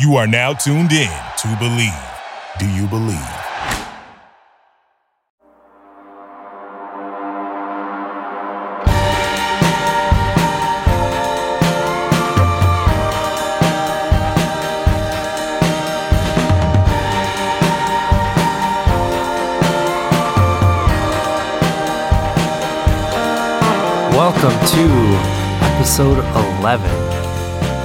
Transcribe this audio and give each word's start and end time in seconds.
You 0.00 0.16
are 0.16 0.26
now 0.26 0.52
tuned 0.54 0.90
in 0.90 1.08
to 1.38 1.56
Believe. 1.60 1.92
Do 2.58 2.68
you 2.68 2.88
believe? 2.88 3.14
Welcome 24.10 24.58
to 24.66 25.64
episode 25.76 26.18
11 26.58 26.90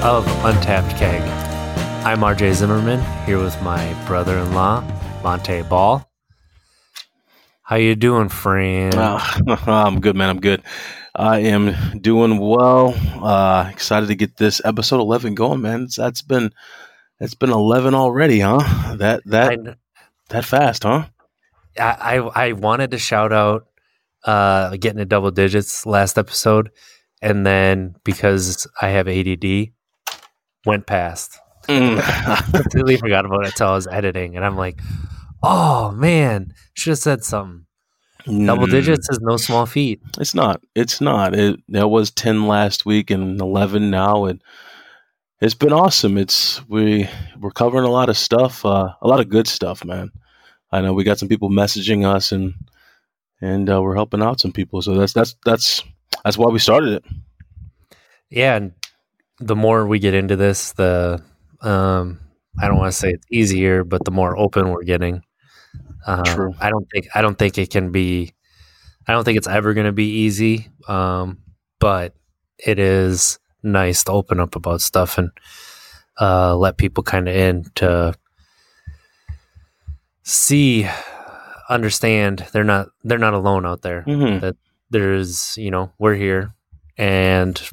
of 0.02 0.26
Untapped 0.44 0.98
Keg. 0.98 1.39
I'm 2.06 2.22
RJ 2.22 2.54
Zimmerman 2.54 3.02
here 3.26 3.40
with 3.40 3.62
my 3.62 3.94
brother-in-law, 4.08 4.84
Monte 5.22 5.64
Ball. 5.64 6.10
How 7.62 7.76
you 7.76 7.94
doing, 7.94 8.30
friend? 8.30 8.96
Uh, 8.96 9.20
I'm 9.68 10.00
good, 10.00 10.16
man. 10.16 10.30
I'm 10.30 10.40
good. 10.40 10.64
I 11.14 11.40
am 11.40 12.00
doing 12.00 12.40
well. 12.40 12.96
Uh, 13.22 13.70
excited 13.70 14.08
to 14.08 14.16
get 14.16 14.38
this 14.38 14.62
episode 14.64 15.02
11 15.02 15.36
going, 15.36 15.62
man. 15.62 15.84
It's, 15.84 15.98
that's 15.98 16.22
been 16.22 16.54
it's 17.20 17.36
been 17.36 17.52
11 17.52 17.94
already, 17.94 18.40
huh? 18.40 18.96
That 18.96 19.22
that 19.26 19.52
I, 19.52 19.76
that 20.30 20.46
fast, 20.46 20.84
huh? 20.84 21.06
I 21.78 22.18
I 22.34 22.54
wanted 22.54 22.92
to 22.92 22.98
shout 22.98 23.34
out 23.34 23.68
uh, 24.24 24.78
getting 24.78 25.00
to 25.00 25.06
double 25.06 25.32
digits 25.32 25.86
last 25.86 26.18
episode, 26.18 26.72
and 27.22 27.46
then 27.46 27.96
because 28.06 28.66
I 28.82 28.88
have 28.88 29.10
ADD, 29.10 29.74
went 30.66 30.88
past. 30.88 31.38
Mm. 31.70 32.54
completely 32.64 32.98
forgot 32.98 33.26
about 33.26 33.44
it 33.44 33.48
until 33.50 33.68
I 33.68 33.74
was 33.76 33.88
editing, 33.88 34.36
and 34.36 34.44
I'm 34.46 34.58
like, 34.58 34.82
"Oh 35.44 35.92
man, 35.92 36.54
should 36.74 36.92
have 36.92 37.00
said 37.00 37.24
something." 37.24 37.66
Double 38.26 38.68
Mm, 38.68 38.72
digits 38.72 39.10
is 39.10 39.20
no 39.22 39.38
small 39.38 39.66
feat. 39.66 40.02
It's 40.20 40.36
not. 40.36 40.62
It's 40.76 41.00
not. 41.00 41.34
It 41.34 41.60
there 41.68 41.88
was 41.88 42.12
10 42.12 42.48
last 42.48 42.86
week 42.86 43.10
and 43.12 43.40
11 43.40 43.90
now, 43.90 44.26
and 44.26 44.42
it's 45.42 45.54
been 45.54 45.72
awesome. 45.74 46.18
It's 46.18 46.68
we 46.68 47.08
we're 47.40 47.52
covering 47.52 47.86
a 47.86 47.92
lot 47.92 48.10
of 48.10 48.18
stuff, 48.18 48.66
uh, 48.66 48.90
a 49.02 49.08
lot 49.08 49.20
of 49.22 49.30
good 49.30 49.48
stuff, 49.48 49.86
man. 49.86 50.12
I 50.72 50.82
know 50.82 50.94
we 50.94 51.04
got 51.04 51.18
some 51.18 51.30
people 51.30 51.50
messaging 51.50 52.06
us 52.06 52.32
and 52.32 52.54
and 53.42 53.70
uh, 53.70 53.82
we're 53.82 53.96
helping 53.96 54.22
out 54.22 54.40
some 54.40 54.52
people. 54.52 54.82
So 54.82 54.96
that's 54.96 55.14
that's 55.14 55.36
that's 55.46 55.84
that's 56.24 56.38
why 56.38 56.48
we 56.52 56.60
started 56.60 56.94
it. 56.94 57.06
Yeah, 58.30 58.56
and 58.58 58.74
the 59.40 59.56
more 59.56 59.88
we 59.88 60.00
get 60.00 60.14
into 60.14 60.36
this, 60.36 60.74
the 60.74 61.24
um, 61.62 62.20
I 62.60 62.68
don't 62.68 62.78
want 62.78 62.92
to 62.92 62.98
say 62.98 63.12
it's 63.12 63.26
easier, 63.32 63.84
but 63.84 64.04
the 64.06 64.12
more 64.12 64.38
open 64.38 64.70
we're 64.70 64.84
getting. 64.84 65.24
Um, 66.06 66.24
True. 66.24 66.56
I 66.60 66.70
don't 66.70 66.88
think 66.92 67.08
I 67.16 67.22
don't 67.22 67.38
think 67.38 67.58
it 67.58 67.70
can 67.70 67.92
be. 67.92 68.34
I 69.08 69.14
don't 69.14 69.24
think 69.24 69.38
it's 69.38 69.48
ever 69.48 69.74
going 69.74 69.88
to 69.88 69.92
be 69.92 70.10
easy. 70.10 70.70
Um, 70.88 71.40
but 71.80 72.16
it 72.58 72.80
is 72.80 73.40
nice 73.64 74.04
to 74.06 74.12
open 74.12 74.40
up 74.40 74.56
about 74.56 74.82
stuff 74.82 75.18
and 75.18 75.32
uh, 76.20 76.56
let 76.56 76.78
people 76.78 77.04
kind 77.04 77.28
of 77.28 77.36
in 77.36 77.66
to 77.76 78.14
see, 80.24 80.88
understand 81.70 82.46
they're 82.52 82.64
not 82.64 82.88
they're 83.04 83.20
not 83.20 83.36
alone 83.36 83.66
out 83.66 83.84
there 83.84 84.02
hmm 84.02 84.50
there's 84.90 85.56
you 85.56 85.70
know 85.70 85.92
we're 86.00 86.16
here 86.16 86.52
and 86.98 87.70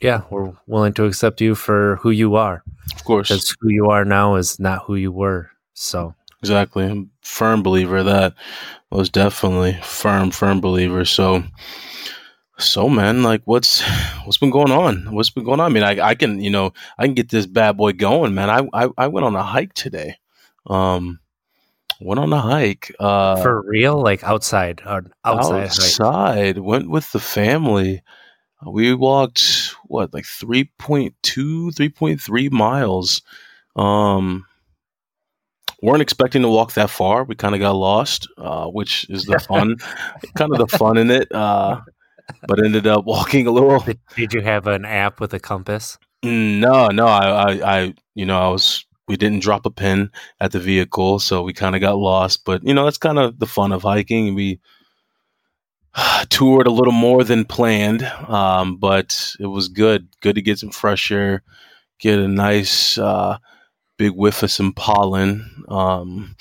yeah 0.00 0.20
we're 0.28 0.52
willing 0.66 0.92
to 0.92 1.06
accept 1.06 1.40
you 1.40 1.54
for 1.54 1.96
who 2.02 2.10
you 2.10 2.36
are 2.36 2.62
Of 2.94 3.04
course, 3.04 3.28
because 3.28 3.54
who 3.60 3.70
you 3.70 3.90
are 3.90 4.04
now 4.04 4.34
is 4.36 4.58
not 4.58 4.84
who 4.84 4.96
you 4.96 5.12
were 5.12 5.50
so 5.74 6.14
exactly. 6.40 6.84
I'm 6.84 7.10
a 7.22 7.26
firm 7.26 7.62
believer 7.62 7.98
of 7.98 8.06
that 8.06 8.34
was 8.90 9.10
definitely 9.10 9.78
firm, 9.82 10.30
firm 10.30 10.60
believer. 10.60 11.04
So, 11.04 11.42
so 12.58 12.88
man, 12.88 13.22
like, 13.22 13.42
what's 13.44 13.82
what's 14.24 14.38
been 14.38 14.50
going 14.50 14.70
on? 14.70 15.12
What's 15.12 15.30
been 15.30 15.44
going 15.44 15.60
on? 15.60 15.70
I 15.70 15.74
mean, 15.74 15.82
I, 15.82 16.08
I 16.08 16.14
can 16.14 16.40
you 16.40 16.50
know 16.50 16.72
I 16.98 17.06
can 17.06 17.14
get 17.14 17.30
this 17.30 17.46
bad 17.46 17.76
boy 17.76 17.92
going, 17.92 18.34
man. 18.34 18.50
I 18.50 18.68
I, 18.72 18.88
I 18.96 19.06
went 19.08 19.26
on 19.26 19.36
a 19.36 19.42
hike 19.42 19.74
today. 19.74 20.16
Um, 20.66 21.20
went 22.00 22.20
on 22.20 22.32
a 22.32 22.40
hike. 22.40 22.94
Uh, 23.00 23.42
for 23.42 23.62
real 23.66 24.00
like 24.00 24.22
outside 24.22 24.80
or 24.86 25.04
outside, 25.24 25.68
hike. 25.68 25.70
outside 25.70 26.58
went 26.58 26.88
with 26.88 27.10
the 27.12 27.20
family 27.20 28.02
we 28.66 28.94
walked 28.94 29.74
what 29.86 30.14
like 30.14 30.24
3.2 30.24 31.12
3.3 31.22 32.50
miles. 32.52 33.22
Um 33.76 34.46
weren't 35.82 36.02
expecting 36.02 36.42
to 36.42 36.48
walk 36.48 36.72
that 36.74 36.88
far. 36.88 37.24
We 37.24 37.34
kind 37.34 37.54
of 37.54 37.60
got 37.60 37.72
lost 37.72 38.28
uh 38.38 38.66
which 38.66 39.08
is 39.10 39.24
the 39.24 39.38
fun 39.48 39.76
kind 40.36 40.52
of 40.52 40.58
the 40.58 40.78
fun 40.78 40.96
in 40.96 41.10
it 41.10 41.32
uh 41.32 41.80
but 42.48 42.64
ended 42.64 42.86
up 42.86 43.04
walking 43.04 43.46
a 43.46 43.50
little 43.50 43.80
did, 43.80 43.98
did 44.16 44.32
you 44.32 44.40
have 44.40 44.66
an 44.66 44.84
app 44.84 45.20
with 45.20 45.34
a 45.34 45.40
compass? 45.40 45.98
No 46.22 46.88
no 46.88 47.06
I, 47.06 47.26
I 47.28 47.76
i 47.76 47.94
you 48.14 48.24
know 48.24 48.40
i 48.40 48.48
was 48.48 48.86
we 49.06 49.16
didn't 49.18 49.42
drop 49.42 49.66
a 49.66 49.70
pin 49.70 50.10
at 50.40 50.52
the 50.52 50.60
vehicle 50.60 51.18
so 51.18 51.42
we 51.42 51.52
kind 51.52 51.74
of 51.74 51.82
got 51.82 51.98
lost 51.98 52.46
but 52.46 52.64
you 52.64 52.72
know 52.72 52.84
that's 52.84 52.96
kind 52.96 53.18
of 53.18 53.38
the 53.38 53.46
fun 53.46 53.72
of 53.72 53.82
hiking. 53.82 54.34
We 54.34 54.60
toured 56.28 56.66
a 56.66 56.72
little 56.72 56.92
more 56.92 57.24
than 57.24 57.44
planned 57.44 58.02
um, 58.02 58.76
but 58.76 59.34
it 59.40 59.46
was 59.46 59.68
good. 59.68 60.08
Good 60.20 60.34
to 60.36 60.42
get 60.42 60.58
some 60.58 60.70
fresh 60.70 61.10
air 61.10 61.42
get 62.00 62.18
a 62.18 62.28
nice 62.28 62.98
uh, 62.98 63.38
big 63.96 64.12
whiff 64.12 64.42
of 64.42 64.50
some 64.50 64.72
pollen 64.72 65.64
um, 65.68 66.36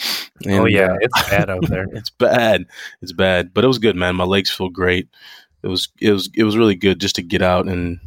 oh 0.47 0.65
yeah 0.65 0.91
uh, 0.91 0.97
it's 1.01 1.29
bad 1.29 1.49
out 1.49 1.65
there. 1.67 1.85
It's 1.93 2.09
bad. 2.09 2.65
It's 3.01 3.13
bad 3.13 3.53
but 3.53 3.63
it 3.63 3.67
was 3.67 3.79
good 3.79 3.95
man. 3.95 4.15
My 4.15 4.25
legs 4.25 4.49
feel 4.49 4.69
great. 4.69 5.07
It 5.61 5.67
was 5.67 5.87
it 6.01 6.11
was 6.11 6.29
it 6.35 6.43
was 6.43 6.57
really 6.57 6.75
good 6.75 6.99
just 6.99 7.15
to 7.15 7.21
get 7.21 7.41
out 7.41 7.67
and 7.67 7.99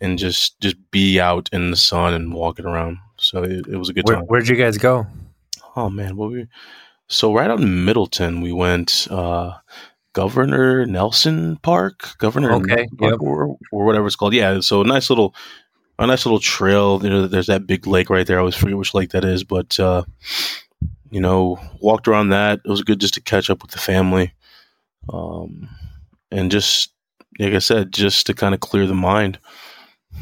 and 0.00 0.18
just 0.18 0.60
just 0.60 0.76
be 0.90 1.20
out 1.20 1.48
in 1.52 1.70
the 1.70 1.76
sun 1.76 2.14
and 2.14 2.34
walking 2.34 2.64
around. 2.66 2.98
So 3.18 3.44
it, 3.44 3.66
it 3.68 3.76
was 3.76 3.88
a 3.88 3.92
good 3.92 4.08
Where, 4.08 4.16
time. 4.16 4.24
where'd 4.26 4.48
you 4.48 4.56
guys 4.56 4.78
go? 4.78 5.06
Oh 5.76 5.88
man 5.88 6.16
what 6.16 6.30
we 6.32 6.48
so 7.08 7.32
right 7.34 7.50
out 7.50 7.60
in 7.60 7.84
middleton 7.84 8.40
we 8.40 8.52
went 8.52 9.06
uh 9.10 9.52
governor 10.12 10.84
nelson 10.86 11.56
park? 11.58 12.16
Governor 12.18 12.52
Okay, 12.52 12.88
Park 12.98 13.12
yep. 13.12 13.20
or, 13.20 13.56
or 13.72 13.84
whatever 13.84 14.06
it's 14.06 14.16
called. 14.16 14.34
Yeah 14.34 14.60
so 14.60 14.80
a 14.82 14.84
nice 14.84 15.08
little 15.10 15.34
a 15.98 16.06
nice 16.06 16.24
little 16.26 16.40
trail. 16.40 17.00
You 17.02 17.10
know, 17.10 17.26
there's 17.26 17.46
that 17.46 17.66
big 17.66 17.86
lake 17.86 18.10
right 18.10 18.26
there. 18.26 18.36
I 18.38 18.40
always 18.40 18.56
forget 18.56 18.76
which 18.76 18.94
lake 18.94 19.10
that 19.10 19.24
is 19.24 19.44
but 19.44 19.78
uh 19.80 20.04
you 21.10 21.20
know 21.20 21.58
walked 21.80 22.08
around 22.08 22.30
that. 22.30 22.60
It 22.64 22.68
was 22.70 22.82
good 22.82 23.00
just 23.00 23.14
to 23.14 23.20
catch 23.20 23.50
up 23.50 23.62
with 23.62 23.70
the 23.72 23.78
family. 23.78 24.32
Um 25.12 25.68
and 26.30 26.50
just 26.50 26.92
like 27.38 27.54
i 27.54 27.58
said 27.58 27.92
just 27.92 28.26
to 28.26 28.34
kind 28.34 28.54
of 28.54 28.60
clear 28.60 28.86
the 28.86 28.94
mind. 28.94 29.38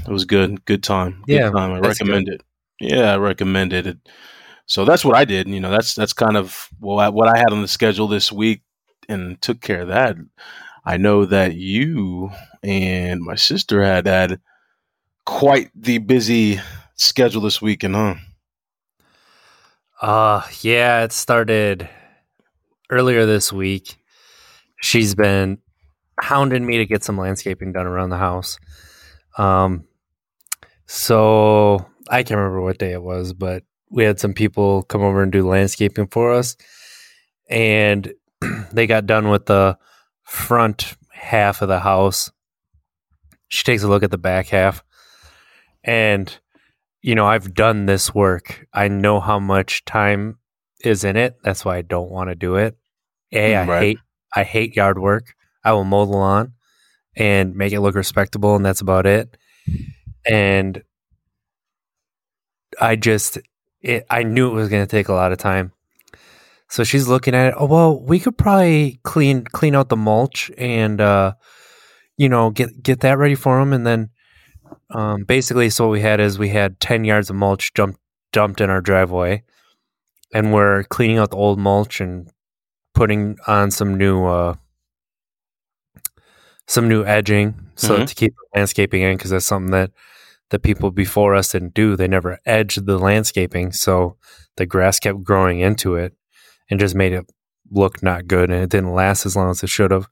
It 0.06 0.10
was 0.12 0.24
good. 0.24 0.64
Good 0.64 0.82
time. 0.82 1.22
Good 1.26 1.34
Yeah, 1.34 1.50
time. 1.50 1.72
I 1.72 1.78
recommend 1.80 2.28
it. 2.28 2.42
Yeah 2.80 3.12
i 3.12 3.16
recommend 3.16 3.72
it. 3.72 3.86
it 3.86 3.98
so 4.66 4.84
that's 4.84 5.04
what 5.04 5.16
i 5.16 5.24
did. 5.24 5.48
You 5.48 5.60
know 5.60 5.70
that's 5.70 5.94
that's 5.94 6.12
kind 6.12 6.36
of 6.36 6.68
well, 6.80 6.98
I, 7.00 7.08
what 7.08 7.28
I 7.28 7.38
had 7.38 7.52
on 7.52 7.60
the 7.62 7.68
schedule 7.68 8.06
this 8.08 8.30
week 8.32 8.62
and 9.10 9.42
took 9.42 9.60
care 9.60 9.82
of 9.82 9.88
that 9.88 10.16
i 10.86 10.96
know 10.98 11.26
that 11.26 11.54
you 11.56 12.30
and 12.62 13.22
my 13.22 13.36
sister 13.36 13.84
had 13.84 14.06
had 14.06 14.40
quite 15.26 15.70
the 15.74 15.98
busy 15.98 16.60
schedule 16.96 17.42
this 17.42 17.62
weekend 17.62 17.94
huh 17.96 18.16
Uh 20.00 20.42
yeah, 20.62 21.04
it 21.04 21.12
started 21.12 21.88
earlier 22.90 23.26
this 23.26 23.52
week. 23.52 23.96
She's 24.82 25.14
been 25.14 25.58
hounding 26.20 26.66
me 26.66 26.78
to 26.78 26.86
get 26.86 27.04
some 27.04 27.18
landscaping 27.18 27.72
done 27.72 27.86
around 27.86 28.10
the 28.10 28.18
house. 28.18 28.58
Um 29.38 29.84
so 30.86 31.86
I 32.10 32.22
can't 32.22 32.38
remember 32.38 32.62
what 32.62 32.78
day 32.78 32.92
it 32.92 33.02
was, 33.02 33.32
but 33.32 33.64
we 33.90 34.04
had 34.04 34.20
some 34.20 34.34
people 34.34 34.82
come 34.84 35.02
over 35.02 35.22
and 35.22 35.32
do 35.32 35.48
landscaping 35.48 36.08
for 36.08 36.32
us. 36.32 36.56
And 37.48 38.12
they 38.72 38.86
got 38.86 39.06
done 39.06 39.28
with 39.28 39.46
the 39.46 39.78
front 40.24 40.96
half 41.12 41.62
of 41.62 41.68
the 41.68 41.80
house. 41.80 42.30
She 43.48 43.64
takes 43.64 43.82
a 43.82 43.88
look 43.88 44.02
at 44.02 44.10
the 44.10 44.18
back 44.18 44.48
half 44.48 44.82
and 45.84 46.38
you 47.02 47.14
know, 47.14 47.26
I've 47.26 47.54
done 47.54 47.86
this 47.86 48.14
work. 48.14 48.66
I 48.74 48.88
know 48.88 49.20
how 49.20 49.38
much 49.38 49.86
time 49.86 50.38
is 50.84 51.02
in 51.02 51.16
it. 51.16 51.36
That's 51.42 51.64
why 51.64 51.78
I 51.78 51.82
don't 51.82 52.10
want 52.10 52.28
to 52.28 52.34
do 52.34 52.56
it. 52.56 52.76
A, 53.32 53.56
I 53.56 53.64
Right. 53.66 53.82
hate 53.82 53.98
I 54.36 54.42
hate 54.44 54.76
yard 54.76 54.98
work. 54.98 55.34
I 55.64 55.72
will 55.72 55.84
mow 55.84 56.04
the 56.04 56.12
lawn 56.12 56.52
and 57.16 57.54
make 57.54 57.72
it 57.72 57.80
look 57.80 57.94
respectable, 57.94 58.54
and 58.54 58.64
that's 58.64 58.80
about 58.80 59.06
it. 59.06 59.36
And 60.28 60.82
I 62.80 62.96
just 62.96 63.38
it, 63.80 64.06
I 64.10 64.22
knew 64.22 64.50
it 64.50 64.54
was 64.54 64.68
going 64.68 64.86
to 64.86 64.90
take 64.90 65.08
a 65.08 65.14
lot 65.14 65.32
of 65.32 65.38
time. 65.38 65.72
So 66.70 66.84
she's 66.84 67.08
looking 67.08 67.34
at 67.34 67.48
it. 67.48 67.54
Oh 67.56 67.66
well, 67.66 68.00
we 68.00 68.20
could 68.20 68.38
probably 68.38 69.00
clean 69.02 69.44
clean 69.44 69.74
out 69.74 69.88
the 69.88 69.96
mulch 69.96 70.50
and 70.56 71.00
uh, 71.00 71.34
you 72.16 72.28
know 72.28 72.50
get 72.50 72.82
get 72.82 73.00
that 73.00 73.18
ready 73.18 73.34
for 73.34 73.58
them, 73.58 73.72
and 73.72 73.86
then 73.86 74.10
um, 74.90 75.24
basically, 75.24 75.68
so 75.70 75.86
what 75.86 75.92
we 75.92 76.00
had 76.00 76.20
is 76.20 76.38
we 76.38 76.50
had 76.50 76.78
ten 76.80 77.04
yards 77.04 77.28
of 77.28 77.36
mulch 77.36 77.74
dumped 77.74 77.98
dumped 78.32 78.60
in 78.60 78.70
our 78.70 78.80
driveway, 78.80 79.42
and 80.32 80.52
we're 80.52 80.84
cleaning 80.84 81.18
out 81.18 81.30
the 81.32 81.36
old 81.36 81.58
mulch 81.58 82.00
and 82.00 82.30
putting 82.94 83.36
on 83.48 83.70
some 83.72 83.96
new 83.98 84.24
uh, 84.24 84.54
some 86.68 86.88
new 86.88 87.04
edging 87.04 87.54
so 87.74 87.98
Mhm. 87.98 88.06
to 88.06 88.14
keep 88.14 88.34
landscaping 88.54 89.02
in 89.02 89.16
because 89.16 89.30
that's 89.30 89.46
something 89.46 89.72
that 89.72 89.90
the 90.50 90.58
people 90.58 90.90
before 90.90 91.34
us 91.34 91.50
didn't 91.52 91.74
do. 91.74 91.96
They 91.96 92.08
never 92.08 92.38
edged 92.46 92.86
the 92.86 92.98
landscaping, 92.98 93.72
so 93.72 94.16
the 94.56 94.66
grass 94.66 94.98
kept 95.00 95.22
growing 95.24 95.60
into 95.60 95.96
it 95.96 96.14
and 96.70 96.80
just 96.80 96.94
made 96.94 97.12
it 97.12 97.30
look 97.70 98.02
not 98.02 98.26
good, 98.26 98.50
and 98.50 98.62
it 98.62 98.70
didn't 98.70 98.94
last 98.94 99.26
as 99.26 99.36
long 99.36 99.50
as 99.50 99.62
it 99.62 99.68
should 99.68 99.90
have. 99.90 100.08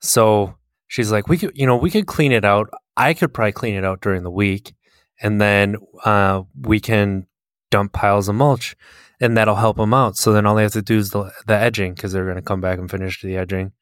So 0.00 0.54
she's 0.86 1.10
like, 1.12 1.28
"We 1.28 1.38
could, 1.38 1.52
you 1.56 1.66
know, 1.66 1.76
we 1.76 1.90
could 1.90 2.06
clean 2.06 2.32
it 2.32 2.44
out. 2.44 2.70
I 2.96 3.14
could 3.14 3.32
probably 3.32 3.52
clean 3.52 3.74
it 3.74 3.84
out 3.84 4.00
during 4.00 4.22
the 4.22 4.30
week, 4.30 4.74
and 5.20 5.40
then 5.40 5.76
uh, 6.04 6.42
we 6.60 6.80
can 6.80 7.26
dump 7.70 7.92
piles 7.92 8.28
of 8.28 8.34
mulch, 8.36 8.76
and 9.20 9.36
that'll 9.36 9.56
help 9.56 9.76
them 9.76 9.94
out. 9.94 10.16
So 10.16 10.32
then 10.32 10.46
all 10.46 10.54
they 10.54 10.62
have 10.62 10.72
to 10.72 10.82
do 10.82 10.98
is 10.98 11.10
the, 11.10 11.30
the 11.46 11.54
edging 11.54 11.94
because 11.94 12.12
they're 12.12 12.24
going 12.24 12.36
to 12.36 12.42
come 12.42 12.60
back 12.60 12.78
and 12.78 12.90
finish 12.90 13.22
the 13.22 13.36
edging." 13.36 13.72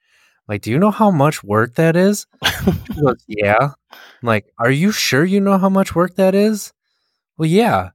Like, 0.48 0.62
do 0.62 0.70
you 0.70 0.78
know 0.78 0.92
how 0.92 1.10
much 1.10 1.42
work 1.42 1.74
that 1.74 1.96
is? 1.96 2.26
She 2.94 3.02
goes, 3.02 3.22
yeah. 3.28 3.70
I'm 3.92 3.98
like, 4.22 4.46
are 4.58 4.70
you 4.70 4.90
sure 4.90 5.24
you 5.24 5.40
know 5.40 5.58
how 5.58 5.68
much 5.68 5.94
work 5.94 6.14
that 6.16 6.34
is? 6.34 6.72
Well, 7.36 7.48
yeah. 7.48 7.90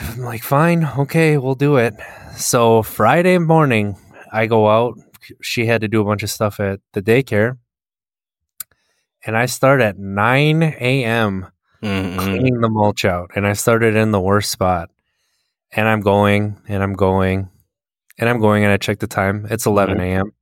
I'm 0.00 0.22
like, 0.22 0.42
fine, 0.42 0.84
okay, 0.84 1.38
we'll 1.38 1.54
do 1.54 1.76
it. 1.76 1.94
So 2.36 2.82
Friday 2.82 3.38
morning, 3.38 3.96
I 4.32 4.46
go 4.46 4.68
out. 4.68 4.98
She 5.40 5.66
had 5.66 5.80
to 5.80 5.88
do 5.88 6.00
a 6.00 6.04
bunch 6.04 6.22
of 6.22 6.30
stuff 6.30 6.60
at 6.60 6.80
the 6.92 7.02
daycare. 7.02 7.58
And 9.24 9.36
I 9.36 9.46
start 9.46 9.80
at 9.80 9.98
9 9.98 10.62
a.m. 10.62 11.46
Mm-mm. 11.82 12.18
cleaning 12.18 12.60
the 12.60 12.68
mulch 12.68 13.04
out. 13.04 13.30
And 13.34 13.46
I 13.46 13.52
started 13.54 13.96
in 13.96 14.10
the 14.10 14.20
worst 14.20 14.50
spot. 14.50 14.90
And 15.72 15.88
I'm 15.88 16.00
going 16.00 16.56
and 16.68 16.82
I'm 16.82 16.94
going 16.94 17.50
and 18.18 18.28
I'm 18.28 18.40
going 18.40 18.64
and 18.64 18.72
I 18.72 18.76
check 18.76 18.98
the 18.98 19.06
time. 19.06 19.46
It's 19.50 19.66
11 19.66 19.96
mm-hmm. 19.96 20.04
a.m. 20.04 20.32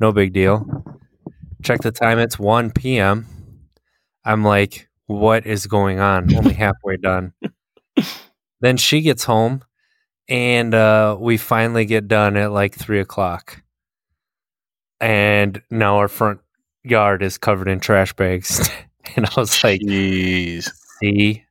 No 0.00 0.12
big 0.12 0.32
deal. 0.32 0.66
Check 1.62 1.80
the 1.82 1.92
time. 1.92 2.18
It's 2.18 2.38
1 2.38 2.70
p.m. 2.72 3.26
I'm 4.24 4.44
like, 4.44 4.88
what 5.06 5.46
is 5.46 5.66
going 5.66 6.00
on? 6.00 6.34
Only 6.34 6.54
halfway 6.54 6.96
done. 6.96 7.32
then 8.60 8.76
she 8.76 9.00
gets 9.00 9.24
home 9.24 9.62
and 10.28 10.74
uh, 10.74 11.16
we 11.18 11.36
finally 11.36 11.84
get 11.84 12.08
done 12.08 12.36
at 12.36 12.52
like 12.52 12.74
3 12.74 13.00
o'clock. 13.00 13.62
And 15.00 15.62
now 15.70 15.96
our 15.98 16.08
front 16.08 16.40
yard 16.82 17.22
is 17.22 17.38
covered 17.38 17.68
in 17.68 17.80
trash 17.80 18.12
bags. 18.12 18.68
and 19.16 19.26
I 19.26 19.30
was 19.36 19.62
like, 19.62 19.80
Jeez. 19.80 20.68
see, 21.00 21.44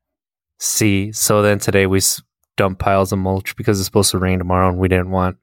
see. 0.60 1.12
So 1.12 1.42
then 1.42 1.60
today 1.60 1.88
we 1.88 2.02
dumped 2.56 2.80
piles 2.82 3.12
of 3.12 3.20
mulch 3.20 3.56
because 3.56 3.80
it's 3.80 3.86
supposed 3.86 4.12
to 4.12 4.18
rain 4.18 4.40
tomorrow, 4.40 4.70
and 4.70 4.78
we 4.78 4.88
didn't 4.88 5.12
want 5.12 5.38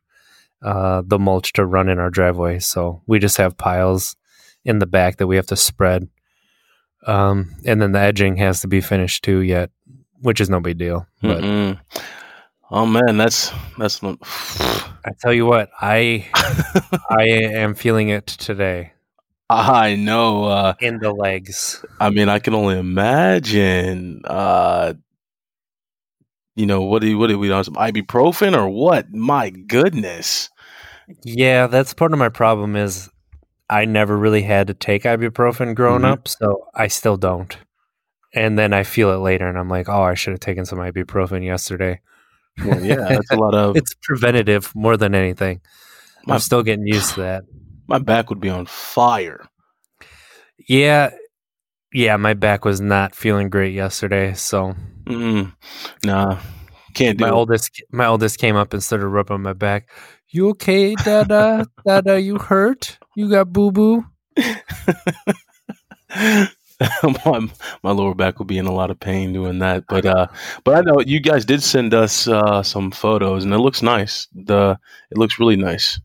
uh, 0.63 1.03
the 1.07 1.19
mulch 1.19 1.53
to 1.55 1.65
run 1.65 1.89
in 1.89 1.99
our 1.99 2.11
driveway. 2.11 2.59
So 2.59 3.03
we 3.07 3.19
just 3.19 3.39
have 3.39 3.57
piles 3.57 4.17
in 4.65 4.79
the 4.79 4.87
back 4.87 5.17
that 5.17 5.27
we 5.27 5.37
have 5.37 5.47
to 5.47 5.57
spread. 5.57 6.09
Um, 7.07 7.55
and 7.67 7.81
then 7.81 7.93
the 7.93 8.01
edging 8.01 8.37
has 8.37 8.61
to 8.61 8.69
be 8.69 8.81
finished 8.81 9.25
too 9.25 9.41
yet, 9.41 9.71
which 10.25 10.41
is 10.41 10.49
no 10.49 10.59
big 10.61 10.79
deal. 10.79 11.07
But 11.23 11.43
Mm-mm. 11.43 11.79
Oh 12.71 12.87
man, 12.87 13.17
that's 13.19 13.53
that's. 13.79 14.03
I 14.03 15.11
tell 15.21 15.33
you 15.35 15.45
what, 15.47 15.69
I 15.81 16.27
I 17.11 17.25
am 17.29 17.75
feeling 17.75 18.09
it 18.09 18.27
today 18.27 18.93
I 19.51 19.95
know. 19.97 20.45
Uh, 20.47 20.75
in 20.81 20.99
the 20.99 21.13
legs. 21.13 21.85
I 22.01 22.09
mean, 22.11 22.29
I 22.31 22.39
can 22.39 22.55
only 22.55 22.79
imagine. 22.79 24.23
Uh, 24.25 24.95
you 26.57 26.67
know, 26.67 26.83
what 26.83 27.03
do 27.03 27.19
what 27.19 27.27
did 27.29 27.37
we 27.37 27.53
on 27.53 27.65
some 27.65 27.75
ibuprofen 27.75 28.57
or 28.57 28.69
what? 28.69 29.13
My 29.13 29.51
goodness. 29.51 30.49
Yeah, 31.23 31.67
that's 31.67 31.93
part 31.93 32.13
of 32.15 32.19
my 32.19 32.31
problem 32.31 32.77
is 32.77 33.11
I 33.69 33.85
never 33.85 34.17
really 34.17 34.43
had 34.43 34.69
to 34.69 34.75
take 34.75 35.03
ibuprofen 35.03 35.75
growing 35.75 36.03
Mhm. 36.03 36.13
up, 36.13 36.29
so 36.29 36.67
I 36.75 36.89
still 36.89 37.17
don't. 37.19 37.57
And 38.35 38.59
then 38.59 38.73
I 38.73 38.83
feel 38.83 39.11
it 39.13 39.19
later 39.19 39.49
and 39.49 39.59
I'm 39.59 39.69
like, 39.69 39.89
"Oh, 39.89 40.03
I 40.03 40.15
should 40.15 40.33
have 40.33 40.41
taken 40.41 40.65
some 40.67 40.79
ibuprofen 40.79 41.45
yesterday." 41.45 42.01
Well, 42.65 42.85
yeah, 42.85 42.97
that's 43.09 43.31
a 43.31 43.37
lot 43.37 43.55
of. 43.55 43.77
It's 43.77 43.95
preventative 44.03 44.73
more 44.75 44.97
than 44.97 45.15
anything. 45.15 45.61
My- 46.27 46.35
I'm 46.35 46.41
still 46.41 46.63
getting 46.63 46.87
used 46.87 47.15
to 47.15 47.21
that. 47.21 47.45
My 47.87 47.99
back 47.99 48.31
would 48.31 48.41
be 48.41 48.49
on 48.49 48.67
fire. 48.67 49.47
Yeah. 50.69 51.11
Yeah, 51.93 52.17
my 52.17 52.35
back 52.35 52.65
was 52.65 52.81
not 52.81 53.15
feeling 53.15 53.51
great 53.51 53.73
yesterday, 53.73 54.35
so 54.35 54.75
Mm-mm. 55.05 55.53
Nah, 56.03 56.41
can't 56.95 57.19
do 57.19 57.25
my 57.25 57.29
it. 57.29 57.33
oldest 57.33 57.83
my 57.93 58.07
oldest 58.07 58.39
came 58.39 58.57
up 58.57 58.73
and 58.73 58.83
started 58.83 59.07
rubbing 59.07 59.43
my 59.43 59.53
back. 59.53 59.89
You 60.29 60.49
okay, 60.51 60.95
Dada? 60.97 61.67
Dada, 61.87 62.21
you 62.21 62.39
hurt? 62.39 62.99
You 63.15 63.31
got 63.31 63.53
boo 63.53 63.71
boo? 63.71 64.05
my, 67.25 67.49
my 67.83 67.91
lower 67.91 68.15
back 68.15 68.39
will 68.39 68.47
be 68.47 68.59
in 68.59 68.67
a 68.67 68.73
lot 68.73 68.91
of 68.91 68.99
pain 69.01 69.33
doing 69.33 69.59
that. 69.61 69.85
But 69.89 70.07
uh, 70.07 70.27
but 70.65 70.77
I 70.77 70.81
know 70.81 71.01
you 71.01 71.21
guys 71.21 71.45
did 71.45 71.63
send 71.63 71.95
us 71.95 72.29
uh, 72.29 72.63
some 72.63 72.91
photos, 72.91 73.45
and 73.45 73.53
it 73.53 73.59
looks 73.59 73.83
nice. 73.83 74.27
The 74.35 74.79
it 75.11 75.19
looks 75.19 75.39
really 75.39 75.57
nice, 75.57 76.01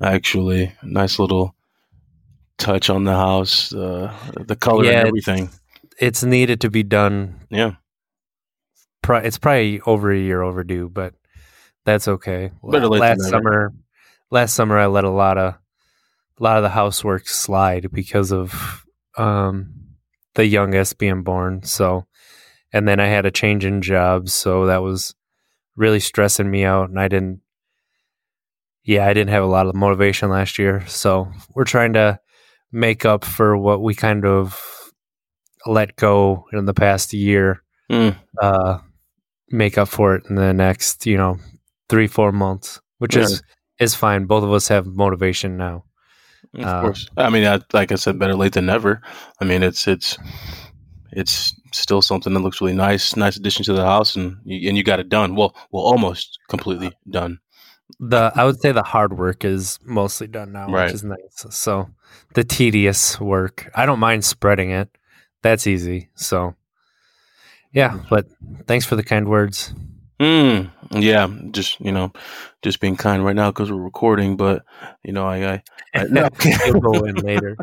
actually. 0.00 0.72
Nice 0.82 1.18
little 1.18 1.54
touch 2.58 2.90
on 2.90 3.04
the 3.04 3.14
house, 3.14 3.74
uh, 3.74 4.14
the 4.46 4.56
color 4.56 4.84
Yeah, 4.84 5.00
and 5.00 5.08
everything. 5.08 5.50
It's 5.98 6.22
needed 6.22 6.60
to 6.62 6.70
be 6.70 6.82
done 6.82 7.40
Yeah, 7.50 7.74
Pro- 9.02 9.18
it's 9.18 9.38
probably 9.38 9.80
over 9.82 10.12
a 10.12 10.18
year 10.18 10.42
overdue, 10.42 10.88
but 10.88 11.14
that's 11.84 12.08
okay. 12.08 12.50
Better 12.62 12.88
last 12.88 13.22
summer, 13.28 13.72
last 14.30 14.54
summer 14.54 14.78
I 14.78 14.86
let 14.86 15.04
a 15.04 15.10
lot 15.10 15.38
of 15.38 15.54
a 15.54 16.42
lot 16.42 16.56
of 16.56 16.62
the 16.62 16.70
housework 16.70 17.28
slide 17.28 17.90
because 17.92 18.32
of 18.32 18.84
um, 19.18 19.81
the 20.34 20.46
youngest 20.46 20.98
being 20.98 21.22
born. 21.22 21.62
So, 21.64 22.06
and 22.72 22.86
then 22.88 23.00
I 23.00 23.06
had 23.06 23.26
a 23.26 23.30
change 23.30 23.64
in 23.64 23.82
jobs, 23.82 24.32
so 24.32 24.66
that 24.66 24.82
was 24.82 25.14
really 25.76 26.00
stressing 26.00 26.50
me 26.50 26.64
out, 26.64 26.88
and 26.90 26.98
I 27.00 27.08
didn't. 27.08 27.40
Yeah, 28.84 29.06
I 29.06 29.12
didn't 29.12 29.30
have 29.30 29.44
a 29.44 29.46
lot 29.46 29.66
of 29.66 29.74
motivation 29.74 30.28
last 30.30 30.58
year, 30.58 30.84
so 30.88 31.30
we're 31.54 31.64
trying 31.64 31.92
to 31.92 32.18
make 32.72 33.04
up 33.04 33.24
for 33.24 33.56
what 33.56 33.80
we 33.82 33.94
kind 33.94 34.24
of 34.24 34.60
let 35.66 35.94
go 35.96 36.46
in 36.52 36.64
the 36.66 36.74
past 36.74 37.12
year 37.12 37.62
Mm, 37.90 38.16
uh, 38.40 38.78
make 39.50 39.76
up 39.76 39.88
for 39.88 40.14
it 40.16 40.24
in 40.30 40.36
the 40.36 40.52
next, 40.54 41.04
you 41.04 41.16
know, 41.16 41.36
three 41.90 42.06
four 42.06 42.32
months, 42.32 42.80
which 42.98 43.14
Yeah. 43.16 43.22
is 43.24 43.42
is 43.78 43.94
fine. 43.94 44.24
Both 44.24 44.44
of 44.44 44.52
us 44.52 44.68
have 44.68 44.86
motivation 44.86 45.56
now. 45.56 45.84
Of 46.54 46.64
Uh, 46.64 46.80
course. 46.82 47.08
I 47.16 47.30
mean, 47.30 47.46
I, 47.46 47.60
like 47.72 47.92
I 47.92 47.96
said, 47.96 48.18
better 48.18 48.34
late 48.34 48.52
than 48.52 48.66
never. 48.66 49.00
I 49.40 49.44
mean, 49.44 49.62
it's 49.62 49.86
it's 49.88 50.18
it's 51.12 51.54
still 51.72 52.02
something 52.02 52.32
that 52.34 52.40
looks 52.40 52.60
really 52.60 52.74
nice. 52.74 53.16
Nice 53.16 53.36
addition 53.36 53.64
to 53.64 53.72
the 53.72 53.84
house, 53.84 54.16
and 54.16 54.36
you, 54.44 54.68
and 54.68 54.76
you 54.76 54.84
got 54.84 55.00
it 55.00 55.08
done. 55.08 55.34
Well, 55.36 55.54
well, 55.70 55.82
almost 55.84 56.38
completely 56.48 56.92
done. 57.08 57.38
The 58.00 58.32
I 58.34 58.44
would 58.44 58.60
say 58.60 58.72
the 58.72 58.82
hard 58.82 59.18
work 59.18 59.44
is 59.44 59.78
mostly 59.84 60.26
done 60.26 60.52
now, 60.52 60.68
Right. 60.68 60.86
which 60.86 60.94
is 60.94 61.04
nice. 61.04 61.46
So 61.50 61.90
the 62.34 62.44
tedious 62.44 63.20
work, 63.20 63.70
I 63.74 63.84
don't 63.86 63.98
mind 64.00 64.24
spreading 64.24 64.70
it. 64.70 64.88
That's 65.42 65.66
easy. 65.66 66.08
So 66.14 66.54
yeah, 67.72 67.98
but 68.10 68.26
thanks 68.66 68.86
for 68.86 68.96
the 68.96 69.02
kind 69.02 69.28
words. 69.28 69.74
Mm, 70.20 70.70
yeah, 70.92 71.28
just 71.50 71.80
you 71.80 71.92
know, 71.92 72.12
just 72.62 72.80
being 72.80 72.96
kind 72.96 73.24
right 73.24 73.36
now 73.36 73.50
because 73.50 73.70
we're 73.70 73.78
recording. 73.80 74.36
But 74.36 74.64
you 75.02 75.12
know, 75.12 75.26
I, 75.26 75.54
I, 75.54 75.62
I 75.94 76.04
no, 76.04 76.28
You'll 76.66 76.80
go 76.80 77.04
in 77.04 77.16
later. 77.16 77.56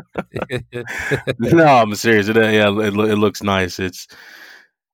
no, 1.38 1.66
I'm 1.66 1.94
serious. 1.94 2.28
It, 2.28 2.36
yeah, 2.36 2.70
it, 2.70 2.94
it 2.94 3.16
looks 3.16 3.42
nice. 3.42 3.78
It's 3.78 4.08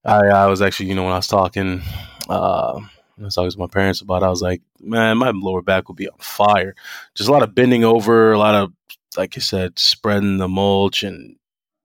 I, 0.07 0.27
I 0.29 0.47
was 0.47 0.63
actually, 0.63 0.89
you 0.89 0.95
know, 0.95 1.03
when 1.03 1.13
I 1.13 1.17
was 1.17 1.27
talking, 1.27 1.83
uh, 2.29 2.79
I 2.79 3.23
was 3.23 3.35
talking 3.35 3.51
to 3.51 3.59
my 3.59 3.67
parents 3.67 4.01
about. 4.01 4.23
it, 4.23 4.27
I 4.27 4.31
was 4.31 4.43
like, 4.43 4.63
man, 4.81 5.19
my 5.19 5.31
lower 5.31 5.63
back 5.63 5.89
will 5.89 5.97
be 5.97 6.09
on 6.09 6.19
fire. 6.19 6.75
Just 7.15 7.29
a 7.29 7.33
lot 7.33 7.43
of 7.43 7.55
bending 7.55 7.85
over, 7.85 8.33
a 8.33 8.39
lot 8.39 8.55
of, 8.55 8.73
like 9.17 9.35
you 9.35 9.43
said, 9.43 9.79
spreading 9.79 10.39
the 10.39 10.49
mulch 10.49 11.03
and 11.03 11.37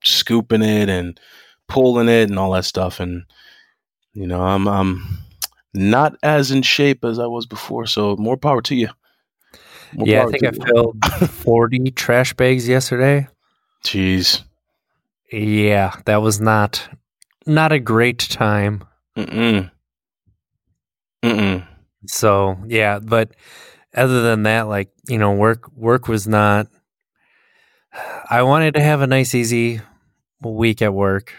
scooping 0.04 0.62
it 0.62 0.90
and 0.90 1.20
pulling 1.68 2.10
it 2.10 2.30
and 2.30 2.38
all 2.38 2.52
that 2.52 2.66
stuff. 2.66 3.00
And 3.00 3.24
you 4.14 4.28
know, 4.28 4.42
I'm 4.42 4.68
I'm 4.68 5.20
not 5.74 6.16
as 6.24 6.52
in 6.52 6.62
shape 6.62 7.04
as 7.06 7.20
I 7.20 7.28
was 7.28 7.46
before. 7.46 7.86
So 7.86 8.16
more 8.18 8.38
power 8.38 8.62
to 8.64 8.76
you. 8.76 8.90
More 9.94 10.08
yeah, 10.08 10.26
I 10.26 10.32
think 10.32 10.44
I 10.44 10.52
filled 10.52 11.04
forty 11.30 11.92
trash 11.92 12.34
bags 12.34 12.68
yesterday. 12.68 13.28
Jeez. 13.84 14.44
Yeah, 15.32 15.96
that 16.06 16.22
was 16.22 16.40
not 16.40 16.88
not 17.46 17.72
a 17.72 17.80
great 17.80 18.20
time. 18.20 18.84
Mm-mm. 19.18 19.72
Mm-mm. 21.24 21.68
So 22.08 22.58
yeah, 22.68 23.00
but 23.00 23.32
other 23.96 24.22
than 24.22 24.44
that, 24.44 24.68
like 24.68 24.90
you 25.08 25.18
know, 25.18 25.34
work 25.34 25.72
work 25.76 26.08
was 26.08 26.28
not. 26.28 26.68
I 28.30 28.44
wanted 28.44 28.76
to 28.76 28.82
have 28.82 29.02
a 29.02 29.08
nice, 29.08 29.36
easy 29.36 29.82
week 30.42 30.82
at 30.82 30.94
work, 30.94 31.34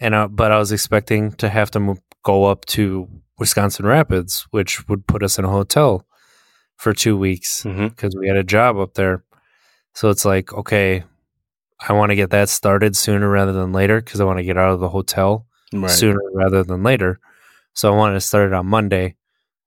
and 0.00 0.14
uh, 0.14 0.28
but 0.28 0.50
I 0.50 0.58
was 0.58 0.72
expecting 0.72 1.32
to 1.34 1.48
have 1.48 1.70
to 1.72 1.96
go 2.22 2.44
up 2.44 2.64
to 2.66 3.08
Wisconsin 3.38 3.86
Rapids, 3.86 4.46
which 4.50 4.88
would 4.88 5.06
put 5.06 5.22
us 5.22 5.38
in 5.38 5.44
a 5.44 5.50
hotel 5.50 6.06
for 6.76 6.92
two 6.92 7.16
weeks 7.16 7.62
because 7.88 8.14
we 8.16 8.28
had 8.28 8.36
a 8.36 8.44
job 8.44 8.76
up 8.78 8.94
there. 8.94 9.24
So 9.94 10.08
it's 10.10 10.24
like, 10.24 10.52
okay, 10.52 11.04
I 11.88 11.92
want 11.94 12.10
to 12.10 12.16
get 12.16 12.30
that 12.30 12.48
started 12.48 12.96
sooner 12.96 13.28
rather 13.28 13.52
than 13.52 13.72
later 13.72 14.00
because 14.00 14.20
I 14.20 14.24
want 14.24 14.38
to 14.38 14.44
get 14.44 14.56
out 14.58 14.72
of 14.72 14.80
the 14.80 14.88
hotel 14.88 15.46
Right. 15.72 15.90
sooner 15.90 16.20
rather 16.34 16.62
than 16.64 16.82
later. 16.82 17.20
So 17.74 17.92
I 17.92 17.96
wanted 17.96 18.14
to 18.14 18.20
start 18.20 18.48
it 18.48 18.52
on 18.54 18.66
Monday, 18.66 19.16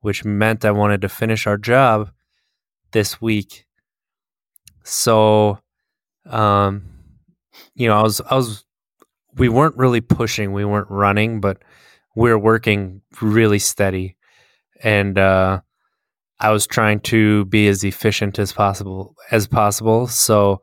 which 0.02 0.24
meant 0.26 0.66
I 0.66 0.72
wanted 0.72 1.02
to 1.02 1.10
finish 1.10 1.48
our 1.48 1.58
job 1.58 2.12
this 2.92 3.22
week. 3.22 3.66
So, 4.84 5.60
um, 6.26 6.84
you 7.76 7.88
know, 7.88 7.98
I 7.98 8.04
was, 8.04 8.22
I 8.30 8.36
was, 8.36 8.66
we 9.36 9.50
weren't 9.50 9.78
really 9.78 10.02
pushing, 10.02 10.52
we 10.54 10.66
weren't 10.66 10.90
running, 10.90 11.40
but 11.40 11.62
were 12.16 12.38
working 12.38 13.02
really 13.22 13.60
steady. 13.60 14.16
And, 14.84 15.18
uh, 15.18 15.62
I 16.40 16.52
was 16.52 16.68
trying 16.68 17.00
to 17.02 17.46
be 17.46 17.68
as 17.70 17.84
efficient 17.86 18.38
as 18.38 18.52
possible 18.52 19.16
as 19.32 19.48
possible. 19.48 20.08
So 20.08 20.62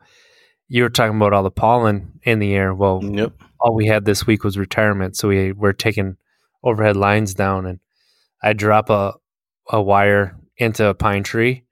you 0.68 0.82
were 0.82 0.90
talking 0.90 1.16
about 1.16 1.32
all 1.32 1.42
the 1.42 1.50
pollen 1.50 2.20
in 2.22 2.38
the 2.38 2.54
air. 2.54 2.74
Well, 2.74 3.00
Yep. 3.02 3.32
all 3.60 3.74
we 3.74 3.86
had 3.86 4.04
this 4.04 4.26
week 4.26 4.44
was 4.44 4.58
retirement, 4.58 5.16
so 5.16 5.28
we 5.28 5.52
were 5.52 5.72
taking 5.72 6.16
overhead 6.62 6.96
lines 6.96 7.32
down, 7.34 7.64
and 7.66 7.80
I 8.42 8.52
drop 8.52 8.90
a 8.90 9.14
a 9.72 9.80
wire 9.80 10.36
into 10.56 10.84
a 10.86 10.94
pine 10.94 11.22
tree, 11.22 11.64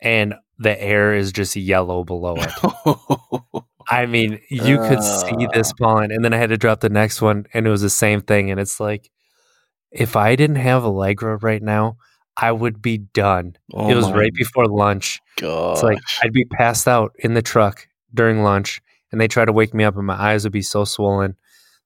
and 0.00 0.34
the 0.58 0.80
air 0.82 1.14
is 1.14 1.30
just 1.32 1.54
yellow 1.54 2.02
below 2.02 2.34
it. 2.38 3.62
I 3.90 4.06
mean, 4.06 4.40
you 4.48 4.78
could 4.78 5.02
see 5.02 5.46
this 5.52 5.72
pollen, 5.74 6.10
and 6.10 6.24
then 6.24 6.32
I 6.32 6.38
had 6.38 6.48
to 6.50 6.56
drop 6.56 6.80
the 6.80 6.88
next 6.88 7.20
one, 7.22 7.46
and 7.52 7.66
it 7.66 7.70
was 7.70 7.82
the 7.82 7.90
same 7.90 8.20
thing. 8.22 8.50
And 8.50 8.58
it's 8.58 8.80
like, 8.80 9.10
if 9.92 10.16
I 10.16 10.36
didn't 10.36 10.56
have 10.56 10.84
Allegra 10.84 11.36
right 11.38 11.62
now, 11.62 11.96
I 12.36 12.52
would 12.52 12.80
be 12.80 12.98
done. 12.98 13.56
oh 13.74 13.90
it 13.90 13.94
was 13.94 14.10
right 14.10 14.32
before 14.32 14.66
lunch. 14.66 15.20
God. 15.38 15.72
It's 15.72 15.82
like 15.82 15.98
I'd 16.22 16.32
be 16.32 16.44
passed 16.44 16.88
out 16.88 17.12
in 17.18 17.34
the 17.34 17.42
truck 17.42 17.86
during 18.14 18.42
lunch, 18.42 18.80
and 19.10 19.20
they 19.20 19.28
try 19.28 19.44
to 19.44 19.52
wake 19.52 19.74
me 19.74 19.84
up, 19.84 19.96
and 19.96 20.06
my 20.06 20.20
eyes 20.20 20.44
would 20.44 20.52
be 20.52 20.62
so 20.62 20.84
swollen. 20.84 21.36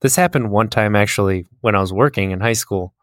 This 0.01 0.15
happened 0.15 0.51
one 0.51 0.69
time 0.69 0.95
actually 0.95 1.45
when 1.61 1.75
I 1.75 1.81
was 1.81 1.91
working 1.91 2.31
in 2.31 2.39
high 2.39 2.53
school. 2.53 2.93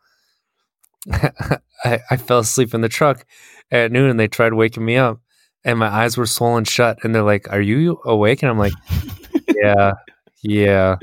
I, 1.12 2.00
I 2.10 2.16
fell 2.16 2.38
asleep 2.38 2.72
in 2.72 2.80
the 2.80 2.88
truck 2.88 3.26
at 3.70 3.92
noon, 3.92 4.08
and 4.08 4.18
they 4.18 4.28
tried 4.28 4.54
waking 4.54 4.84
me 4.84 4.96
up, 4.96 5.20
and 5.64 5.78
my 5.78 5.88
eyes 5.88 6.16
were 6.16 6.26
swollen 6.26 6.64
shut. 6.64 6.98
And 7.02 7.14
they're 7.14 7.22
like, 7.22 7.52
"Are 7.52 7.60
you 7.60 8.00
awake?" 8.06 8.42
And 8.42 8.50
I'm 8.50 8.58
like, 8.58 8.72
"Yeah, 9.54 9.92
yeah." 10.42 10.96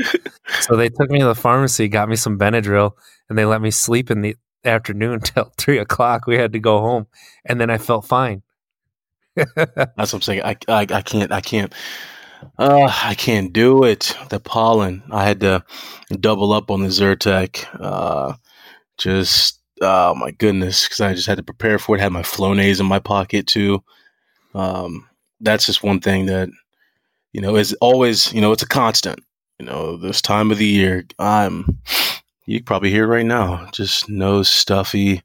So 0.61 0.75
they 0.75 0.89
took 0.89 1.11
me 1.11 1.19
to 1.19 1.25
the 1.25 1.35
pharmacy, 1.35 1.87
got 1.87 2.09
me 2.09 2.15
some 2.15 2.39
Benadryl, 2.39 2.93
and 3.31 3.37
they 3.37 3.45
let 3.45 3.61
me 3.61 3.71
sleep 3.71 4.11
in 4.11 4.19
the 4.19 4.35
afternoon 4.65 5.19
till 5.23 5.53
three 5.57 5.77
o'clock. 5.77 6.27
We 6.27 6.35
had 6.35 6.51
to 6.51 6.59
go 6.59 6.81
home, 6.81 7.07
and 7.45 7.61
then 7.61 7.69
I 7.69 7.77
felt 7.77 8.05
fine. 8.05 8.43
That's 9.35 9.55
what 9.55 10.13
I'm 10.13 10.21
saying. 10.21 10.41
I, 10.43 10.57
I, 10.67 10.81
I 10.81 11.01
can't. 11.01 11.31
I 11.31 11.39
can't. 11.39 11.73
Uh, 12.59 12.91
I 13.03 13.15
can't 13.15 13.53
do 13.53 13.85
it. 13.85 14.17
The 14.29 14.41
pollen. 14.41 15.03
I 15.09 15.23
had 15.23 15.39
to 15.39 15.63
double 16.19 16.51
up 16.51 16.69
on 16.69 16.81
the 16.81 16.89
Zyrtec. 16.89 17.65
Uh, 17.79 18.33
just 18.97 19.61
oh 19.79 20.13
my 20.13 20.31
goodness, 20.31 20.83
because 20.83 20.99
I 20.99 21.13
just 21.13 21.27
had 21.27 21.37
to 21.37 21.43
prepare 21.43 21.79
for 21.79 21.95
it. 21.95 22.01
Had 22.01 22.11
my 22.11 22.23
Flonase 22.23 22.81
in 22.81 22.85
my 22.85 22.99
pocket 22.99 23.47
too. 23.47 23.81
Um, 24.53 25.07
that's 25.39 25.67
just 25.67 25.83
one 25.83 26.01
thing 26.01 26.25
that 26.25 26.49
you 27.31 27.39
know 27.39 27.55
is 27.55 27.71
always 27.79 28.33
you 28.33 28.41
know 28.41 28.51
it's 28.51 28.63
a 28.63 28.67
constant. 28.67 29.23
You 29.57 29.67
know 29.67 29.95
this 29.95 30.21
time 30.21 30.51
of 30.51 30.57
the 30.57 30.67
year. 30.67 31.05
I'm. 31.17 31.77
You 32.45 32.59
can 32.59 32.65
probably 32.65 32.89
hear 32.91 33.03
it 33.05 33.07
right 33.15 33.25
now. 33.25 33.69
Just 33.71 34.09
nose 34.09 34.49
stuffy. 34.49 35.21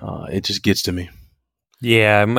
Uh, 0.00 0.26
it 0.30 0.44
just 0.44 0.62
gets 0.62 0.82
to 0.82 0.92
me. 0.92 1.10
Yeah, 1.80 2.22
I'm, 2.22 2.38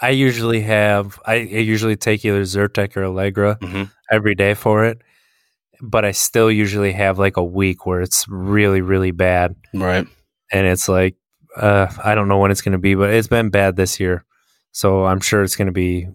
I 0.00 0.10
usually 0.10 0.60
have. 0.62 1.18
I, 1.26 1.34
I 1.34 1.38
usually 1.38 1.96
take 1.96 2.24
either 2.24 2.42
Zyrtec 2.42 2.96
or 2.96 3.04
Allegra 3.04 3.58
Mhm. 3.60 3.90
every 4.10 4.34
day 4.34 4.54
for 4.54 4.84
it, 4.84 5.02
but 5.82 6.04
I 6.04 6.12
still 6.12 6.50
usually 6.50 6.92
have 6.92 7.18
like 7.18 7.36
a 7.36 7.44
week 7.44 7.84
where 7.86 8.00
it's 8.00 8.26
really, 8.28 8.80
really 8.80 9.10
bad, 9.10 9.54
Right. 9.74 10.06
and 10.52 10.66
it's 10.66 10.88
like 10.88 11.16
uh, 11.56 11.86
I 12.02 12.14
don't 12.14 12.26
know 12.28 12.38
when 12.38 12.50
it's 12.50 12.62
going 12.62 12.72
to 12.72 12.78
be, 12.78 12.94
but 12.94 13.10
it's 13.10 13.28
been 13.28 13.50
bad 13.50 13.76
this 13.76 14.00
year, 14.00 14.24
so 14.72 15.04
I'm 15.04 15.20
sure 15.20 15.42
it's 15.42 15.56
going 15.56 15.66
to 15.66 15.72
be. 15.72 16.08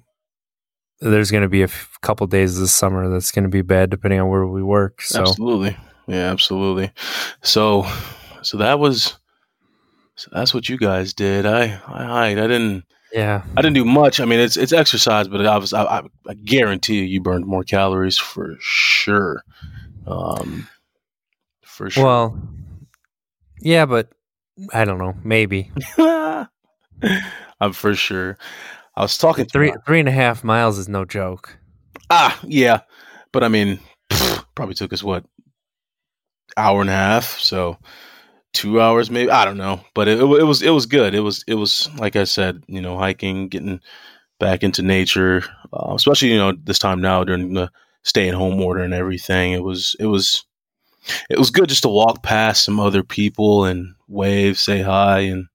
There's 1.01 1.31
going 1.31 1.43
to 1.43 1.49
be 1.49 1.61
a 1.61 1.65
f- 1.65 1.97
couple 2.01 2.27
days 2.27 2.59
this 2.59 2.73
summer 2.73 3.07
that's 3.09 3.31
going 3.31 3.43
to 3.43 3.49
be 3.49 3.61
bad, 3.61 3.89
depending 3.89 4.19
on 4.19 4.27
where 4.27 4.45
we 4.45 4.61
work. 4.61 5.01
So 5.01 5.21
Absolutely. 5.21 5.77
Yeah, 6.09 6.31
absolutely. 6.31 6.91
So, 7.43 7.85
so 8.41 8.57
that 8.57 8.79
was, 8.79 9.17
so 10.15 10.29
that's 10.33 10.53
what 10.53 10.67
you 10.67 10.77
guys 10.77 11.13
did. 11.13 11.45
I, 11.45 11.79
I. 11.87 12.31
I 12.31 12.33
didn't, 12.35 12.83
yeah, 13.13 13.43
I 13.55 13.61
didn't 13.61 13.75
do 13.75 13.85
much. 13.85 14.19
I 14.19 14.25
mean, 14.25 14.39
it's, 14.39 14.57
it's 14.57 14.73
exercise, 14.73 15.27
but 15.27 15.45
I 15.45 15.57
was, 15.57 15.71
I, 15.71 15.83
I, 15.83 16.01
I 16.27 16.33
guarantee 16.33 16.95
you, 16.95 17.03
you 17.03 17.21
burned 17.21 17.45
more 17.45 17.63
calories 17.63 18.17
for 18.17 18.55
sure. 18.59 19.43
Um, 20.07 20.67
for 21.63 21.89
sure. 21.91 22.03
well, 22.03 22.41
yeah, 23.61 23.85
but 23.85 24.09
I 24.73 24.85
don't 24.85 24.97
know, 24.97 25.13
maybe 25.23 25.71
I'm 25.97 26.47
for 27.73 27.93
sure. 27.95 28.37
I 28.95 29.01
was 29.03 29.17
talking 29.17 29.45
to 29.45 29.51
three 29.51 29.69
my- 29.71 29.77
three 29.85 29.99
and 29.99 30.09
a 30.09 30.13
half 30.13 30.43
miles 30.43 30.77
is 30.77 30.89
no 30.89 31.05
joke. 31.05 31.57
Ah, 32.09 32.37
yeah, 32.43 32.81
but 33.31 33.43
I 33.43 33.47
mean, 33.47 33.79
pfft, 34.09 34.45
probably 34.55 34.75
took 34.75 34.91
us 34.91 35.03
what 35.03 35.23
hour 36.57 36.81
and 36.81 36.89
a 36.89 36.93
half, 36.93 37.39
so 37.39 37.77
two 38.53 38.81
hours 38.81 39.09
maybe. 39.11 39.31
I 39.31 39.45
don't 39.45 39.57
know, 39.57 39.81
but 39.93 40.07
it, 40.07 40.19
it 40.19 40.23
was 40.23 40.61
it 40.61 40.71
was 40.71 40.85
good. 40.85 41.13
It 41.15 41.21
was 41.21 41.43
it 41.47 41.55
was 41.55 41.89
like 41.97 42.15
I 42.15 42.23
said, 42.25 42.63
you 42.67 42.81
know, 42.81 42.97
hiking, 42.97 43.47
getting 43.49 43.81
back 44.39 44.63
into 44.63 44.81
nature, 44.81 45.43
uh, 45.73 45.93
especially 45.95 46.29
you 46.31 46.37
know 46.37 46.53
this 46.63 46.79
time 46.79 47.01
now 47.01 47.23
during 47.23 47.53
the 47.53 47.71
stay 48.03 48.29
at 48.29 48.35
home 48.35 48.61
order 48.61 48.81
and 48.81 48.93
everything. 48.93 49.51
It 49.53 49.63
was 49.63 49.95
it 49.99 50.05
was 50.07 50.45
it 51.29 51.37
was 51.39 51.51
good 51.51 51.69
just 51.69 51.83
to 51.83 51.89
walk 51.89 52.23
past 52.23 52.63
some 52.63 52.79
other 52.79 53.03
people 53.03 53.65
and 53.65 53.95
wave, 54.07 54.57
say 54.57 54.81
hi, 54.81 55.19
and 55.21 55.47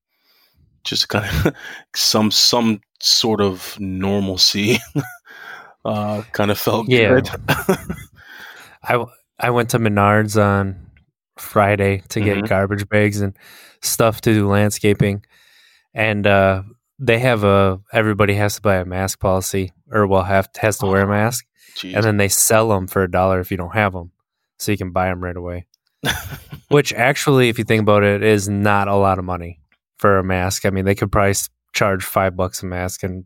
just 0.83 1.09
kind 1.09 1.25
of 1.47 1.53
some 1.95 2.31
some 2.31 2.81
sort 3.01 3.41
of 3.41 3.77
normalcy. 3.79 4.77
uh, 5.85 6.23
kind 6.31 6.51
of 6.51 6.57
felt 6.57 6.87
Yeah. 6.89 7.21
good. 7.21 7.29
I, 8.87 8.93
w- 8.93 9.11
I 9.39 9.49
went 9.49 9.69
to 9.71 9.79
Menards 9.79 10.41
on 10.41 10.84
Friday 11.37 12.01
to 12.09 12.19
get 12.21 12.37
Mhm. 12.37 12.47
garbage 12.47 12.87
bags 12.89 13.21
and 13.21 13.35
stuff 13.81 14.21
to 14.21 14.33
do 14.33 14.47
landscaping, 14.47 15.23
and 15.93 16.25
uh, 16.25 16.63
they 16.99 17.19
have 17.19 17.43
a 17.43 17.79
everybody 17.93 18.33
has 18.35 18.55
to 18.55 18.61
buy 18.61 18.75
a 18.75 18.85
mask 18.85 19.19
policy, 19.19 19.71
or 19.91 20.07
well, 20.07 20.23
have 20.23 20.49
has 20.57 20.77
to 20.79 20.85
wear 20.85 21.01
a 21.01 21.05
Oh, 21.05 21.09
mask, 21.09 21.45
Jeez. 21.75 21.95
and 21.95 22.03
then 22.03 22.17
they 22.17 22.29
sell 22.29 22.69
them 22.69 22.87
for 22.87 23.03
a 23.03 23.11
dollar 23.11 23.39
if 23.39 23.51
you 23.51 23.57
don't 23.57 23.73
have 23.73 23.93
them, 23.93 24.11
so 24.59 24.71
you 24.71 24.77
can 24.77 24.91
buy 24.91 25.07
them 25.07 25.21
right 25.23 25.35
away. 25.35 25.65
Which 26.69 26.93
actually, 26.93 27.49
if 27.49 27.57
you 27.57 27.63
think 27.63 27.81
about 27.81 28.03
it, 28.03 28.23
is 28.23 28.47
not 28.49 28.87
a 28.87 28.95
lot 28.95 29.19
of 29.19 29.25
money 29.25 29.59
for 29.97 30.17
a 30.17 30.23
mask. 30.23 30.65
I 30.65 30.69
mean, 30.69 30.85
they 30.85 30.95
could 30.95 31.11
probably 31.11 31.35
charge 31.73 32.03
five 32.03 32.35
bucks 32.35 32.63
a 32.63 32.65
mask 32.65 33.03
and 33.03 33.25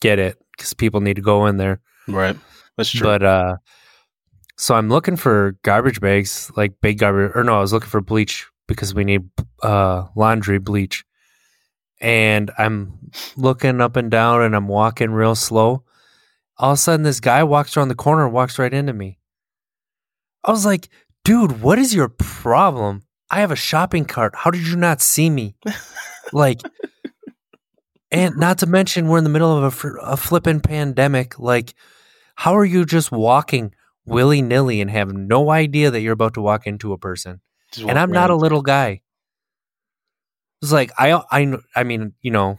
get 0.00 0.18
it 0.18 0.38
because 0.56 0.74
people 0.74 1.00
need 1.00 1.16
to 1.16 1.22
go 1.22 1.46
in 1.46 1.56
there. 1.56 1.80
right. 2.06 2.36
That's 2.76 2.90
true. 2.90 3.06
But 3.06 3.22
uh 3.24 3.56
so 4.58 4.74
I'm 4.74 4.88
looking 4.88 5.16
for 5.16 5.56
garbage 5.62 6.00
bags, 6.00 6.50
like 6.56 6.80
big 6.82 6.98
garbage 6.98 7.30
or 7.36 7.44
no, 7.44 7.58
I 7.58 7.60
was 7.60 7.72
looking 7.72 7.88
for 7.88 8.00
bleach 8.00 8.48
because 8.66 8.92
we 8.92 9.04
need 9.04 9.30
uh 9.62 10.06
laundry 10.16 10.58
bleach. 10.58 11.04
And 12.00 12.50
I'm 12.58 12.98
looking 13.36 13.80
up 13.80 13.94
and 13.94 14.10
down 14.10 14.42
and 14.42 14.56
I'm 14.56 14.66
walking 14.66 15.12
real 15.12 15.36
slow. 15.36 15.84
All 16.56 16.72
of 16.72 16.74
a 16.74 16.76
sudden 16.76 17.04
this 17.04 17.20
guy 17.20 17.44
walks 17.44 17.76
around 17.76 17.88
the 17.88 17.94
corner 17.94 18.24
and 18.24 18.34
walks 18.34 18.58
right 18.58 18.74
into 18.74 18.92
me. 18.92 19.20
I 20.44 20.50
was 20.50 20.66
like, 20.66 20.88
dude, 21.24 21.62
what 21.62 21.78
is 21.78 21.94
your 21.94 22.08
problem? 22.08 23.04
I 23.30 23.40
have 23.40 23.52
a 23.52 23.56
shopping 23.56 24.06
cart. 24.06 24.34
How 24.34 24.50
did 24.50 24.66
you 24.66 24.76
not 24.76 25.00
see 25.00 25.30
me? 25.30 25.54
like 26.32 26.60
and 28.10 28.36
not 28.36 28.58
to 28.58 28.66
mention 28.66 29.06
we're 29.06 29.18
in 29.18 29.24
the 29.24 29.30
middle 29.30 29.56
of 29.56 29.62
a, 29.62 29.70
fr- 29.70 29.98
a 30.02 30.16
flipping 30.16 30.58
pandemic. 30.58 31.38
Like 31.38 31.74
how 32.34 32.56
are 32.56 32.64
you 32.64 32.84
just 32.84 33.12
walking 33.12 33.72
willy 34.08 34.42
nilly 34.42 34.80
and 34.80 34.90
have 34.90 35.12
no 35.12 35.50
idea 35.50 35.90
that 35.90 36.00
you're 36.00 36.12
about 36.12 36.34
to 36.34 36.42
walk 36.42 36.66
into 36.66 36.92
a 36.92 36.98
person? 36.98 37.40
And 37.78 37.98
I'm 37.98 38.12
not 38.12 38.30
a 38.30 38.36
little 38.36 38.62
guy. 38.62 39.02
It's 40.62 40.72
like 40.72 40.90
I 40.98 41.12
I 41.30 41.56
I 41.76 41.84
mean 41.84 42.14
you 42.20 42.30
know, 42.30 42.58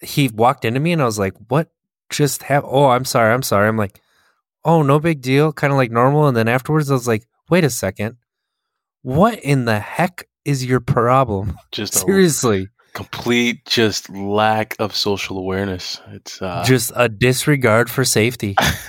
he 0.00 0.28
walked 0.28 0.64
into 0.64 0.80
me 0.80 0.92
and 0.92 1.02
I 1.02 1.06
was 1.06 1.18
like, 1.18 1.34
what 1.48 1.70
just 2.10 2.42
happened? 2.42 2.72
Oh, 2.74 2.88
I'm 2.88 3.04
sorry, 3.04 3.32
I'm 3.32 3.42
sorry. 3.42 3.68
I'm 3.68 3.76
like, 3.76 4.00
oh, 4.64 4.82
no 4.82 4.98
big 4.98 5.20
deal, 5.20 5.52
kind 5.52 5.72
of 5.72 5.76
like 5.76 5.90
normal. 5.90 6.26
And 6.26 6.36
then 6.36 6.48
afterwards, 6.48 6.90
I 6.90 6.94
was 6.94 7.08
like, 7.08 7.26
wait 7.48 7.64
a 7.64 7.70
second, 7.70 8.16
what 9.02 9.38
in 9.40 9.64
the 9.64 9.78
heck 9.80 10.28
is 10.44 10.64
your 10.64 10.80
problem? 10.80 11.56
just 11.72 11.94
Seriously, 11.94 12.68
complete 12.92 13.64
just 13.64 14.10
lack 14.10 14.76
of 14.78 14.94
social 14.94 15.38
awareness. 15.38 16.00
It's 16.08 16.42
uh, 16.42 16.64
just 16.66 16.92
a 16.94 17.08
disregard 17.08 17.90
for 17.90 18.04
safety. 18.04 18.56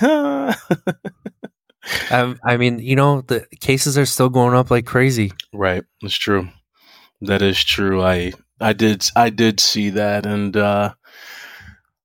Um, 2.10 2.38
I 2.44 2.56
mean, 2.56 2.78
you 2.78 2.96
know, 2.96 3.22
the 3.22 3.46
cases 3.60 3.96
are 3.96 4.06
still 4.06 4.28
going 4.28 4.54
up 4.54 4.70
like 4.70 4.86
crazy. 4.86 5.32
Right, 5.52 5.84
that's 6.02 6.16
true. 6.16 6.48
That 7.22 7.42
is 7.42 7.62
true. 7.62 8.02
I 8.02 8.32
I 8.60 8.72
did 8.72 9.06
I 9.16 9.30
did 9.30 9.60
see 9.60 9.90
that, 9.90 10.26
and 10.26 10.56
uh, 10.56 10.92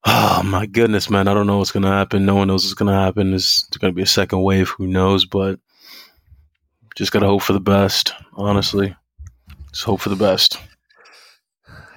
oh 0.06 0.42
my 0.44 0.66
goodness, 0.66 1.10
man, 1.10 1.28
I 1.28 1.34
don't 1.34 1.48
know 1.48 1.58
what's 1.58 1.72
gonna 1.72 1.92
happen. 1.92 2.26
No 2.26 2.36
one 2.36 2.48
knows 2.48 2.64
what's 2.64 2.74
gonna 2.74 3.00
happen. 3.00 3.34
Is 3.34 3.68
gonna 3.80 3.94
be 3.94 4.02
a 4.02 4.08
second 4.08 4.42
wave? 4.42 4.70
Who 4.70 4.88
knows? 4.88 5.26
But 5.26 5.60
just 6.96 7.12
gotta 7.12 7.28
hope 7.28 7.42
for 7.42 7.54
the 7.54 7.60
best. 7.60 8.14
Honestly, 8.34 8.96
just 9.72 9.84
hope 9.84 10.02
for 10.02 10.10
the 10.10 10.16
best. 10.16 10.58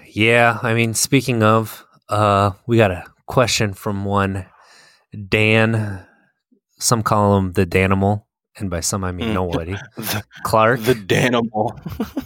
Yeah, 0.06 0.58
I 0.62 0.74
mean, 0.74 0.94
speaking 0.94 1.42
of, 1.42 1.86
uh, 2.08 2.52
we 2.66 2.76
got 2.76 2.90
a 2.90 3.04
question 3.26 3.74
from 3.74 4.04
one 4.04 4.46
Dan. 5.28 6.04
Some 6.78 7.02
call 7.02 7.36
him 7.38 7.52
the 7.52 7.66
Danimal, 7.66 8.24
and 8.56 8.70
by 8.70 8.80
some 8.80 9.04
I 9.04 9.12
mean 9.12 9.28
Mm. 9.30 9.34
nobody. 9.34 9.72
the, 9.96 10.24
Clark, 10.44 10.80
the 10.82 10.94
Danimal. 10.94 11.76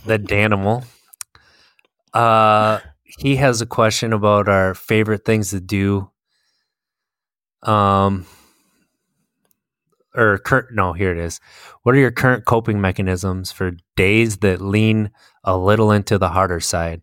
the 0.04 0.18
Danimal. 0.18 0.84
Uh, 2.14 2.80
he 3.04 3.36
has 3.36 3.60
a 3.60 3.66
question 3.66 4.12
about 4.12 4.48
our 4.48 4.74
favorite 4.74 5.24
things 5.24 5.50
to 5.50 5.60
do. 5.60 6.10
Um, 7.62 8.26
or 10.14 10.38
current. 10.38 10.68
No, 10.72 10.92
here 10.92 11.12
it 11.12 11.18
is. 11.18 11.40
What 11.82 11.94
are 11.94 11.98
your 11.98 12.10
current 12.10 12.44
coping 12.44 12.80
mechanisms 12.80 13.50
for 13.52 13.72
days 13.96 14.38
that 14.38 14.60
lean 14.60 15.10
a 15.44 15.56
little 15.56 15.90
into 15.90 16.18
the 16.18 16.28
harder 16.30 16.60
side? 16.60 17.00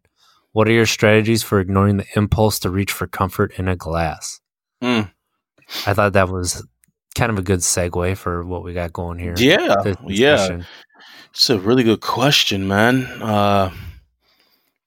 What 0.51 0.67
are 0.67 0.71
your 0.73 0.85
strategies 0.85 1.41
for 1.43 1.59
ignoring 1.59 1.97
the 1.97 2.05
impulse 2.15 2.59
to 2.59 2.69
reach 2.69 2.91
for 2.91 3.07
comfort 3.07 3.53
in 3.57 3.67
a 3.67 3.75
glass? 3.75 4.41
Mm. 4.83 5.11
I 5.87 5.93
thought 5.93 6.13
that 6.13 6.29
was 6.29 6.65
kind 7.19 7.31
of 7.31 7.37
a 7.37 7.41
good 7.41 7.59
segue 7.59 8.17
for 8.17 8.43
what 8.45 8.63
we 8.63 8.73
got 8.73 8.93
going 8.93 9.19
here. 9.19 9.35
Yeah, 9.37 9.75
yeah. 10.07 10.61
It's 11.31 11.49
a 11.49 11.59
really 11.59 11.83
good 11.83 12.01
question, 12.01 12.67
man. 12.67 13.05
Uh, 13.21 13.71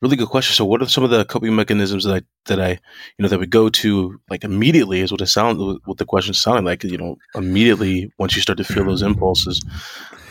really 0.01 0.17
good 0.17 0.29
question. 0.29 0.55
So, 0.55 0.65
what 0.65 0.83
are 0.83 0.89
some 0.89 1.05
of 1.05 1.11
the 1.11 1.25
coping 1.25 1.55
mechanisms 1.55 2.05
that 2.05 2.15
I 2.15 2.23
that 2.47 2.61
I 2.61 2.71
you 2.71 3.21
know 3.23 3.29
that 3.29 3.39
we 3.39 3.47
go 3.47 3.69
to 3.69 4.19
like 4.29 4.43
immediately? 4.45 5.01
Is 5.01 5.13
what 5.13 5.21
it 5.21 5.27
sound 5.29 5.59
what 5.85 5.99
the 5.99 6.05
question 6.05 6.35
sounded 6.35 6.65
like. 6.65 6.83
You 6.85 6.99
know, 6.99 7.17
immediately 7.35 8.13
once 8.19 8.35
you 8.35 8.43
start 8.43 8.57
to 8.59 8.65
feel 8.65 8.85
those 8.85 9.03
impulses. 9.03 9.63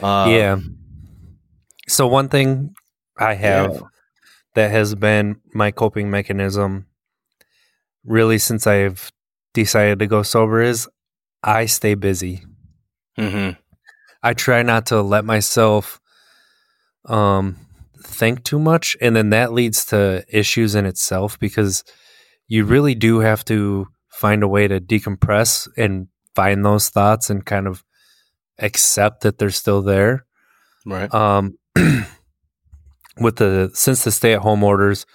Uh, 0.02 0.28
yeah. 0.30 0.58
So 1.88 2.08
one 2.08 2.28
thing 2.30 2.74
I 3.18 3.34
have 3.36 3.74
Yeah. 3.74 3.80
that 4.56 4.72
has 4.72 4.96
been 4.96 5.38
my 5.54 5.72
coping 5.72 6.10
mechanism 6.10 6.88
really 8.04 8.38
since 8.38 8.66
I've 8.68 9.12
decided 9.54 10.00
to 10.00 10.08
go 10.08 10.24
sober 10.24 10.62
is 10.62 10.88
I 11.44 11.66
stay 11.66 11.96
busy. 11.96 12.44
Mm-hmm. 13.18 13.60
I 14.24 14.34
try 14.34 14.62
not 14.62 14.88
to 14.88 15.02
let 15.02 15.26
myself 15.26 16.00
um 17.06 17.58
think 18.04 18.44
too 18.44 18.60
much 18.60 18.96
and 19.02 19.16
then 19.16 19.32
that 19.32 19.52
leads 19.54 19.86
to 19.86 20.24
issues 20.30 20.76
in 20.76 20.86
itself 20.86 21.40
because 21.40 21.84
you 22.48 22.64
really 22.64 22.94
do 22.94 23.20
have 23.20 23.44
to 23.46 23.88
find 24.10 24.44
a 24.44 24.48
way 24.48 24.68
to 24.68 24.80
decompress 24.80 25.68
and 25.78 26.08
find 26.36 26.64
those 26.64 26.90
thoughts 26.90 27.30
and 27.32 27.44
kind 27.46 27.68
of 27.68 27.84
accept 28.60 29.22
that 29.22 29.38
they're 29.40 29.50
still 29.50 29.82
there 29.82 30.26
Right. 30.86 31.12
um 31.14 31.58
with 33.20 33.38
the 33.38 33.72
since 33.74 34.04
the 34.04 34.12
stay 34.12 34.34
at 34.34 34.42
home 34.42 34.64
orders 34.64 35.06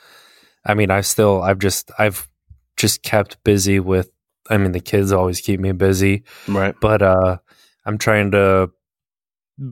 i 0.64 0.74
mean 0.74 0.90
i've 0.90 1.06
still 1.06 1.42
i've 1.42 1.58
just 1.58 1.90
i've 1.98 2.28
just 2.76 3.02
kept 3.02 3.42
busy 3.44 3.78
with 3.80 4.10
i 4.50 4.56
mean 4.56 4.72
the 4.72 4.80
kids 4.80 5.12
always 5.12 5.40
keep 5.40 5.60
me 5.60 5.72
busy 5.72 6.24
right. 6.48 6.74
but 6.80 7.02
uh 7.02 7.36
i'm 7.84 7.98
trying 7.98 8.30
to 8.30 8.70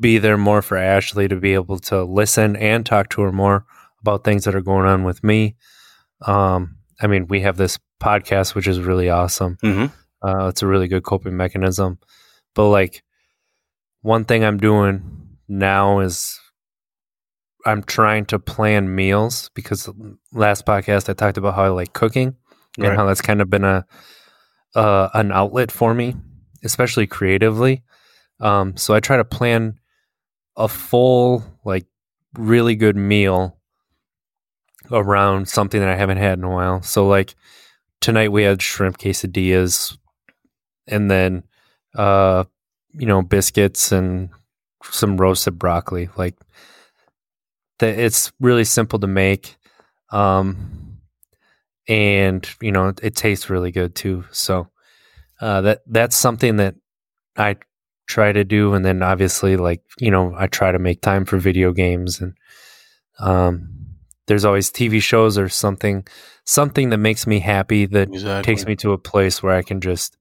be 0.00 0.19
there 0.19 0.38
more 0.38 0.62
for 0.62 0.76
ashley 0.76 1.28
to 1.28 1.37
be 1.37 1.54
able 1.54 1.78
to 1.78 2.04
listen 2.04 2.57
and 2.57 2.87
talk 2.87 3.09
to 3.11 3.21
her 3.23 3.33
more 3.33 3.64
about 4.00 4.25
things 4.25 4.45
that 4.45 4.54
are 4.54 4.61
going 4.62 4.87
on 4.87 5.04
with 5.04 5.23
me 5.25 5.57
um 6.26 6.76
i 7.00 7.06
mean 7.06 7.26
we 7.28 7.41
have 7.41 7.56
this 7.56 7.78
podcast 8.02 8.54
which 8.54 8.67
is 8.67 8.78
really 8.80 9.08
awesome 9.10 9.56
Mm-hmm. 9.63 10.28
uh, 10.28 10.49
it's 10.49 10.63
a 10.63 10.67
really 10.67 10.89
good 10.89 11.02
coping 11.04 11.37
mechanism. 11.37 11.99
But 12.54 12.69
like 12.69 13.02
one 14.02 14.25
thing 14.25 14.45
I'm 14.45 14.58
doing 14.58 15.37
now 15.49 16.00
is 16.00 16.39
I'm 17.67 17.82
trying 17.82 18.26
to 18.26 18.39
plan 18.39 18.95
meals 18.95 19.50
because 19.54 19.89
last 20.32 20.67
podcast 20.67 21.08
I 21.08 21.15
talked 21.15 21.39
about 21.39 21.54
how 21.54 21.65
I 21.65 21.69
like 21.69 21.93
cooking 21.95 22.37
and 22.78 22.89
Right. 22.89 22.97
how 22.97 23.06
that's 23.06 23.23
kind 23.23 23.41
of 23.41 23.49
been 23.49 23.65
a 23.65 23.87
uh, 24.75 25.08
an 25.15 25.32
outlet 25.32 25.71
for 25.71 25.95
me, 25.95 26.17
especially 26.63 27.06
creatively. 27.06 27.82
Um, 28.41 28.76
so 28.76 28.95
I 28.95 29.00
try 29.00 29.17
to 29.17 29.25
plan 29.25 29.78
a 30.56 30.69
full, 30.69 31.45
like, 31.65 31.87
really 32.37 32.75
good 32.75 32.97
meal 32.97 33.56
around 34.91 35.49
something 35.49 35.80
that 35.80 35.89
I 35.89 35.97
haven't 35.97 36.19
had 36.19 36.39
in 36.39 36.45
a 36.45 36.50
while. 36.50 36.82
So 36.82 37.06
like 37.06 37.34
tonight 38.00 38.32
we 38.32 38.43
had 38.43 38.60
shrimp 38.60 38.99
quesadillas 38.99 39.97
and 40.87 41.10
then 41.10 41.43
uh 41.95 42.45
you 42.93 43.06
know 43.06 43.23
biscuits 43.23 43.93
and 43.93 44.28
some 44.91 45.17
roasted 45.17 45.58
broccoli 45.58 46.10
like 46.17 46.34
it's 47.80 48.30
really 48.41 48.65
simple 48.65 48.99
to 48.99 49.06
make 49.06 49.56
um 50.10 50.83
and 51.88 52.49
you 52.60 52.73
know 52.73 52.88
it, 52.88 53.00
it 53.02 53.14
tastes 53.16 53.50
really 53.50 53.70
good 53.70 53.94
too 53.94 54.25
so 54.30 54.68
uh 55.40 55.60
that 55.60 55.82
that's 55.86 56.16
something 56.16 56.56
that 56.56 56.75
i 57.36 57.56
try 58.06 58.32
to 58.32 58.44
do 58.44 58.75
and 58.75 58.84
then 58.84 59.02
obviously 59.02 59.56
like 59.56 59.82
you 59.99 60.10
know 60.10 60.34
i 60.36 60.47
try 60.47 60.73
to 60.73 60.78
make 60.78 61.00
time 61.00 61.25
for 61.25 61.38
video 61.38 61.73
games 61.73 62.20
and 62.20 62.34
um 63.18 63.68
there's 64.26 64.44
always 64.44 64.70
tv 64.70 65.00
shows 65.02 65.36
or 65.36 65.49
something 65.49 66.06
something 66.44 66.90
that 66.90 66.99
makes 66.99 67.26
me 67.26 67.40
happy 67.40 67.86
that 67.86 68.08
Exactly. 68.08 68.54
takes 68.54 68.66
me 68.66 68.76
to 68.76 68.92
a 68.92 68.99
place 68.99 69.42
where 69.42 69.54
I 69.54 69.62
can 69.62 69.80
just, 69.80 70.16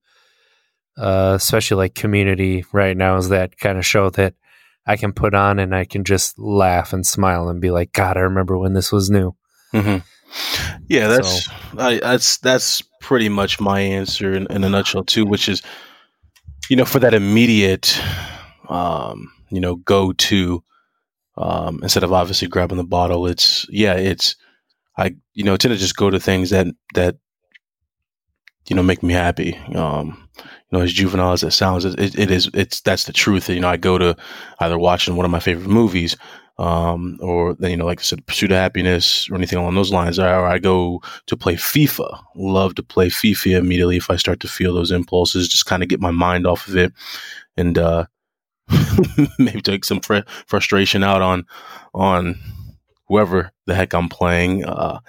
uh, 0.97 1.34
especially 1.36 1.78
like 1.78 1.95
Community 1.95 2.65
right 2.71 2.95
now 2.95 3.17
is 3.17 3.30
that 3.30 3.58
kind 3.58 3.78
of 3.78 3.86
show 3.86 4.10
that 4.12 4.34
I 4.86 4.97
can 4.97 5.13
put 5.13 5.34
on 5.34 5.60
and 5.60 5.76
I 5.76 5.86
can 5.86 6.04
just 6.04 6.39
laugh 6.39 6.93
and 6.93 7.06
smile 7.06 7.49
and 7.49 7.62
be 7.62 7.71
like, 7.71 7.93
God, 7.93 8.17
I 8.17 8.21
remember 8.21 8.58
when 8.58 8.73
this 8.73 8.91
was 8.91 9.10
new. 9.10 9.36
hmm 9.71 9.97
Yeah, 10.88 11.08
that's 11.08 11.50
I, 11.78 12.00
that's 12.00 12.38
that's 12.38 12.82
pretty 13.02 13.30
much 13.30 13.60
my 13.60 13.80
answer 13.80 14.34
in, 14.34 14.48
in 14.48 14.63
a 14.63 14.69
nutshell 14.69 15.04
too, 15.04 15.26
which 15.26 15.50
is, 15.50 15.62
you 16.69 16.76
know, 16.76 16.86
for 16.86 17.00
that 17.00 17.13
immediate, 17.13 18.00
um, 18.69 19.32
you 19.50 19.60
know, 19.60 19.76
go 19.76 20.13
to, 20.13 20.63
um, 21.38 21.80
instead 21.84 22.04
of 22.04 22.13
obviously 22.13 22.48
grabbing 22.48 22.78
the 22.78 22.84
bottle, 22.84 23.28
it's 23.28 23.65
yeah, 23.69 23.93
it's 23.93 24.36
I 24.98 25.15
you 25.34 25.43
know 25.43 25.58
tend 25.58 25.74
to 25.74 25.80
just 25.80 25.96
go 25.96 26.10
to 26.10 26.19
things 26.19 26.50
that 26.52 26.67
that 26.93 27.17
you 28.67 28.76
know 28.76 28.84
make 28.84 29.04
me 29.04 29.13
happy. 29.13 29.56
Um, 29.76 30.30
you 30.38 30.78
know, 30.78 30.84
as 30.84 30.93
juvenile 30.93 31.34
as 31.34 31.43
it 31.43 31.52
sounds, 31.52 31.86
it, 31.86 32.17
it 32.17 32.32
is 32.32 32.50
it's 32.54 32.82
that's 32.82 33.06
the 33.06 33.13
truth. 33.13 33.50
You 33.50 33.60
know, 33.60 33.69
I 33.69 33.78
go 33.78 33.98
to 33.98 34.15
either 34.60 34.78
watching 34.78 35.15
one 35.15 35.26
of 35.26 35.32
my 35.32 35.39
favorite 35.39 35.69
movies, 35.69 36.15
um, 36.58 37.18
or 37.22 37.56
then 37.56 37.72
you 37.72 37.78
know, 37.78 37.86
like 37.86 38.00
I 38.00 38.04
said, 38.04 38.26
Pursuit 38.28 38.52
of 38.52 38.58
Happiness 38.58 39.30
or 39.30 39.36
anything 39.36 39.58
along 39.58 39.76
those 39.76 39.92
lines. 39.92 40.20
Or 40.20 40.46
I 40.46 40.60
go 40.60 41.02
to 41.28 41.38
play 41.38 41.56
FIFA. 41.56 42.22
Love 42.36 42.76
to 42.76 42.84
play 42.84 43.08
FIFA 43.08 43.58
immediately 43.58 43.98
if 43.98 44.10
I 44.10 44.18
start 44.18 44.39
to 44.42 44.48
feel 44.48 44.74
those 44.74 44.92
impulses. 44.92 45.48
Just 45.48 45.66
kind 45.66 45.82
of 45.82 45.89
get 45.89 46.00
my 46.00 46.12
mind 46.12 46.46
off 46.46 46.68
of 46.68 46.78
it, 46.78 46.94
and 47.58 47.78
uh, 47.78 48.06
maybe 49.39 49.62
take 49.62 49.86
some 49.86 50.00
fr- 50.00 50.28
frustration 50.48 51.04
out 51.04 51.22
on 51.22 51.46
on 51.94 52.39
whoever 53.08 53.52
the 53.66 53.76
heck 53.76 53.94
I'm 53.94 54.10
playing. 54.10 54.66
Uh, 54.66 55.00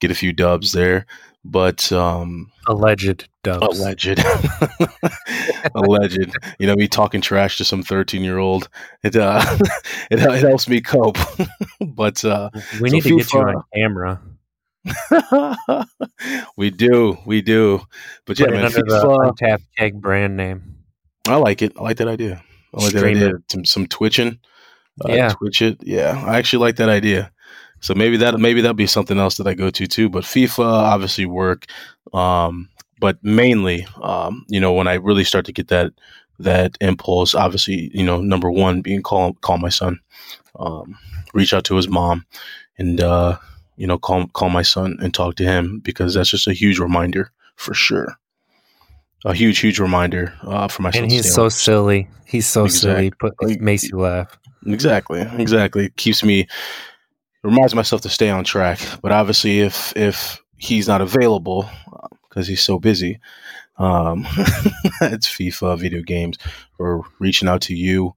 get 0.00 0.10
a 0.10 0.14
few 0.14 0.32
dubs 0.32 0.72
there, 0.72 1.06
but 1.44 1.90
um, 1.92 2.50
Alleged 2.66 3.28
dubs. 3.42 3.78
alleged, 3.78 4.20
alleged. 5.74 6.36
You 6.58 6.66
know, 6.66 6.74
me 6.74 6.88
talking 6.88 7.20
trash 7.20 7.58
to 7.58 7.64
some 7.64 7.82
13 7.82 8.22
year 8.22 8.38
old. 8.38 8.68
It 9.02 9.16
uh, 9.16 9.42
it, 10.10 10.20
it 10.20 10.40
helps 10.42 10.68
me 10.68 10.80
cope. 10.80 11.18
but 11.80 12.24
uh, 12.24 12.50
we 12.80 12.90
so 12.90 12.94
need 12.96 13.02
to 13.04 13.16
get 13.18 13.32
you 13.32 13.40
on 13.40 13.62
camera. 13.74 14.20
we 16.56 16.70
do, 16.70 17.18
we 17.26 17.42
do. 17.42 17.82
But 18.26 18.38
yeah, 18.38 18.46
Put 18.46 18.54
man, 18.54 18.64
under 18.66 18.82
the 18.82 19.34
FIFA, 19.40 19.62
Keg 19.76 20.00
brand 20.00 20.36
name. 20.36 20.76
I 21.28 21.36
like 21.36 21.62
it. 21.62 21.72
I 21.78 21.82
like 21.82 21.98
that 21.98 22.08
idea. 22.08 22.42
I 22.74 22.84
like 22.84 22.92
that 22.92 23.04
idea. 23.04 23.32
Some, 23.50 23.64
some 23.64 23.86
twitching. 23.86 24.38
Uh, 25.04 25.12
Yeah. 25.12 25.28
Twitch 25.30 25.62
it. 25.62 25.78
Yeah, 25.82 26.22
I 26.26 26.38
actually 26.38 26.64
like 26.64 26.76
that 26.76 26.88
idea. 26.88 27.32
So 27.80 27.94
maybe 27.94 28.16
that 28.18 28.38
maybe 28.38 28.60
that'll 28.60 28.74
be 28.74 28.86
something 28.86 29.18
else 29.18 29.36
that 29.38 29.46
I 29.46 29.54
go 29.54 29.70
to 29.70 29.86
too. 29.86 30.08
But 30.08 30.24
FIFA 30.24 30.64
obviously 30.64 31.26
work. 31.26 31.66
Um, 32.12 32.68
but 32.98 33.16
mainly, 33.22 33.86
um, 34.02 34.44
you 34.48 34.60
know, 34.60 34.72
when 34.72 34.86
I 34.86 34.94
really 34.94 35.24
start 35.24 35.46
to 35.46 35.52
get 35.52 35.68
that 35.68 35.92
that 36.38 36.76
impulse, 36.80 37.34
obviously, 37.34 37.90
you 37.94 38.04
know, 38.04 38.20
number 38.20 38.50
one 38.50 38.82
being 38.82 39.02
call 39.02 39.34
call 39.34 39.58
my 39.58 39.70
son, 39.70 39.98
um, 40.58 40.98
reach 41.34 41.54
out 41.54 41.64
to 41.64 41.76
his 41.76 41.88
mom, 41.88 42.26
and 42.78 43.00
uh, 43.00 43.38
you 43.76 43.86
know, 43.86 43.98
call 43.98 44.26
call 44.28 44.50
my 44.50 44.62
son 44.62 44.98
and 45.00 45.14
talk 45.14 45.36
to 45.36 45.44
him 45.44 45.80
because 45.80 46.14
that's 46.14 46.30
just 46.30 46.46
a 46.46 46.52
huge 46.52 46.78
reminder 46.78 47.32
for 47.56 47.74
sure. 47.74 48.18
a 49.24 49.34
huge, 49.34 49.58
huge 49.58 49.78
reminder 49.78 50.34
uh, 50.42 50.68
for 50.68 50.82
myself. 50.82 51.02
And 51.02 51.12
he's 51.12 51.32
so 51.32 51.44
on- 51.44 51.50
silly. 51.50 52.08
He's 52.26 52.46
so 52.46 52.68
silly, 52.68 53.12
but 53.20 53.34
it 53.40 53.60
makes 53.60 53.82
you 53.84 53.98
laugh. 53.98 54.38
Exactly, 54.66 55.22
exactly. 55.36 55.86
It 55.86 55.96
keeps 55.96 56.22
me 56.22 56.46
reminds 57.42 57.74
myself 57.74 58.02
to 58.02 58.08
stay 58.08 58.30
on 58.30 58.44
track. 58.44 58.80
But 59.02 59.12
obviously, 59.12 59.60
if 59.60 59.92
if 59.96 60.42
he's 60.56 60.88
not 60.88 61.00
available 61.00 61.68
because 62.28 62.46
he's 62.46 62.62
so 62.62 62.78
busy, 62.78 63.18
um, 63.78 64.26
it's 65.00 65.28
FIFA, 65.28 65.78
video 65.78 66.02
games, 66.02 66.38
or 66.78 67.04
reaching 67.18 67.48
out 67.48 67.62
to 67.62 67.74
you. 67.74 68.14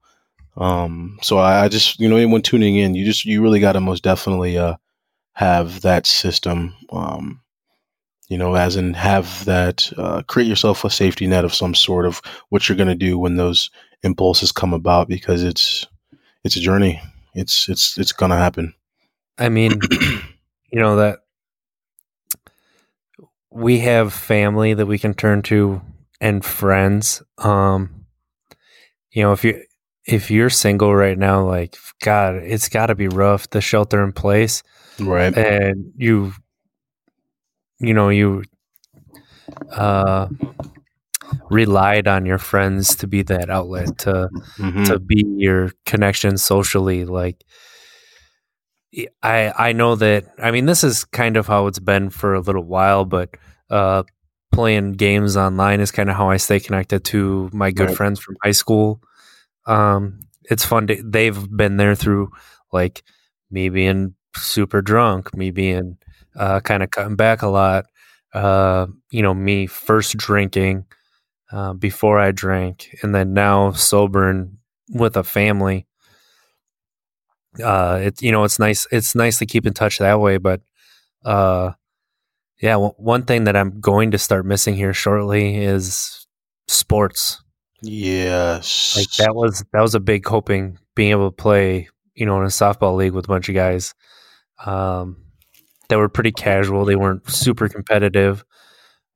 Um, 0.55 1.17
so 1.21 1.37
I, 1.37 1.65
I 1.65 1.67
just 1.67 1.99
you 1.99 2.09
know 2.09 2.17
anyone 2.17 2.41
tuning 2.41 2.75
in, 2.75 2.95
you 2.95 3.05
just 3.05 3.25
you 3.25 3.41
really 3.41 3.59
got 3.59 3.73
to 3.73 3.79
most 3.79 4.03
definitely 4.03 4.57
uh, 4.57 4.75
have 5.33 5.81
that 5.81 6.05
system. 6.05 6.75
Um, 6.91 7.41
you 8.29 8.37
know, 8.37 8.55
as 8.55 8.75
in 8.75 8.93
have 8.93 9.45
that 9.45 9.91
uh, 9.97 10.23
create 10.23 10.47
yourself 10.47 10.83
a 10.83 10.89
safety 10.89 11.27
net 11.27 11.45
of 11.45 11.53
some 11.53 11.75
sort 11.75 12.05
of 12.05 12.21
what 12.49 12.67
you're 12.67 12.77
going 12.77 12.87
to 12.87 12.95
do 12.95 13.17
when 13.17 13.35
those 13.35 13.69
impulses 14.03 14.51
come 14.51 14.73
about 14.73 15.07
because 15.07 15.43
it's 15.43 15.87
it's 16.43 16.55
a 16.55 16.59
journey. 16.61 17.01
It's 17.33 17.67
it's 17.69 17.97
it's 17.97 18.11
gonna 18.11 18.37
happen. 18.37 18.73
I 19.37 19.49
mean, 19.49 19.79
you 20.71 20.79
know 20.79 20.97
that 20.97 21.19
we 23.51 23.79
have 23.79 24.13
family 24.13 24.73
that 24.73 24.85
we 24.85 24.97
can 24.97 25.13
turn 25.13 25.41
to 25.43 25.81
and 26.19 26.43
friends. 26.43 27.21
Um, 27.37 28.05
you 29.11 29.23
know, 29.23 29.31
if 29.33 29.43
you 29.43 29.61
if 30.05 30.29
you're 30.31 30.49
single 30.49 30.93
right 30.95 31.17
now, 31.17 31.45
like 31.45 31.77
God, 32.01 32.35
it's 32.35 32.69
got 32.69 32.87
to 32.87 32.95
be 32.95 33.07
rough. 33.07 33.49
The 33.49 33.61
shelter 33.61 34.03
in 34.03 34.11
place, 34.11 34.63
Right. 34.99 35.35
and 35.37 35.91
you, 35.95 36.33
you 37.79 37.93
know, 37.93 38.09
you 38.09 38.43
uh 39.71 40.27
relied 41.49 42.07
on 42.07 42.25
your 42.25 42.37
friends 42.37 42.95
to 42.95 43.07
be 43.07 43.21
that 43.23 43.49
outlet 43.49 43.97
to 43.99 44.29
Mhm. 44.59 44.85
to 44.87 44.99
be 44.99 45.23
your 45.37 45.71
connection 45.85 46.37
socially 46.37 47.05
like 47.05 47.43
i 49.23 49.53
i 49.57 49.71
know 49.73 49.95
that 49.95 50.25
i 50.41 50.51
mean 50.51 50.65
this 50.65 50.83
is 50.83 51.03
kind 51.05 51.37
of 51.37 51.47
how 51.47 51.67
it's 51.67 51.79
been 51.79 52.09
for 52.09 52.33
a 52.33 52.39
little 52.41 52.63
while 52.63 53.05
but 53.05 53.29
uh 53.69 54.03
playing 54.51 54.91
games 54.93 55.35
online 55.35 55.79
is 55.79 55.91
kind 55.91 56.09
of 56.09 56.15
how 56.15 56.29
i 56.29 56.37
stay 56.37 56.59
connected 56.59 57.03
to 57.03 57.49
my 57.53 57.71
good 57.71 57.89
Right. 57.89 57.97
friends 57.97 58.19
from 58.19 58.35
high 58.43 58.51
school 58.51 59.01
um 59.65 60.19
it's 60.49 60.65
fun 60.65 60.87
to, 60.87 61.01
they've 61.03 61.49
been 61.55 61.77
there 61.77 61.95
through 61.95 62.29
like 62.71 63.03
me 63.49 63.69
being 63.69 64.13
super 64.35 64.81
drunk 64.81 65.35
me 65.35 65.51
being 65.51 65.97
uh 66.35 66.59
kind 66.59 66.83
of 66.83 66.91
cutting 66.91 67.15
back 67.15 67.41
a 67.41 67.47
lot 67.47 67.85
uh 68.33 68.85
you 69.11 69.21
know 69.21 69.33
me 69.33 69.65
first 69.67 70.17
drinking 70.17 70.85
uh, 71.51 71.73
before 71.73 72.19
I 72.19 72.31
drank, 72.31 72.95
and 73.03 73.13
then 73.13 73.33
now 73.33 73.71
sober 73.71 74.27
and 74.29 74.57
with 74.89 75.15
a 75.17 75.23
family. 75.23 75.85
Uh, 77.61 77.99
it's 78.01 78.21
you 78.21 78.31
know 78.31 78.43
it's 78.43 78.59
nice 78.59 78.87
it's 78.91 79.15
nice 79.15 79.37
to 79.39 79.45
keep 79.45 79.65
in 79.65 79.73
touch 79.73 79.99
that 79.99 80.19
way, 80.19 80.37
but 80.37 80.61
uh, 81.25 81.71
yeah, 82.61 82.73
w- 82.73 82.93
one 82.97 83.23
thing 83.23 83.43
that 83.43 83.55
I'm 83.55 83.79
going 83.79 84.11
to 84.11 84.17
start 84.17 84.45
missing 84.45 84.75
here 84.75 84.93
shortly 84.93 85.57
is 85.57 86.25
sports. 86.67 87.43
yes. 87.81 88.95
Like 88.97 89.11
that 89.25 89.35
was 89.35 89.63
that 89.73 89.81
was 89.81 89.95
a 89.95 89.99
big 89.99 90.23
coping 90.23 90.77
being 90.95 91.11
able 91.11 91.29
to 91.29 91.35
play 91.35 91.89
you 92.15 92.25
know 92.25 92.37
in 92.39 92.43
a 92.43 92.47
softball 92.47 92.95
league 92.95 93.13
with 93.13 93.25
a 93.25 93.27
bunch 93.27 93.49
of 93.49 93.55
guys 93.55 93.93
um, 94.65 95.17
that 95.89 95.97
were 95.97 96.09
pretty 96.09 96.31
casual. 96.31 96.85
They 96.85 96.95
weren't 96.95 97.29
super 97.29 97.67
competitive, 97.69 98.43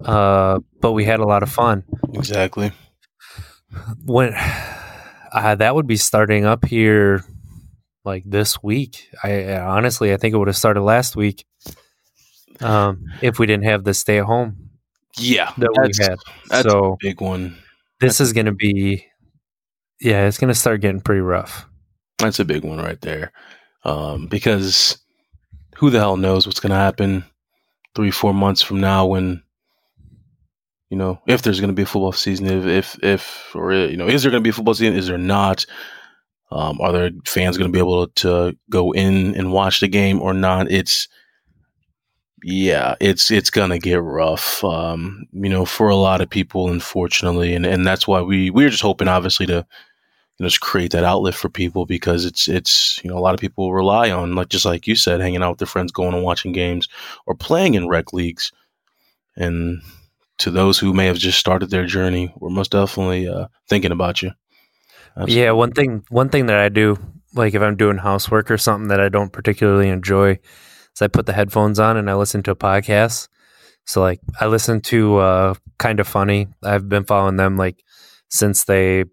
uh, 0.04 0.60
but 0.82 0.92
we 0.92 1.06
had 1.06 1.20
a 1.20 1.26
lot 1.26 1.44
of 1.44 1.50
fun. 1.52 1.84
Exactly. 2.14 2.72
when 4.06 4.34
uh, 5.32 5.56
that 5.56 5.74
would 5.76 5.88
be 5.88 5.98
starting 5.98 6.46
up 6.46 6.66
here 6.66 7.24
like 8.08 8.24
this 8.26 8.64
week 8.64 9.10
i 9.24 9.56
honestly 9.58 10.12
i 10.14 10.18
think 10.18 10.34
it 10.34 10.38
would 10.38 10.48
have 10.48 10.58
started 10.58 10.82
last 10.82 11.16
week 11.16 11.46
um 12.62 13.04
if 13.22 13.38
we 13.38 13.46
didn't 13.46 13.66
have 13.66 13.84
the 13.84 13.94
stay 13.94 14.18
at 14.20 14.26
home 14.26 14.70
Yeah. 15.18 15.52
that 15.58 15.70
That's, 15.76 16.00
we 16.00 16.04
had 16.06 16.18
that's 16.50 16.66
a 16.66 16.70
so 16.70 16.98
big 17.00 17.22
one. 17.22 17.58
this 18.00 18.20
is 18.22 18.34
gonna 18.34 18.54
be 18.54 19.06
yeah 20.00 20.26
it's 20.28 20.38
gonna 20.40 20.54
start 20.56 20.82
getting 20.82 21.02
pretty 21.02 21.22
rough 21.22 21.68
That's 22.18 22.40
a 22.40 22.46
big 22.46 22.64
one 22.64 22.80
right 22.80 23.00
there. 23.02 23.32
Um, 23.84 24.26
because 24.28 24.98
who 25.78 25.90
the 25.92 26.00
hell 26.00 26.18
knows 26.18 26.48
what's 26.48 26.60
gonna 26.60 26.76
happen 26.76 27.24
three, 27.96 28.12
four 28.12 28.34
months 28.34 28.62
from 28.62 28.80
now 28.82 29.06
when 29.06 29.44
you 30.90 30.98
know, 30.98 31.20
if 31.28 31.42
there's 31.42 31.60
going 31.60 31.70
to 31.70 31.76
be 31.76 31.82
a 31.84 31.86
football 31.86 32.14
season, 32.14 32.48
if, 32.48 32.66
if, 32.66 33.04
if, 33.04 33.52
or, 33.54 33.74
you 33.74 33.98
know, 33.98 34.08
is 34.08 34.24
there 34.24 34.32
going 34.32 34.42
to 34.42 34.48
be 34.48 34.52
a 34.52 34.54
football 34.54 34.74
season? 34.74 34.96
Is 34.96 35.08
there 35.08 35.18
not? 35.18 35.66
Um, 36.52 36.80
are 36.80 36.92
there 36.92 37.12
fans 37.26 37.58
going 37.58 37.70
to 37.70 37.74
be 37.74 37.80
able 37.80 38.08
to 38.08 38.56
go 38.70 38.92
in 38.92 39.36
and 39.36 39.52
watch 39.52 39.80
the 39.80 39.88
game 39.88 40.22
or 40.22 40.34
not? 40.34 40.72
It's, 40.72 41.08
yeah, 42.44 42.96
it's, 43.00 43.32
it's 43.32 43.50
going 43.50 43.72
to 43.72 43.80
get 43.80 44.02
rough, 44.02 44.64
um, 44.64 45.26
you 45.34 45.50
know, 45.50 45.66
for 45.66 45.90
a 45.90 45.96
lot 45.96 46.22
of 46.22 46.30
people, 46.30 46.70
unfortunately. 46.70 47.54
And, 47.54 47.66
and 47.66 47.86
that's 47.86 48.08
why 48.08 48.22
we, 48.22 48.50
we're 48.50 48.70
just 48.70 48.84
hoping, 48.84 49.08
obviously, 49.08 49.46
to, 49.48 49.54
you 49.54 49.64
know, 50.40 50.48
just 50.48 50.62
create 50.62 50.92
that 50.92 51.04
outlet 51.04 51.36
for 51.36 51.50
people 51.50 51.86
because 51.86 52.24
it's, 52.26 52.48
it's, 52.48 53.04
you 53.04 53.10
know, 53.10 53.18
a 53.18 53.20
lot 53.20 53.34
of 53.34 53.40
people 53.42 53.74
rely 53.74 54.12
on, 54.12 54.36
like, 54.36 54.50
just 54.50 54.66
like 54.66 54.88
you 54.88 54.96
said, 54.96 55.20
hanging 55.20 55.44
out 55.44 55.52
with 55.52 55.60
their 55.60 55.68
friends, 55.68 55.92
going 55.92 56.14
and 56.14 56.24
watching 56.24 56.52
games 56.52 56.88
or 57.26 57.36
playing 57.36 57.74
in 57.74 57.88
rec 57.88 58.14
leagues. 58.14 58.52
And, 59.36 59.82
to 60.40 60.52
those 60.52 60.78
who 60.78 60.94
may 60.94 61.08
have 61.08 61.18
just 61.18 61.40
started 61.40 61.72
their 61.72 61.88
journey, 61.88 62.32
we're 62.38 62.50
most 62.50 62.72
definitely 62.72 63.28
uh, 63.28 63.48
thinking 63.68 63.92
about 63.92 64.22
you. 64.22 64.32
Absolutely. 65.18 65.36
yeah 65.42 65.52
one 65.52 65.72
thing 65.72 66.04
one 66.10 66.30
thing 66.30 66.46
that 66.48 66.58
i 66.58 66.70
do 66.70 66.98
like 67.34 67.54
if 67.54 67.62
i'm 67.62 67.76
doing 67.76 67.98
housework 67.98 68.50
or 68.52 68.58
something 68.58 68.88
that 68.90 69.00
i 69.00 69.10
don't 69.10 69.34
particularly 69.34 69.90
enjoy 69.90 70.32
is 70.32 71.02
i 71.02 71.08
put 71.08 71.26
the 71.26 71.34
headphones 71.34 71.80
on 71.80 71.98
and 71.98 72.10
i 72.10 72.14
listen 72.16 72.44
to 72.44 72.52
a 72.52 72.56
podcast 72.56 73.28
so 73.86 74.00
like 74.02 74.20
i 74.40 74.46
listen 74.46 74.80
to 74.82 75.18
uh 75.18 75.54
kind 75.80 76.00
of 76.00 76.08
funny 76.08 76.48
i've 76.64 76.88
been 76.88 77.04
following 77.04 77.36
them 77.36 77.58
like 77.58 77.84
since 78.30 78.64
they 78.66 79.06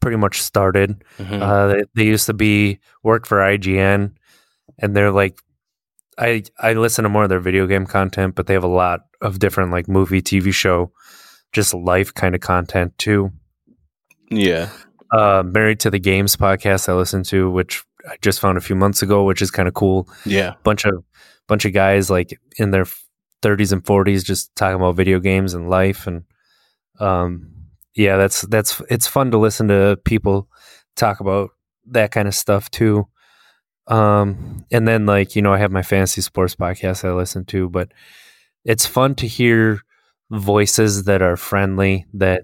pretty 0.00 0.16
much 0.16 0.40
started 0.42 1.02
Mhm. 1.18 1.40
uh 1.42 1.66
they, 1.68 1.82
they 1.94 2.04
used 2.04 2.26
to 2.26 2.34
be 2.34 2.78
work 3.02 3.26
for 3.26 3.38
ign 3.38 4.12
and 4.78 4.96
they're 4.96 5.12
like 5.12 5.38
i 6.18 6.42
i 6.58 6.72
listen 6.74 7.04
to 7.04 7.08
more 7.08 7.22
of 7.24 7.28
their 7.30 7.40
video 7.40 7.66
game 7.66 7.86
content 7.86 8.34
but 8.34 8.46
they 8.46 8.54
have 8.54 8.64
a 8.64 8.68
lot 8.68 9.00
of 9.22 9.38
different 9.38 9.70
like 9.70 9.88
movie 9.88 10.22
tv 10.22 10.52
show 10.52 10.92
just 11.52 11.72
life 11.74 12.12
kind 12.14 12.34
of 12.34 12.40
content 12.40 12.96
too 12.98 13.30
yeah. 14.32 14.68
Uh, 15.12 15.42
Married 15.44 15.80
to 15.80 15.90
the 15.90 15.98
Games 15.98 16.36
podcast 16.36 16.88
I 16.88 16.94
listened 16.94 17.26
to, 17.26 17.50
which 17.50 17.82
I 18.08 18.16
just 18.22 18.40
found 18.40 18.58
a 18.58 18.62
few 18.62 18.76
months 18.76 19.02
ago, 19.02 19.24
which 19.24 19.42
is 19.42 19.50
kind 19.50 19.68
of 19.68 19.74
cool. 19.74 20.08
Yeah. 20.24 20.54
Bunch 20.62 20.84
of 20.84 21.04
bunch 21.48 21.64
of 21.64 21.72
guys 21.72 22.10
like 22.10 22.38
in 22.58 22.70
their 22.70 22.86
30s 23.42 23.72
and 23.72 23.82
40s 23.82 24.24
just 24.24 24.54
talking 24.54 24.76
about 24.76 24.96
video 24.96 25.18
games 25.18 25.54
and 25.54 25.68
life, 25.68 26.06
and 26.06 26.24
um, 26.98 27.52
yeah, 27.94 28.16
that's 28.16 28.42
that's 28.42 28.80
it's 28.90 29.06
fun 29.06 29.30
to 29.32 29.38
listen 29.38 29.68
to 29.68 29.98
people 30.04 30.48
talk 30.96 31.20
about 31.20 31.50
that 31.86 32.12
kind 32.12 32.28
of 32.28 32.34
stuff 32.34 32.70
too. 32.70 33.06
Um, 33.86 34.64
and 34.70 34.86
then 34.86 35.06
like 35.06 35.34
you 35.34 35.42
know, 35.42 35.52
I 35.52 35.58
have 35.58 35.72
my 35.72 35.82
fantasy 35.82 36.20
sports 36.20 36.54
podcast 36.54 37.04
I 37.04 37.12
listen 37.12 37.44
to, 37.46 37.68
but 37.68 37.92
it's 38.64 38.86
fun 38.86 39.14
to 39.16 39.26
hear 39.26 39.80
voices 40.30 41.04
that 41.04 41.22
are 41.22 41.36
friendly 41.36 42.06
that 42.14 42.42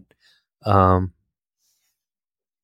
um 0.65 1.13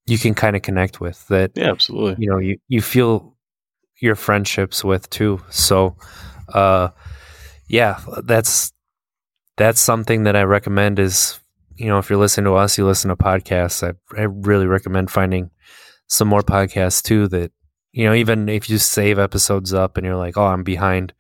you 0.06 0.18
can 0.18 0.34
kind 0.34 0.56
of 0.56 0.62
connect 0.62 1.00
with 1.00 1.26
that 1.28 1.52
Yeah, 1.54 1.70
absolutely. 1.70 2.22
you 2.24 2.30
know 2.30 2.38
you, 2.38 2.58
you 2.68 2.82
feel 2.82 3.36
your 4.00 4.16
friendships 4.16 4.82
with 4.84 5.08
too. 5.10 5.40
So 5.50 5.96
uh 6.52 6.88
yeah 7.68 8.00
that's 8.24 8.72
that's 9.56 9.80
something 9.80 10.24
that 10.24 10.34
i 10.36 10.42
recommend 10.42 10.98
is 10.98 11.38
you 11.76 11.86
know 11.86 11.98
if 11.98 12.10
you're 12.10 12.18
listening 12.18 12.44
to 12.46 12.54
us 12.54 12.76
you 12.76 12.84
listen 12.84 13.08
to 13.08 13.16
podcasts 13.16 13.82
i, 13.86 14.20
I 14.20 14.24
really 14.24 14.66
recommend 14.66 15.10
finding 15.10 15.50
some 16.08 16.28
more 16.28 16.42
podcasts 16.42 17.00
too 17.02 17.28
that 17.28 17.52
you 17.92 18.04
know 18.04 18.12
even 18.14 18.48
if 18.48 18.68
you 18.68 18.76
save 18.78 19.18
episodes 19.18 19.72
up 19.72 19.96
and 19.96 20.04
you're 20.04 20.16
like 20.16 20.36
oh 20.36 20.46
i'm 20.46 20.64
behind 20.64 21.14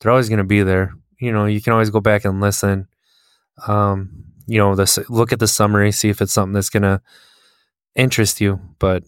they're 0.00 0.10
always 0.10 0.28
going 0.28 0.38
to 0.38 0.44
be 0.44 0.62
there. 0.62 0.92
You 1.20 1.30
know 1.32 1.44
you 1.46 1.62
can 1.62 1.72
always 1.72 1.90
go 1.90 2.00
back 2.00 2.24
and 2.24 2.40
listen. 2.40 2.88
Um 3.66 4.24
you 4.46 4.58
know 4.58 4.74
this 4.74 4.98
look 5.08 5.32
at 5.32 5.38
the 5.38 5.46
summary 5.46 5.92
see 5.92 6.08
if 6.10 6.20
it's 6.20 6.32
something 6.32 6.52
that's 6.52 6.68
going 6.70 6.82
to 6.82 7.00
interest 7.96 8.40
you 8.40 8.60
but 8.78 9.04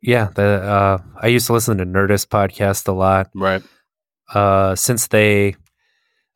yeah 0.00 0.28
the 0.34 0.42
uh 0.44 0.98
i 1.20 1.26
used 1.26 1.46
to 1.46 1.52
listen 1.52 1.78
to 1.78 1.84
nerdist 1.86 2.28
podcast 2.28 2.88
a 2.88 2.92
lot 2.92 3.28
Right. 3.34 3.62
uh 4.32 4.74
since 4.74 5.08
they 5.08 5.56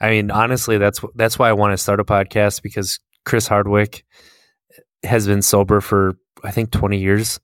i 0.01 0.11
mean 0.11 0.31
honestly 0.31 0.79
that's 0.79 1.01
that's 1.14 1.38
why 1.38 1.48
i 1.48 1.53
want 1.53 1.72
to 1.72 1.79
start 1.79 2.01
a 2.01 2.05
podcast 2.05 2.62
because 2.62 3.01
chris 3.24 3.46
hardwick 3.46 4.05
has 5.03 5.27
been 5.27 5.42
sober 5.42 5.81
for 5.81 6.14
i 6.44 6.51
think 6.51 6.70
20 6.70 6.98
years 6.98 7.40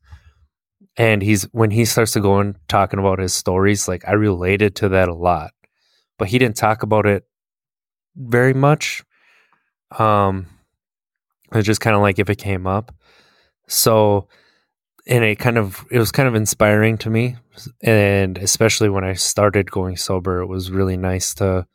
and 0.96 1.22
he's 1.22 1.44
when 1.52 1.70
he 1.70 1.85
starts 1.85 2.12
to 2.12 2.20
go 2.20 2.38
and 2.38 2.57
talking 2.68 2.98
about 2.98 3.18
his 3.18 3.33
stories 3.35 3.88
like 3.88 4.07
i 4.07 4.12
related 4.12 4.76
to 4.76 4.88
that 4.90 5.09
a 5.09 5.14
lot 5.14 5.52
but 6.18 6.28
he 6.28 6.38
didn't 6.38 6.57
talk 6.57 6.83
about 6.83 7.07
it 7.07 7.24
very 8.16 8.54
much 8.54 9.02
um 9.98 10.46
It's 11.52 11.66
just 11.66 11.80
kind 11.80 11.96
of 11.96 12.02
like 12.02 12.18
if 12.18 12.28
it 12.30 12.37
came 12.37 12.66
up. 12.66 12.92
So, 13.66 14.29
and 15.07 15.24
it 15.24 15.38
kind 15.38 15.59
of 15.59 15.85
it 15.90 15.98
was 15.98 16.12
kind 16.12 16.29
of 16.29 16.35
inspiring 16.35 16.98
to 16.98 17.11
me, 17.11 17.37
and 17.83 18.38
especially 18.38 18.88
when 18.88 19.05
I 19.05 19.14
started 19.14 19.70
going 19.70 19.96
sober, 19.96 20.40
it 20.40 20.46
was 20.46 20.70
really 20.70 20.96
nice 20.96 21.35
to 21.35 21.66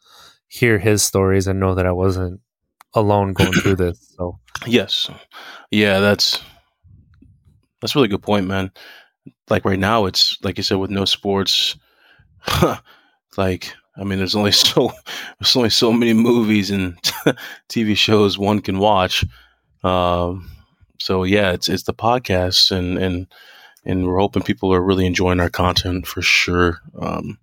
hear 0.48 0.80
his 0.80 1.04
stories 1.04 1.48
and 1.48 1.60
know 1.60 1.76
that 1.76 1.86
I 1.86 1.92
wasn't 1.92 2.42
alone 2.94 3.34
going 3.34 3.54
through 3.54 3.76
this. 3.76 4.14
So, 4.18 4.40
Yes. 4.66 5.10
Yeah, 5.72 6.00
that's 6.00 6.42
that's 7.82 7.96
a 7.96 7.98
really 8.00 8.08
good 8.08 8.24
point, 8.24 8.48
man. 8.48 8.72
Like 9.50 9.66
right 9.66 9.80
now 9.80 10.06
it's 10.06 10.38
like 10.44 10.58
you 10.58 10.64
said 10.64 10.78
with 10.78 10.90
no 10.90 11.06
sports 11.06 11.76
like 13.38 13.74
I 13.98 14.04
mean 14.04 14.18
there's 14.18 14.36
only 14.36 14.52
so 14.54 14.92
there's 15.40 15.56
only 15.56 15.70
so 15.70 15.92
many 15.94 16.14
movies 16.14 16.72
and 16.72 16.98
TV 17.70 17.96
shows 17.96 18.38
one 18.38 18.60
can 18.62 18.80
watch. 18.80 19.24
Um 19.84 20.50
so 21.00 21.24
yeah, 21.24 21.52
it's 21.52 21.68
it's 21.70 21.84
the 21.84 21.94
podcast, 21.94 22.72
and 22.72 22.98
and 22.98 23.28
and 23.86 24.06
we're 24.06 24.20
hoping 24.20 24.44
people 24.44 24.74
are 24.74 24.82
really 24.82 25.06
enjoying 25.06 25.40
our 25.40 25.50
content 25.50 26.06
for 26.08 26.22
sure. 26.22 26.80
Um 27.00 27.38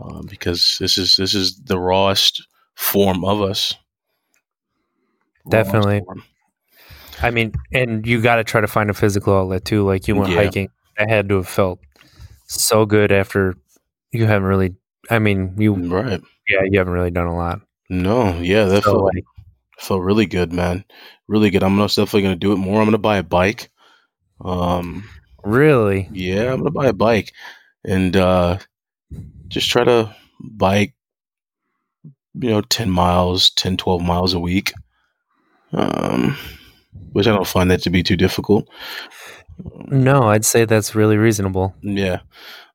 uh, 0.00 0.22
because 0.22 0.78
this 0.80 0.96
is 0.96 1.16
this 1.16 1.34
is 1.34 1.60
the 1.64 1.78
rawest 1.78 2.46
form 2.74 3.24
of 3.24 3.42
us. 3.42 3.74
Definitely. 5.48 6.02
I 7.22 7.30
mean, 7.30 7.52
and 7.72 8.06
you 8.06 8.20
got 8.22 8.36
to 8.36 8.44
try 8.44 8.60
to 8.60 8.66
find 8.66 8.88
a 8.90 8.94
physical 8.94 9.34
outlet 9.36 9.64
too. 9.64 9.84
Like 9.84 10.08
you 10.08 10.16
went 10.16 10.30
Yeah. 10.32 10.44
hiking, 10.44 10.68
I 10.98 11.04
had 11.08 11.28
to 11.28 11.36
have 11.36 11.48
felt 11.48 11.80
so 12.46 12.86
good 12.86 13.12
after 13.12 13.56
you 14.12 14.26
haven't 14.26 14.48
really. 14.48 14.74
I 15.10 15.18
mean, 15.18 15.54
you 15.58 15.74
Right. 15.74 16.20
yeah, 16.48 16.60
you 16.64 16.78
haven't 16.78 16.92
really 16.92 17.10
done 17.10 17.26
a 17.26 17.34
lot. 17.36 17.60
No, 17.88 18.38
yeah, 18.40 18.64
that 18.66 18.84
So 18.84 18.92
felt 18.92 19.12
felt 19.80 20.02
really 20.02 20.26
good, 20.26 20.52
man. 20.52 20.84
Really 21.28 21.50
good. 21.50 21.62
I'm 21.62 21.76
most 21.76 21.96
definitely 21.96 22.22
gonna 22.22 22.36
do 22.36 22.52
it 22.52 22.56
more. 22.56 22.80
I'm 22.80 22.86
gonna 22.86 22.98
buy 22.98 23.18
a 23.18 23.22
bike. 23.22 23.70
Um, 24.42 25.08
really, 25.42 26.08
yeah, 26.12 26.52
I'm 26.52 26.58
gonna 26.58 26.70
buy 26.70 26.86
a 26.86 26.92
bike 26.92 27.32
and 27.84 28.16
uh, 28.16 28.58
just 29.48 29.68
try 29.70 29.84
to 29.84 30.14
bike, 30.40 30.94
you 32.34 32.50
know, 32.50 32.60
10 32.60 32.90
miles, 32.90 33.50
10, 33.50 33.76
12 33.76 34.02
miles 34.02 34.34
a 34.34 34.40
week. 34.40 34.72
Um, 35.72 36.36
which 37.12 37.26
I 37.26 37.32
don't 37.34 37.46
find 37.46 37.70
that 37.70 37.82
to 37.82 37.90
be 37.90 38.02
too 38.02 38.16
difficult. 38.16 38.68
no, 39.86 40.24
I'd 40.24 40.44
say 40.44 40.64
that's 40.64 40.94
really 40.94 41.16
reasonable. 41.16 41.74
Yeah, 41.82 42.20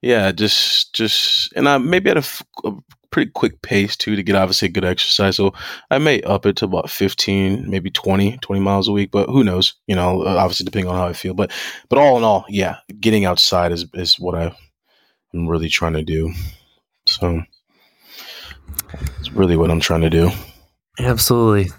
yeah, 0.02 0.32
just 0.32 0.94
just, 0.94 1.52
and 1.56 1.68
I 1.68 1.78
maybe 1.78 2.10
at 2.10 2.18
a, 2.18 2.20
f- 2.20 2.44
a 2.63 2.72
pretty 3.15 3.32
quick 3.32 3.62
pace 3.62 3.95
too 3.95 4.17
to 4.17 4.23
get 4.23 4.36
obviously 4.36 4.67
a 4.67 4.71
good 4.71 4.84
exercise. 4.84 5.38
So 5.38 5.54
I 5.89 5.99
may 5.99 6.21
up 6.23 6.45
it 6.45 6.58
to 6.58 6.65
about 6.65 6.89
fifteen, 6.89 7.63
maybe 7.69 7.89
20, 7.89 8.39
20 8.39 8.60
miles 8.60 8.89
a 8.89 8.91
week, 8.91 9.10
but 9.10 9.30
who 9.30 9.41
knows? 9.41 9.73
You 9.88 9.95
know, 9.95 10.23
uh, 10.23 10.36
obviously 10.36 10.65
depending 10.65 10.91
on 10.91 10.97
how 10.97 11.08
I 11.08 11.13
feel. 11.13 11.34
But 11.34 11.54
but 11.88 11.97
all 11.97 12.17
in 12.17 12.25
all, 12.25 12.43
yeah, 12.49 12.80
getting 12.99 13.23
outside 13.23 13.71
is 13.71 13.86
is 13.93 14.19
what 14.19 14.36
I 14.36 14.54
am 15.34 15.47
really 15.47 15.69
trying 15.69 15.93
to 15.93 16.04
do. 16.04 16.34
So 17.06 17.41
it's 19.19 19.32
really 19.32 19.56
what 19.56 19.71
I'm 19.71 19.80
trying 19.80 20.01
to 20.01 20.10
do. 20.10 20.30
Absolutely. 20.99 21.71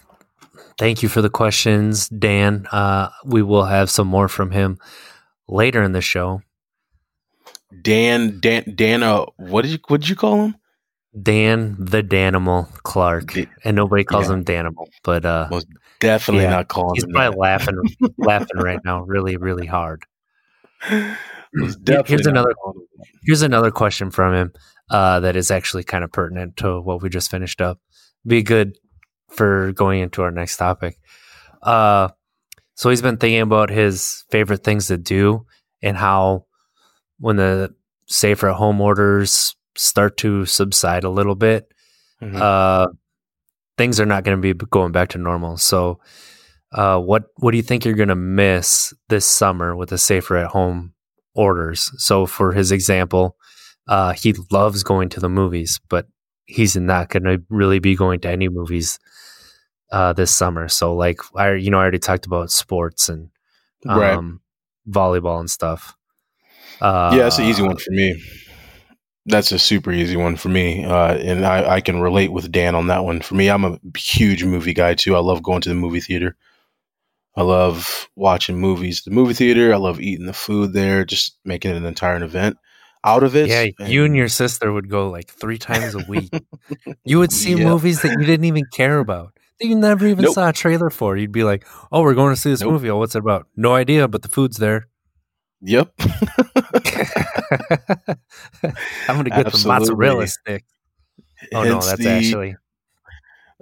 Thank 0.79 1.03
you 1.03 1.11
for 1.11 1.21
the 1.21 1.29
questions, 1.29 2.09
Dan. 2.09 2.67
Uh, 2.73 3.11
we 3.27 3.43
will 3.43 3.67
have 3.67 3.91
some 3.91 4.07
more 4.07 4.29
from 4.29 4.53
him 4.53 4.79
later 5.49 5.83
in 5.83 5.93
the 5.93 6.01
show. 6.01 6.41
Dan 7.83 8.41
Dan 8.41 8.73
Dana, 8.75 9.27
what 9.37 9.63
did 9.63 9.73
you 9.73 9.79
what 9.89 10.01
did 10.01 10.09
you 10.09 10.17
call 10.17 10.47
him? 10.47 10.57
Dan 11.21 11.77
the 11.79 12.03
Danimal 12.03 12.71
Clark, 12.83 13.35
and 13.65 13.75
nobody 13.77 14.05
calls 14.05 14.29
yeah. 14.29 14.35
him 14.35 14.45
Danimal, 14.45 14.87
but 15.03 15.25
uh, 15.25 15.49
Most 15.51 15.67
Definitely 15.99 16.45
Yeah, 16.45 16.51
not 16.51 16.69
calling 16.69 16.95
he's 16.95 17.05
him 17.05 17.11
probably 17.13 17.31
that. 17.35 17.39
laughing, 17.41 17.83
laughing 18.19 18.57
right 18.59 18.81
now, 18.85 19.03
really, 19.03 19.37
really 19.37 19.67
hard. 19.67 20.03
Most 20.91 20.93
Here- 20.93 21.85
definitely 21.85 22.13
here's 22.13 22.27
another-. 22.27 22.55
Here's 23.25 23.43
another 23.43 23.71
question 23.71 24.11
from 24.11 24.35
him 24.35 24.53
uh, 24.91 25.21
that 25.21 25.37
is 25.37 25.51
actually 25.51 25.85
kind 25.85 26.05
of 26.05 26.13
pertinent 26.13 26.59
to 26.59 26.81
what 26.81 27.03
we 27.03 27.09
just 27.09 27.31
finished 27.31 27.61
up. 27.61 27.81
Be 28.27 28.43
good 28.43 28.77
for 29.31 29.73
going 29.73 30.01
into 30.01 30.23
our 30.23 30.31
next 30.31 30.59
topic. 30.59 30.99
Uh, 31.63 32.09
so 32.75 32.91
he's 32.91 33.03
been 33.03 33.17
thinking 33.17 33.41
about 33.41 33.71
his 33.71 34.25
favorite 34.31 34.65
things 34.65 34.89
to 34.89 34.99
do 34.99 35.47
and 35.83 35.97
how 35.97 36.45
when 37.19 37.37
the 37.37 37.75
safer 38.07 38.51
at 38.51 38.57
home 38.57 38.81
orders 38.81 39.57
start 39.77 40.17
to 40.19 40.47
subside 40.47 41.05
a 41.05 41.11
little 41.11 41.35
bit, 41.35 41.73
Mhm. 42.23 42.41
uh, 42.41 42.87
things 43.79 44.01
are 44.01 44.07
not 44.07 44.25
going 44.25 44.41
to 44.41 44.55
be 44.55 44.67
going 44.71 44.93
back 44.93 45.09
to 45.11 45.19
normal. 45.19 45.57
So, 45.57 46.01
uh, 46.73 46.99
what 46.99 47.25
what 47.37 47.51
do 47.53 47.57
you 47.57 47.63
think 47.63 47.85
you're 47.85 47.95
going 47.95 48.09
to 48.09 48.15
miss 48.17 48.93
this 49.09 49.27
summer 49.27 49.77
with 49.77 49.91
the 49.91 49.99
safer 49.99 50.37
at 50.37 50.49
home 50.49 50.93
orders? 51.35 51.91
So, 52.03 52.27
for 52.27 52.53
his 52.53 52.73
example, 52.73 53.37
uh, 53.87 54.13
he 54.13 54.35
loves 54.51 54.83
going 54.83 55.09
to 55.11 55.21
the 55.21 55.29
movies, 55.29 55.81
but 55.89 56.07
he's 56.47 56.77
not 56.77 57.09
going 57.09 57.25
to 57.25 57.43
really 57.49 57.79
be 57.79 57.95
going 57.97 58.21
to 58.21 58.29
any 58.31 58.49
movies 58.49 58.99
uh, 59.93 60.13
this 60.13 60.35
summer. 60.35 60.69
So, 60.69 60.95
like 60.95 61.21
I, 61.37 61.53
you 61.55 61.71
know, 61.71 61.79
I 61.79 61.83
already 61.83 61.99
talked 61.99 62.27
about 62.27 62.51
sports 62.51 63.09
and 63.09 63.31
right. 63.85 64.15
um, 64.15 64.41
volleyball 64.89 65.39
and 65.39 65.51
stuff. 65.51 65.95
Uh, 66.81 67.13
yeah, 67.15 67.23
that's 67.23 67.39
an 67.39 67.45
easy 67.45 67.63
one 67.63 67.77
for 67.77 67.91
me. 67.91 68.21
That's 69.29 69.51
a 69.53 69.59
super 69.59 69.91
easy 69.93 70.17
one 70.17 70.37
for 70.37 70.49
me, 70.49 70.85
uh, 70.85 71.15
and 71.17 71.45
I, 71.45 71.75
I 71.77 71.81
can 71.81 72.01
relate 72.01 72.31
with 72.33 72.53
Dan 72.53 72.75
on 72.77 72.87
that 72.87 73.05
one. 73.05 73.21
For 73.21 73.35
me, 73.35 73.51
I'm 73.51 73.65
a 73.65 73.79
huge 73.97 74.45
movie 74.45 74.73
guy 74.75 74.95
too. 74.95 75.17
I 75.17 75.19
love 75.19 75.43
going 75.43 75.61
to 75.63 75.69
the 75.69 75.75
movie 75.75 76.01
theater. 76.01 76.37
I 77.35 77.43
love 77.43 78.09
watching 78.17 78.59
movies. 78.59 79.03
The 79.03 79.11
movie 79.11 79.35
theater. 79.35 79.75
I 79.75 79.77
love 79.77 80.01
eating 80.01 80.27
the 80.27 80.33
food 80.33 80.73
there. 80.73 81.05
Just 81.05 81.37
making 81.45 81.73
it 81.73 81.77
an 81.77 81.85
entire 81.85 82.23
event 82.23 82.57
out 83.05 83.23
of 83.23 83.37
it. 83.37 83.49
Yeah, 83.49 83.67
you 83.87 84.05
and 84.05 84.17
your 84.17 84.29
sister 84.29 84.73
would 84.73 84.89
go 84.89 85.11
like 85.11 85.31
three 85.31 85.59
times 85.59 85.95
a 85.95 86.01
week. 86.09 86.33
you 87.05 87.19
would 87.19 87.33
see 87.33 87.51
Yeah. 87.51 87.65
movies 87.65 88.01
that 88.03 88.11
you 88.19 88.25
didn't 88.25 88.45
even 88.47 88.67
care 88.67 88.99
about. 89.01 89.33
That 89.61 89.67
you 89.67 89.77
never 89.77 90.07
even 90.07 90.25
Nope. 90.25 90.35
saw 90.35 90.49
a 90.51 90.53
trailer 90.53 90.89
for. 90.91 91.17
You'd 91.17 91.33
be 91.33 91.45
like, 91.45 91.67
"Oh, 91.91 92.03
we're 92.03 92.15
going 92.15 92.35
to 92.35 92.41
see 92.41 92.51
this 92.51 92.61
Nope. 92.63 92.73
movie. 92.73 92.91
Oh, 92.91 92.99
what's 92.99 93.15
it 93.15 93.19
about? 93.21 93.49
No 93.57 93.75
idea, 93.75 94.07
but 94.07 94.23
the 94.23 94.29
food's 94.29 94.59
there. 94.59 94.89
Yep. 95.63 95.93
I'm 99.09 99.17
gonna 99.17 99.31
get 99.31 99.51
the 99.53 99.65
mozzarella 99.67 100.23
Absolutely. 100.23 100.27
stick. 100.27 100.65
Oh 101.55 101.63
no, 101.65 101.81
that's 101.81 101.97
the- 101.97 102.11
actually 102.11 102.57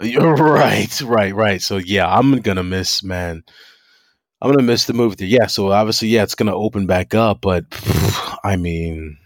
You're 0.00 0.35
right, 0.35 1.00
right, 1.02 1.35
right. 1.35 1.62
So 1.62 1.76
yeah, 1.78 2.07
I'm 2.12 2.40
gonna 2.40 2.62
miss, 2.64 3.02
man. 3.02 3.42
I'm 4.42 4.50
gonna 4.50 4.62
miss 4.62 4.85
the 4.87 4.92
movie 4.92 5.16
theater. 5.16 5.37
Yeah, 5.42 5.46
so 5.46 5.70
obviously, 5.72 6.09
yeah, 6.09 6.22
it's 6.22 6.35
gonna 6.35 6.54
open 6.54 6.87
back 6.87 7.14
up, 7.14 7.40
but 7.40 7.64
I 8.44 8.57
mean, 8.57 9.16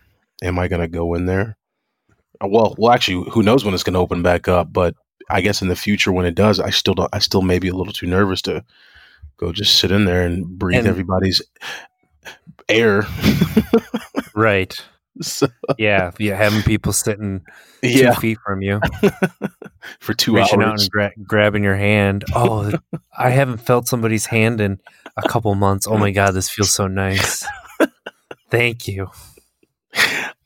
am 0.43 0.59
I 0.59 0.69
gonna 0.69 0.89
go 0.89 1.15
in 1.15 1.27
there? 1.27 1.57
Well, 2.41 2.75
well, 2.79 2.93
actually, 2.93 3.29
who 3.31 3.43
knows 3.43 3.65
when 3.65 3.75
it's 3.75 3.83
gonna 3.83 3.99
open 4.01 4.23
back 4.23 4.47
up? 4.47 4.73
But 4.73 4.95
I 5.31 5.41
guess 5.41 5.61
in 5.63 5.69
the 5.69 5.77
future, 5.77 6.13
when 6.13 6.27
it 6.27 6.35
does, 6.35 6.61
I 6.61 6.71
still 6.71 6.95
don't. 6.95 7.11
I 7.13 7.19
still 7.19 7.43
may 7.43 7.59
be 7.59 7.69
a 7.69 7.75
little 7.75 7.93
too 7.93 8.07
nervous 8.07 8.43
to 8.43 8.65
go 9.39 9.53
just 9.53 9.79
sit 9.79 9.91
in 9.93 10.05
there 10.05 10.23
and 10.27 10.47
breathe 10.59 10.79
And- 10.81 10.89
everybody's 10.89 11.41
air. 12.69 13.07
right. 14.35 14.75
so, 15.21 15.49
Yeah, 15.79 16.13
yeah, 16.19 16.37
having 16.37 16.63
people 16.63 16.93
sitting 16.93 17.45
two 17.83 18.13
feet 18.15 18.39
from 18.45 18.63
you, 18.63 18.81
for 20.01 20.15
two 20.15 20.37
reaching 20.37 20.63
out 20.63 20.81
and 20.81 20.91
gra- 20.91 21.13
grabbing 21.27 21.65
your 21.65 21.77
hand. 21.77 22.25
Oh, 22.35 22.73
I 23.19 23.31
haven't 23.31 23.59
felt 23.59 23.89
somebody's 23.89 24.27
hand 24.27 24.61
in 24.61 24.81
a 25.17 25.29
couple 25.29 25.55
months. 25.55 25.87
Oh 25.87 25.99
my 25.99 26.11
god, 26.11 26.33
this 26.33 26.49
feels 26.51 26.71
so 26.71 26.87
nice. 26.87 27.45
Thank 28.51 28.89
you. 28.89 29.09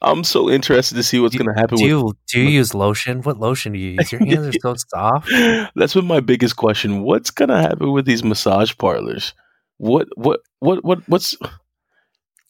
I'm 0.01 0.25
so 0.25 0.51
interested 0.51 0.97
to 0.97 1.03
see 1.03 1.21
what's 1.21 1.37
gonna 1.37 1.55
happen 1.55 1.79
Do 1.79 1.83
with 1.83 1.89
you 1.89 2.19
do 2.29 2.41
you 2.41 2.49
use 2.49 2.75
lotion? 2.75 3.23
What 3.23 3.39
lotion 3.39 3.73
do 3.73 3.79
you 3.79 3.91
use? 3.93 4.11
Your 4.11 4.25
hands 4.25 4.57
are 4.57 4.61
so 4.61 4.75
soft. 4.89 5.31
That's 5.77 5.95
been 5.95 6.07
my 6.07 6.21
biggest 6.21 6.57
question. 6.57 7.03
What's 7.03 7.31
gonna 7.31 7.61
happen 7.61 7.93
with 7.93 8.05
these 8.07 8.25
massage 8.25 8.73
parlors? 8.79 9.35
What 9.79 10.09
what 10.17 10.41
what 10.59 10.85
what 10.85 11.09
what's 11.09 11.37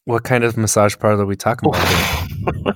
What 0.05 0.23
kind 0.23 0.43
of 0.43 0.57
massage 0.57 0.97
parlor 0.97 1.23
are 1.23 1.25
we 1.25 1.35
talking 1.35 1.69
about? 1.69 2.75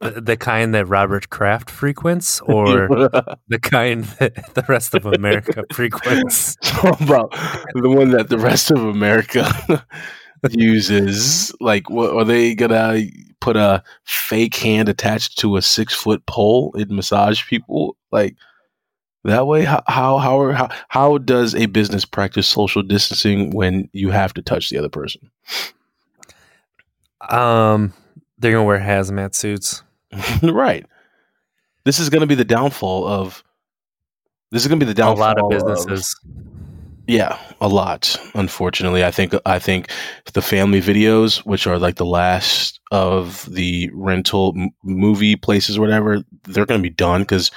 the, 0.00 0.20
the 0.20 0.36
kind 0.36 0.74
that 0.74 0.86
Robert 0.86 1.30
Kraft 1.30 1.70
frequents, 1.70 2.40
or 2.42 2.88
the 3.48 3.58
kind 3.60 4.04
that 4.04 4.54
the 4.54 4.64
rest 4.68 4.94
of 4.94 5.06
America 5.06 5.64
frequents? 5.72 6.56
about 6.82 7.32
the 7.74 7.90
one 7.90 8.10
that 8.10 8.28
the 8.28 8.38
rest 8.38 8.70
of 8.70 8.84
America 8.84 9.84
uses? 10.50 11.52
Like, 11.60 11.90
what 11.90 12.14
are 12.14 12.24
they 12.24 12.54
gonna 12.54 13.00
put 13.40 13.56
a 13.56 13.82
fake 14.04 14.56
hand 14.56 14.88
attached 14.88 15.38
to 15.38 15.56
a 15.56 15.62
six 15.62 15.92
foot 15.94 16.24
pole 16.26 16.72
and 16.74 16.90
massage 16.90 17.44
people 17.48 17.96
like 18.12 18.36
that 19.24 19.48
way? 19.48 19.64
How 19.64 19.82
how 19.88 20.18
how 20.18 20.52
how, 20.52 20.68
how 20.88 21.18
does 21.18 21.56
a 21.56 21.66
business 21.66 22.04
practice 22.04 22.46
social 22.46 22.84
distancing 22.84 23.50
when 23.50 23.88
you 23.92 24.10
have 24.10 24.32
to 24.34 24.42
touch 24.42 24.70
the 24.70 24.78
other 24.78 24.88
person? 24.88 25.30
Um, 27.28 27.92
they're 28.38 28.52
gonna 28.52 28.64
wear 28.64 28.78
hazmat 28.78 29.34
suits. 29.34 29.82
right. 30.42 30.86
This 31.84 31.98
is 31.98 32.10
going 32.10 32.20
to 32.20 32.26
be 32.26 32.34
the 32.34 32.44
downfall 32.44 33.06
of. 33.06 33.42
This 34.50 34.62
is 34.62 34.68
to 34.70 34.76
be 34.76 34.84
the 34.84 34.94
downfall. 34.94 35.16
A 35.16 35.26
lot 35.26 35.38
of 35.38 35.50
businesses. 35.50 36.14
Yeah, 37.06 37.38
a 37.60 37.68
lot. 37.68 38.14
Unfortunately, 38.34 39.04
I 39.04 39.10
think 39.10 39.34
I 39.46 39.58
think 39.58 39.90
the 40.34 40.42
family 40.42 40.80
videos, 40.80 41.38
which 41.46 41.66
are 41.66 41.78
like 41.78 41.96
the 41.96 42.04
last 42.04 42.80
of 42.90 43.48
the 43.50 43.90
rental 43.94 44.54
m- 44.56 44.70
movie 44.82 45.36
places 45.36 45.78
or 45.78 45.80
whatever, 45.80 46.22
they're 46.44 46.66
going 46.66 46.80
to 46.80 46.86
be 46.86 46.94
done 46.94 47.22
because 47.22 47.50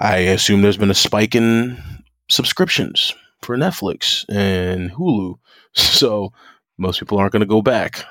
I 0.00 0.16
assume 0.16 0.62
there's 0.62 0.78
been 0.78 0.90
a 0.90 0.94
spike 0.94 1.34
in 1.34 1.82
subscriptions 2.30 3.14
for 3.42 3.56
Netflix 3.56 4.24
and 4.28 4.90
Hulu. 4.90 5.38
So 5.76 6.32
most 6.78 7.00
people 7.00 7.18
aren't 7.18 7.32
going 7.32 7.40
to 7.40 7.46
go 7.46 7.60
back. 7.60 8.04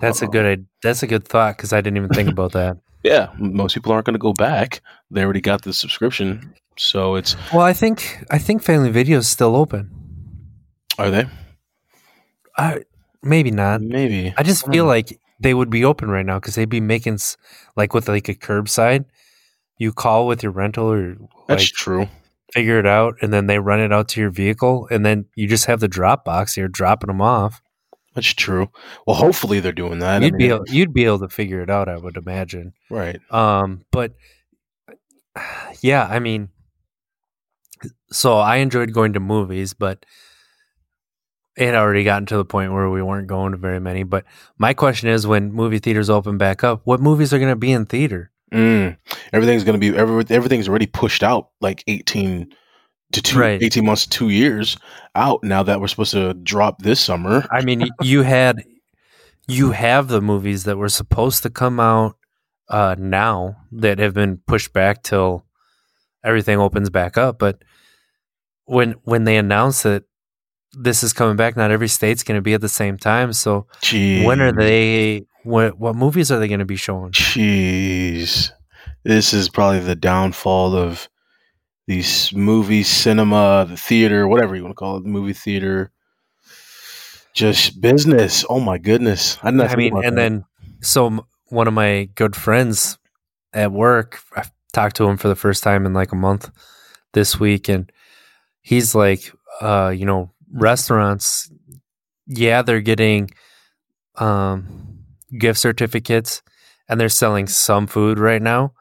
That's 0.00 0.22
a 0.22 0.26
good. 0.26 0.66
That's 0.82 1.02
a 1.02 1.06
good 1.06 1.26
thought 1.26 1.56
because 1.56 1.72
I 1.72 1.80
didn't 1.80 1.96
even 1.96 2.10
think 2.10 2.28
about 2.28 2.52
that. 2.52 2.76
Yeah, 3.02 3.28
most 3.38 3.74
people 3.74 3.92
aren't 3.92 4.04
going 4.04 4.14
to 4.14 4.18
go 4.18 4.32
back. 4.32 4.80
They 5.12 5.22
already 5.22 5.40
got 5.40 5.62
the 5.62 5.72
subscription, 5.72 6.54
so 6.76 7.14
it's 7.14 7.36
Well, 7.52 7.62
I 7.62 7.72
think 7.72 8.24
I 8.32 8.38
think 8.38 8.64
Family 8.64 8.90
Video 8.90 9.18
is 9.18 9.28
still 9.28 9.54
open. 9.54 9.90
are 10.98 11.08
they? 11.10 11.26
I 12.56 12.82
maybe 13.22 13.52
not. 13.52 13.80
Maybe. 13.80 14.34
I 14.36 14.42
just 14.42 14.66
feel 14.66 14.86
like 14.86 15.20
they 15.38 15.54
would 15.54 15.70
be 15.70 15.84
open 15.84 16.08
right 16.10 16.26
now 16.26 16.40
because 16.40 16.56
they'd 16.56 16.68
be 16.68 16.80
making 16.80 17.14
s- 17.14 17.36
like 17.76 17.94
with 17.94 18.08
like 18.08 18.28
a 18.28 18.34
curbside. 18.34 19.04
You 19.78 19.92
call 19.92 20.26
with 20.26 20.42
your 20.42 20.50
rental 20.52 20.90
or 20.90 21.16
That's 21.46 21.62
like 21.62 21.70
true. 21.74 22.08
figure 22.52 22.78
it 22.80 22.86
out, 22.86 23.14
and 23.22 23.32
then 23.32 23.46
they 23.46 23.60
run 23.60 23.78
it 23.78 23.92
out 23.92 24.08
to 24.08 24.20
your 24.20 24.30
vehicle, 24.30 24.88
and 24.90 25.06
then 25.06 25.26
you 25.36 25.46
just 25.46 25.66
have 25.66 25.78
the 25.78 25.86
drop 25.88 26.24
box. 26.24 26.56
You're 26.56 26.66
dropping 26.66 27.08
them 27.08 27.20
off. 27.20 27.60
That's 28.16 28.32
true. 28.32 28.70
Well, 29.06 29.14
hopefully 29.14 29.60
they're 29.60 29.72
doing 29.72 29.98
that. 29.98 30.22
You'd 30.22 30.38
be 30.38 30.44
mean, 30.44 30.52
able, 30.52 30.64
you'd 30.68 30.94
be 30.94 31.04
able 31.04 31.18
to 31.18 31.28
figure 31.28 31.60
it 31.60 31.68
out. 31.68 31.86
I 31.88 31.98
would 31.98 32.16
imagine. 32.16 32.72
right. 32.90 33.20
Um, 33.30 33.84
but 33.92 34.14
yeah, 35.82 36.08
I 36.10 36.18
mean, 36.18 36.48
so 38.10 38.38
I 38.38 38.56
enjoyed 38.56 38.94
going 38.94 39.12
to 39.12 39.20
movies, 39.20 39.74
but 39.74 40.06
it 41.58 41.66
had 41.66 41.74
already 41.74 42.04
gotten 42.04 42.24
to 42.26 42.38
the 42.38 42.44
point 42.44 42.72
where 42.72 42.88
we 42.88 43.02
weren't 43.02 43.28
going 43.28 43.52
to 43.52 43.58
very 43.58 43.80
many. 43.80 44.02
But 44.02 44.24
my 44.56 44.72
question 44.72 45.10
is, 45.10 45.26
when 45.26 45.52
movie 45.52 45.78
theaters 45.78 46.08
open 46.08 46.38
back 46.38 46.64
up, 46.64 46.80
what 46.84 47.00
movies 47.00 47.34
are 47.34 47.38
going 47.38 47.52
to 47.52 47.56
be 47.56 47.72
in 47.72 47.84
theater? 47.84 48.30
Mm. 48.50 48.96
Everything's 49.34 49.64
going 49.64 49.78
to 49.78 49.92
be 49.92 49.94
every, 49.94 50.24
everything's 50.30 50.70
already 50.70 50.86
pushed 50.86 51.22
out 51.22 51.50
like 51.60 51.84
18 51.86 52.48
to 53.12 53.22
two, 53.22 53.38
Right. 53.38 53.62
18 53.62 53.84
months 53.84 54.04
to 54.04 54.10
2 54.10 54.28
years 54.30 54.76
out 55.14 55.42
now 55.42 55.62
that 55.62 55.80
we're 55.80 55.88
supposed 55.88 56.12
to 56.12 56.34
drop 56.34 56.82
this 56.82 57.00
summer. 57.00 57.46
I 57.52 57.62
mean, 57.64 57.88
you 58.02 58.22
had 58.22 58.64
you 59.48 59.70
have 59.70 60.08
the 60.08 60.20
movies 60.20 60.64
that 60.64 60.76
were 60.76 60.88
supposed 60.88 61.42
to 61.44 61.50
come 61.50 61.78
out 61.78 62.16
uh, 62.68 62.96
now 62.98 63.56
that 63.72 63.98
have 63.98 64.12
been 64.12 64.38
pushed 64.46 64.72
back 64.72 65.02
till 65.02 65.46
everything 66.24 66.58
opens 66.58 66.90
back 66.90 67.16
up. 67.16 67.38
But 67.38 67.62
when 68.64 68.92
when 69.04 69.24
they 69.24 69.36
announce 69.36 69.82
that 69.84 70.04
this 70.72 71.02
is 71.02 71.12
coming 71.12 71.36
back, 71.36 71.56
not 71.56 71.70
every 71.70 71.88
state's 71.88 72.24
going 72.24 72.36
to 72.36 72.42
be 72.42 72.54
at 72.54 72.60
the 72.60 72.68
same 72.68 72.98
time. 72.98 73.32
So 73.32 73.66
when 74.24 74.40
are 74.40 74.52
they? 74.52 75.26
What 75.44 75.78
what 75.78 75.94
movies 75.94 76.32
are 76.32 76.40
they 76.40 76.48
going 76.48 76.58
to 76.58 76.66
be 76.66 76.76
showing? 76.76 77.12
Jeez. 77.12 78.50
This 79.04 79.32
is 79.32 79.48
probably 79.48 79.78
the 79.78 79.94
downfall 79.94 80.74
of 80.74 81.08
these 81.86 82.32
movies, 82.32 82.88
cinema, 82.88 83.66
the 83.68 83.76
theater, 83.76 84.26
whatever 84.26 84.56
you 84.56 84.62
want 84.62 84.72
to 84.72 84.78
call 84.78 84.96
it, 84.96 85.02
the 85.04 85.08
movie 85.08 85.32
theater. 85.32 85.90
Just 87.32 87.80
business. 87.80 88.44
Oh 88.48 88.60
my 88.60 88.78
goodness. 88.78 89.38
I 89.42 89.48
I 89.48 89.76
mean, 89.76 90.04
and 90.04 90.16
then 90.16 90.44
so 90.80 91.26
one 91.48 91.68
of 91.68 91.74
my 91.74 92.08
good 92.14 92.34
friends 92.34 92.98
at 93.52 93.72
work, 93.72 94.20
I 94.34 94.44
talked 94.72 94.96
to 94.96 95.04
him 95.04 95.16
for 95.16 95.28
the 95.28 95.36
first 95.36 95.62
time 95.62 95.86
in 95.86 95.92
like 95.92 96.12
a 96.12 96.16
month 96.16 96.50
this 97.12 97.38
week, 97.38 97.68
and 97.68 97.92
he's 98.62 98.94
like, 98.94 99.30
uh, 99.60 99.92
you 99.94 100.06
know, 100.06 100.32
restaurants, 100.52 101.50
yeah, 102.26 102.62
they're 102.62 102.80
getting 102.80 103.30
um, 104.16 105.04
gift 105.38 105.58
certificates 105.58 106.42
and 106.88 107.00
they're 107.00 107.08
selling 107.08 107.46
some 107.46 107.86
food 107.86 108.18
right 108.18 108.42
now, 108.42 108.72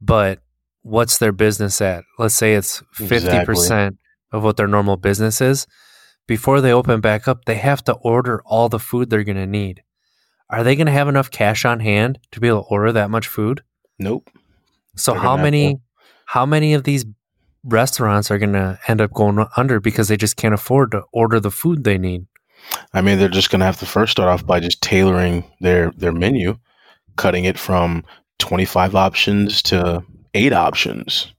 but 0.00 0.40
what's 0.82 1.18
their 1.18 1.32
business 1.32 1.80
at? 1.80 2.04
Let's 2.18 2.34
say 2.34 2.54
it's 2.54 2.82
fifty 2.92 3.44
percent 3.44 3.98
of 4.32 4.42
what 4.42 4.56
their 4.56 4.68
normal 4.68 4.96
business 4.96 5.40
is. 5.40 5.66
Before 6.26 6.60
they 6.60 6.72
open 6.72 7.00
back 7.00 7.26
up, 7.26 7.44
they 7.46 7.54
have 7.56 7.82
to 7.84 7.94
order 7.94 8.42
all 8.44 8.68
the 8.68 8.78
food 8.78 9.08
they're 9.08 9.24
going 9.24 9.36
to 9.36 9.46
need. 9.46 9.82
Are 10.50 10.62
they 10.62 10.76
going 10.76 10.86
to 10.86 10.92
have 10.92 11.08
enough 11.08 11.30
cash 11.30 11.64
on 11.64 11.80
hand 11.80 12.18
to 12.32 12.40
be 12.40 12.48
able 12.48 12.62
to 12.62 12.68
order 12.68 12.92
that 12.92 13.10
much 13.10 13.26
food? 13.26 13.62
nope. 13.98 14.30
So 14.96 15.12
They're 15.12 15.22
how 15.22 15.36
many 15.36 15.74
to. 15.74 15.80
how 16.26 16.44
many 16.46 16.74
of 16.74 16.84
these 16.84 17.04
restaurants 17.64 18.30
are 18.30 18.38
going 18.38 18.52
to 18.54 18.78
end 18.88 19.00
up 19.00 19.12
going 19.12 19.44
under 19.56 19.80
because 19.80 20.08
they 20.08 20.16
just 20.16 20.36
can't 20.36 20.54
afford 20.54 20.90
to 20.92 21.02
order 21.12 21.38
the 21.40 21.50
food 21.50 21.84
they 21.84 21.98
need? 21.98 22.26
I 22.92 23.00
mean, 23.00 23.18
they're 23.18 23.28
just 23.28 23.50
going 23.50 23.60
to 23.60 23.66
have 23.66 23.78
to 23.78 23.86
first 23.86 24.12
start 24.12 24.28
off 24.28 24.46
by 24.46 24.60
just 24.60 24.82
tailoring 24.82 25.44
their 25.60 25.92
their 25.92 26.12
menu, 26.12 26.58
cutting 27.16 27.44
it 27.44 27.58
from 27.58 28.04
25 28.38 28.94
options 28.94 29.62
to 29.62 30.04
8 30.34 30.52
options. 30.52 31.32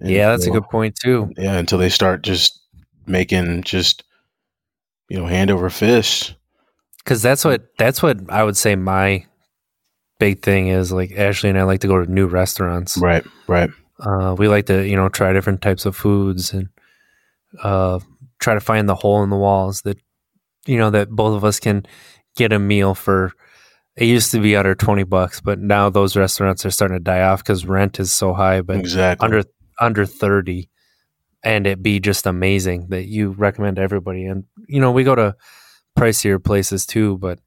And 0.00 0.10
yeah, 0.10 0.30
that's 0.30 0.46
a 0.46 0.50
good 0.50 0.68
point 0.70 0.96
too. 0.96 1.32
Yeah, 1.36 1.58
until 1.58 1.78
they 1.78 1.88
start 1.88 2.22
just 2.22 2.60
making 3.06 3.62
just 3.62 4.04
you 5.08 5.18
know, 5.18 5.26
hand 5.26 5.50
over 5.50 5.68
fist. 5.68 6.34
Cuz 7.04 7.20
that's 7.20 7.44
what 7.44 7.76
that's 7.76 8.02
what 8.02 8.18
I 8.30 8.44
would 8.44 8.56
say 8.56 8.76
my 8.76 9.26
big 10.18 10.40
thing 10.40 10.68
is 10.68 10.92
like 10.92 11.12
Ashley 11.12 11.50
and 11.50 11.58
I 11.58 11.64
like 11.64 11.80
to 11.80 11.88
go 11.88 12.02
to 12.02 12.10
new 12.10 12.26
restaurants. 12.26 12.96
Right, 12.96 13.24
right. 13.46 13.68
Uh, 13.98 14.34
we 14.38 14.48
like 14.48 14.66
to, 14.66 14.88
you 14.88 14.96
know, 14.96 15.08
try 15.08 15.32
different 15.32 15.60
types 15.60 15.84
of 15.84 15.94
foods 15.94 16.52
and 16.52 16.68
uh, 17.62 17.98
try 18.38 18.54
to 18.54 18.60
find 18.60 18.88
the 18.88 18.94
hole 18.94 19.22
in 19.22 19.30
the 19.30 19.36
walls 19.36 19.82
that, 19.82 19.98
you 20.64 20.78
know, 20.78 20.90
that 20.90 21.10
both 21.10 21.36
of 21.36 21.44
us 21.44 21.60
can 21.60 21.84
get 22.36 22.52
a 22.52 22.58
meal 22.58 22.94
for. 22.94 23.32
It 23.96 24.06
used 24.06 24.30
to 24.32 24.40
be 24.40 24.56
under 24.56 24.74
twenty 24.74 25.04
bucks, 25.04 25.40
but 25.40 25.58
now 25.58 25.90
those 25.90 26.16
restaurants 26.16 26.64
are 26.64 26.70
starting 26.70 26.96
to 26.96 27.02
die 27.02 27.22
off 27.22 27.42
because 27.42 27.66
rent 27.66 28.00
is 28.00 28.12
so 28.12 28.32
high. 28.32 28.62
But 28.62 28.76
exactly. 28.76 29.24
under 29.24 29.44
under 29.80 30.06
thirty, 30.06 30.70
and 31.44 31.66
it'd 31.66 31.82
be 31.82 32.00
just 32.00 32.26
amazing 32.26 32.88
that 32.88 33.06
you 33.06 33.30
recommend 33.30 33.78
everybody. 33.78 34.24
And 34.24 34.44
you 34.66 34.80
know, 34.80 34.92
we 34.92 35.04
go 35.04 35.14
to 35.14 35.36
pricier 35.98 36.42
places 36.42 36.86
too, 36.86 37.18
but 37.18 37.38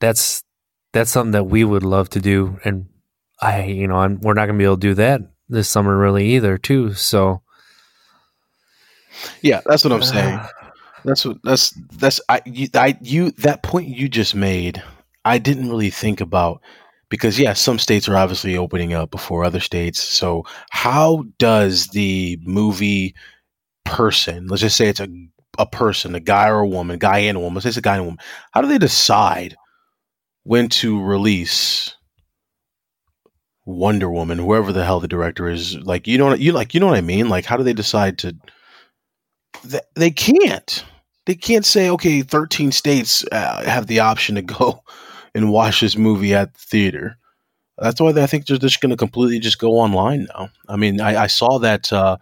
that's 0.00 0.44
that's 0.92 1.10
something 1.10 1.32
that 1.32 1.44
we 1.44 1.64
would 1.64 1.82
love 1.82 2.08
to 2.10 2.20
do. 2.20 2.58
And 2.64 2.86
I, 3.40 3.64
you 3.64 3.86
know, 3.86 3.96
I'm, 3.96 4.20
we're 4.20 4.34
not 4.34 4.46
going 4.46 4.58
to 4.58 4.62
be 4.62 4.64
able 4.64 4.76
to 4.76 4.80
do 4.80 4.94
that 4.94 5.20
this 5.48 5.68
summer 5.68 5.96
really 5.96 6.34
either, 6.34 6.58
too. 6.58 6.94
So 6.94 7.42
yeah, 9.42 9.60
that's 9.64 9.84
what 9.84 9.92
I'm 9.92 10.02
saying. 10.02 10.40
That's 11.04 11.24
what 11.24 11.38
that's 11.44 11.70
that's 11.92 12.20
I 12.28 12.42
you, 12.44 12.68
I 12.74 12.98
you 13.00 13.30
that 13.38 13.62
point 13.62 13.86
you 13.86 14.08
just 14.08 14.34
made. 14.34 14.82
I 15.28 15.38
didn't 15.38 15.68
really 15.68 15.90
think 15.90 16.20
about 16.20 16.62
because 17.10 17.38
yeah, 17.38 17.52
some 17.52 17.78
states 17.78 18.08
are 18.08 18.16
obviously 18.16 18.56
opening 18.56 18.94
up 18.94 19.10
before 19.10 19.44
other 19.44 19.60
states. 19.60 20.00
So 20.02 20.44
how 20.70 21.24
does 21.38 21.88
the 21.88 22.38
movie 22.42 23.14
person, 23.84 24.46
let's 24.46 24.62
just 24.62 24.76
say 24.76 24.88
it's 24.88 25.00
a 25.00 25.08
a 25.58 25.66
person, 25.66 26.14
a 26.14 26.20
guy 26.20 26.48
or 26.48 26.60
a 26.60 26.68
woman, 26.68 26.98
guy 26.98 27.18
and 27.18 27.36
a 27.36 27.40
woman, 27.40 27.56
let's 27.56 27.64
say 27.64 27.70
it's 27.70 27.76
a 27.76 27.82
guy 27.82 27.94
and 27.94 28.02
a 28.02 28.04
woman, 28.04 28.20
how 28.52 28.60
do 28.60 28.68
they 28.68 28.78
decide 28.78 29.56
when 30.44 30.68
to 30.68 31.02
release 31.02 31.96
Wonder 33.66 34.08
Woman, 34.08 34.38
whoever 34.38 34.72
the 34.72 34.84
hell 34.84 35.00
the 35.00 35.08
director 35.08 35.48
is? 35.48 35.76
Like 35.76 36.06
you 36.06 36.16
know 36.16 36.26
what 36.26 36.40
you 36.40 36.52
like 36.52 36.72
you 36.72 36.80
know 36.80 36.86
what 36.86 36.96
I 36.96 37.02
mean? 37.02 37.28
Like 37.28 37.44
how 37.44 37.56
do 37.56 37.64
they 37.64 37.74
decide 37.74 38.18
to 38.18 38.34
th- 39.68 39.82
they 39.94 40.10
can't. 40.10 40.84
They 41.26 41.34
can't 41.34 41.66
say, 41.66 41.90
okay, 41.90 42.22
13 42.22 42.72
states 42.72 43.22
uh, 43.30 43.62
have 43.66 43.86
the 43.86 44.00
option 44.00 44.36
to 44.36 44.42
go 44.42 44.82
and 45.34 45.50
watch 45.52 45.80
this 45.80 45.96
movie 45.96 46.34
at 46.34 46.54
the 46.54 46.60
theater. 46.60 47.16
That's 47.78 48.00
why 48.00 48.10
I 48.10 48.26
think 48.26 48.46
they're 48.46 48.58
just 48.58 48.80
going 48.80 48.90
to 48.90 48.96
completely 48.96 49.38
just 49.38 49.58
go 49.58 49.74
online 49.74 50.26
now. 50.34 50.50
I 50.68 50.76
mean, 50.76 51.00
I, 51.00 51.24
I 51.24 51.26
saw 51.28 51.58
that. 51.58 51.92
Uh, 51.92 52.16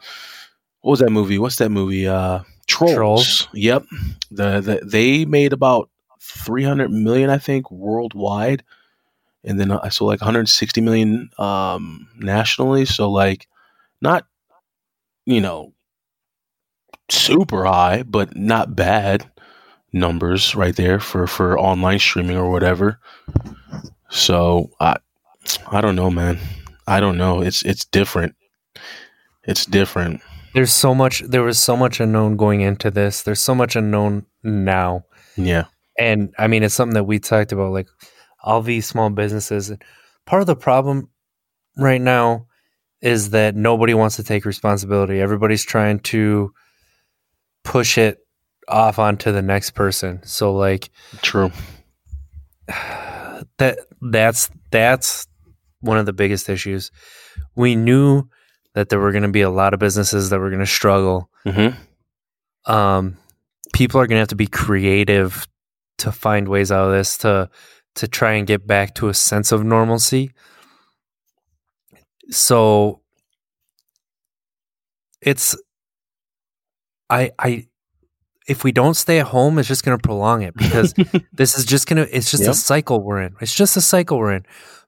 what 0.82 0.92
was 0.92 1.00
that 1.00 1.10
movie? 1.10 1.38
What's 1.38 1.56
that 1.56 1.70
movie? 1.70 2.06
Uh, 2.06 2.40
Trolls. 2.66 2.94
Trolls. 2.94 3.48
Yep. 3.54 3.84
The, 4.30 4.60
the 4.60 4.80
they 4.84 5.24
made 5.24 5.52
about 5.52 5.88
300 6.20 6.90
million, 6.90 7.30
I 7.30 7.38
think, 7.38 7.70
worldwide, 7.70 8.64
and 9.44 9.58
then 9.58 9.70
I 9.70 9.88
saw 9.88 10.04
like 10.04 10.20
160 10.20 10.80
million 10.80 11.30
um, 11.38 12.08
nationally. 12.18 12.84
So 12.84 13.10
like, 13.10 13.46
not 14.02 14.26
you 15.24 15.40
know 15.40 15.72
super 17.08 17.64
high, 17.64 18.02
but 18.02 18.36
not 18.36 18.76
bad 18.76 19.30
numbers 19.98 20.54
right 20.54 20.76
there 20.76 21.00
for 21.00 21.26
for 21.26 21.58
online 21.58 21.98
streaming 21.98 22.36
or 22.36 22.50
whatever. 22.50 23.00
So 24.10 24.70
I 24.80 24.96
I 25.70 25.80
don't 25.80 25.96
know, 25.96 26.10
man. 26.10 26.38
I 26.86 27.00
don't 27.00 27.16
know. 27.18 27.40
It's 27.42 27.62
it's 27.62 27.84
different. 27.84 28.34
It's 29.44 29.64
different. 29.66 30.20
there's 30.56 30.72
so 30.72 30.94
much, 30.94 31.20
there 31.20 31.42
was 31.42 31.58
so 31.58 31.76
much 31.76 32.00
unknown 32.00 32.36
going 32.38 32.62
into 32.62 32.90
this. 32.90 33.22
There's 33.22 33.40
so 33.40 33.54
much 33.54 33.76
unknown 33.76 34.24
now. 34.42 35.04
Yeah. 35.36 35.64
And 35.98 36.32
I 36.38 36.46
mean, 36.46 36.62
it's 36.62 36.74
something 36.74 36.94
that 36.94 37.04
we 37.04 37.18
talked 37.18 37.52
about, 37.52 37.72
like 37.72 37.88
all 38.42 38.62
these 38.62 38.86
small 38.86 39.10
businesses. 39.10 39.70
Part 40.24 40.40
of 40.40 40.46
the 40.46 40.56
problem 40.56 41.10
right 41.76 42.00
now 42.00 42.46
is 43.02 43.30
that 43.30 43.54
nobody 43.54 43.92
wants 43.92 44.16
to 44.16 44.24
take 44.24 44.46
responsibility. 44.46 45.20
Everybody's 45.20 45.64
trying 45.64 46.00
to 46.00 46.54
push 47.62 47.98
it 47.98 48.25
off 48.68 48.98
onto 48.98 49.32
the 49.32 49.42
next 49.42 49.70
person. 49.70 50.20
So 50.24 50.54
like 50.54 50.90
True. 51.22 51.50
that 52.66 53.78
that's 54.00 54.50
that's 54.70 55.26
one 55.80 55.98
of 55.98 56.06
the 56.06 56.12
biggest 56.12 56.48
issues. 56.48 56.90
We 57.54 57.76
knew 57.76 58.28
that 58.74 58.88
there 58.88 58.98
were 58.98 59.12
going 59.12 59.22
to 59.22 59.28
be 59.28 59.42
a 59.42 59.50
lot 59.50 59.74
of 59.74 59.80
businesses 59.80 60.30
that 60.30 60.38
were 60.38 60.50
going 60.50 60.60
to 60.60 60.66
struggle. 60.66 61.30
Mm-hmm. 61.46 62.70
Um, 62.70 63.16
people 63.72 64.00
are 64.00 64.06
going 64.06 64.16
to 64.16 64.20
have 64.20 64.28
to 64.28 64.36
be 64.36 64.46
creative 64.46 65.46
to 65.98 66.12
find 66.12 66.48
ways 66.48 66.70
out 66.72 66.88
of 66.88 66.92
this 66.92 67.18
to 67.18 67.48
to 67.94 68.06
try 68.06 68.32
and 68.32 68.46
get 68.46 68.66
back 68.66 68.94
to 68.96 69.08
a 69.08 69.14
sense 69.14 69.52
of 69.52 69.64
normalcy. 69.64 70.32
So 72.30 73.00
it's 75.22 75.56
I 77.08 77.30
I 77.38 77.68
if 78.46 78.62
we 78.64 78.72
don't 78.72 78.94
stay 78.94 79.18
at 79.20 79.26
home, 79.28 79.58
it's 79.58 79.68
just 79.68 79.84
going 79.84 79.96
to 79.98 80.02
prolong 80.02 80.42
it 80.42 80.54
because 80.54 80.94
this 81.32 81.58
is 81.58 81.64
just 81.64 81.86
going 81.88 82.04
to 82.04 82.16
it's 82.16 82.30
just 82.30 82.42
Yep. 82.44 82.52
a 82.52 82.54
cycle 82.54 83.02
we're 83.02 83.22
in. 83.22 83.34
It's 83.40 83.54
just 83.54 83.76
a 83.76 83.80
cycle 83.80 84.18
we're 84.18 84.32
in. 84.34 84.46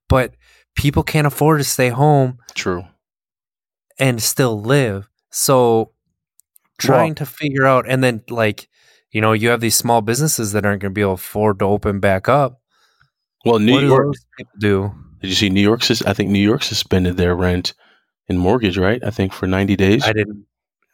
But 0.08 0.34
people 0.76 1.02
can't 1.02 1.26
afford 1.26 1.58
to 1.60 1.64
stay 1.64 1.88
home 1.88 2.38
True. 2.54 2.84
and 3.98 4.22
still 4.22 4.60
live. 4.60 5.08
So 5.30 5.92
trying 6.78 7.14
to 7.16 7.26
figure 7.26 7.66
out 7.66 7.86
and 7.88 8.02
then 8.02 8.22
like 8.30 8.68
you 9.10 9.20
know, 9.22 9.32
you 9.32 9.48
have 9.48 9.60
these 9.60 9.74
small 9.74 10.02
businesses 10.02 10.52
that 10.52 10.66
aren't 10.66 10.82
going 10.82 10.90
to 10.92 10.94
be 10.94 11.00
able 11.00 11.16
to 11.16 11.22
afford 11.22 11.58
to 11.60 11.64
open 11.64 11.98
back 11.98 12.28
up. 12.28 12.60
Well, 13.44 13.58
New 13.58 13.72
what 13.72 13.82
York. 13.82 14.14
do? 14.60 14.92
Did 15.22 15.28
you 15.28 15.34
see 15.34 15.48
New 15.48 15.62
York? 15.62 15.80
I 16.06 16.12
think 16.12 16.30
New 16.30 16.38
York 16.38 16.62
suspended 16.62 17.16
their 17.16 17.34
rent 17.34 17.72
and 18.28 18.38
mortgage, 18.38 18.76
right? 18.76 19.02
I 19.02 19.10
think 19.10 19.32
for 19.32 19.46
ninety 19.46 19.76
days. 19.76 20.04
I 20.04 20.12
didn't. 20.12 20.44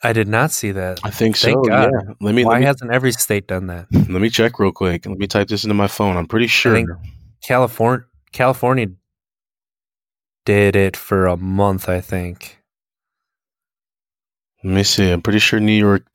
I 0.03 0.13
did 0.13 0.29
not 0.29 0.51
see 0.51 0.73
that. 0.73 1.01
I 1.03 1.11
think 1.11 1.37
so. 1.37 1.63
God. 1.63 1.91
Yeah. 1.93 2.15
Let 2.21 2.35
me 2.35 2.45
Why 2.45 2.55
let 2.55 2.61
me, 2.61 2.67
hasn't 2.67 2.93
every 2.93 3.13
state 3.13 3.47
done 3.47 3.69
that? 3.69 3.87
let 3.93 4.21
me 4.21 4.29
check 4.29 4.59
real 4.59 4.73
quick. 4.73 5.07
Let 5.07 5.19
me 5.19 5.27
type 5.27 5.49
this 5.49 5.65
into 5.65 5.75
my 5.75 5.87
phone. 5.87 6.17
I'm 6.17 6.27
pretty 6.27 6.47
sure. 6.47 6.85
California, 7.43 8.07
California 8.33 8.89
did 10.45 10.77
it 10.77 10.97
for 10.97 11.27
a 11.27 11.37
month. 11.37 11.89
I 11.89 12.01
think. 12.01 12.59
Let 14.63 14.75
me 14.75 14.83
see. 14.83 15.11
I'm 15.11 15.23
pretty 15.23 15.39
sure 15.39 15.61
New 15.61 15.73
York. 15.73 16.07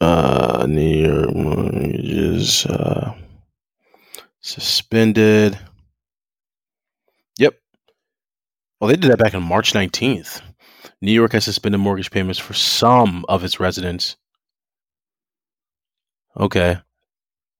Uh, 0.00 0.66
New 0.68 1.06
York 1.08 1.32
mortgages 1.32 2.66
uh, 2.66 3.14
suspended. 4.40 5.56
Yep. 7.38 7.54
Well, 8.80 8.88
they 8.88 8.96
did 8.96 9.12
that 9.12 9.18
back 9.18 9.34
on 9.34 9.44
March 9.44 9.74
19th. 9.74 10.42
New 11.02 11.12
York 11.12 11.32
has 11.32 11.44
suspended 11.44 11.80
mortgage 11.80 12.12
payments 12.12 12.38
for 12.38 12.54
some 12.54 13.24
of 13.28 13.42
its 13.42 13.58
residents. 13.58 14.16
Okay. 16.38 16.78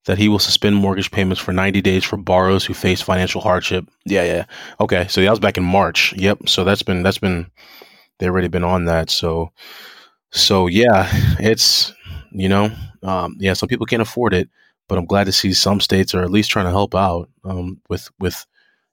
That 0.07 0.16
he 0.16 0.28
will 0.28 0.38
suspend 0.38 0.76
mortgage 0.76 1.11
payments 1.11 1.43
for 1.43 1.53
90 1.53 1.80
days 1.82 2.05
for 2.05 2.16
borrowers 2.16 2.64
who 2.64 2.72
face 2.72 3.03
financial 3.03 3.40
hardship. 3.40 3.88
Yeah, 4.07 4.22
yeah. 4.22 4.45
Okay. 4.78 5.09
So 5.09 5.20
that 5.20 5.30
was 5.30 5.40
back 5.40 5.59
in 5.59 5.64
March. 5.64 6.12
Yep. 6.16 6.49
So 6.49 6.62
that's 6.62 6.84
been, 6.84 7.03
that's 7.03 7.18
been, 7.18 7.51
they've 8.18 8.30
already 8.30 8.47
been 8.47 8.64
on 8.64 8.84
that. 8.84 9.11
So, 9.11 9.51
so 10.30 10.68
yeah, 10.68 11.09
it's, 11.40 11.93
you 12.30 12.49
know, 12.49 12.70
um, 13.03 13.36
yeah, 13.40 13.55
some 13.55 13.68
people 13.68 13.86
can't 13.86 14.03
afford 14.03 14.34
it, 14.34 14.49
but 14.88 14.99
I'm 14.99 15.05
glad 15.05 15.24
to 15.24 15.32
see 15.32 15.53
some 15.53 15.80
states 15.80 16.14
are 16.14 16.22
at 16.22 16.30
least 16.30 16.51
trying 16.51 16.66
to 16.66 16.70
help 16.70 16.95
out 16.95 17.28
um, 17.45 17.80
with, 17.88 18.09
with, 18.20 18.47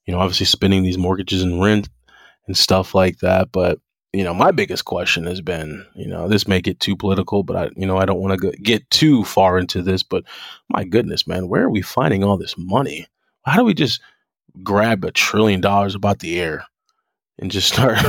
you 0.08 0.14
know, 0.14 0.20
obviously 0.20 0.48
spending 0.48 0.82
these 0.82 0.98
mortgages 0.98 1.44
and 1.44 1.62
rent 1.62 1.88
and 2.48 2.58
stuff 2.58 2.96
like 2.96 3.20
that. 3.20 3.52
But, 3.52 3.80
you 4.14 4.24
know, 4.24 4.34
my 4.34 4.52
biggest 4.52 4.86
question 4.86 5.26
has 5.26 5.40
been, 5.42 5.86
you 5.96 6.08
know, 6.08 6.28
this 6.28 6.48
may 6.48 6.62
get 6.62 6.80
too 6.80 6.96
political, 6.96 7.44
but 7.44 7.56
I, 7.56 7.70
you 7.76 7.86
know, 7.86 7.98
I 7.98 8.06
don't 8.06 8.20
want 8.20 8.42
to 8.42 8.52
get 8.54 8.90
too 8.90 9.24
far 9.24 9.60
into 9.60 9.82
this, 9.84 10.02
but 10.02 10.24
my 10.70 10.84
goodness, 10.84 11.28
man, 11.28 11.48
where 11.48 11.64
are 11.64 11.70
we 11.70 11.82
finding 11.82 12.24
all 12.24 12.38
this 12.38 12.56
money? 12.58 13.08
How 13.46 13.58
do 13.58 13.64
we 13.64 13.74
just 13.74 14.02
grab 14.64 15.06
a 15.06 15.12
trillion 15.12 15.62
dollars 15.62 15.96
about 15.96 16.20
the 16.20 16.40
air 16.40 16.66
and 17.38 17.52
just 17.52 17.72
start 17.72 18.00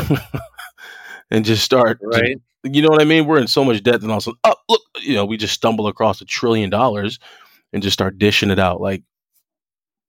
and 1.30 1.44
just 1.44 1.64
start 1.64 1.98
Right. 2.02 2.40
you 2.64 2.82
know 2.82 2.88
what 2.88 3.02
I 3.02 3.04
mean? 3.04 3.26
We're 3.26 3.40
in 3.40 3.46
so 3.46 3.64
much 3.64 3.82
debt, 3.82 4.02
and 4.02 4.10
all 4.10 4.18
of 4.18 4.22
a 4.22 4.24
sudden, 4.24 4.40
oh 4.44 4.54
look, 4.68 4.82
you 5.02 5.14
know, 5.14 5.24
we 5.24 5.36
just 5.36 5.54
stumble 5.54 5.86
across 5.86 6.20
a 6.20 6.24
trillion 6.24 6.70
dollars 6.70 7.18
and 7.72 7.82
just 7.82 7.94
start 7.94 8.18
dishing 8.18 8.50
it 8.50 8.58
out. 8.58 8.80
Like, 8.80 9.02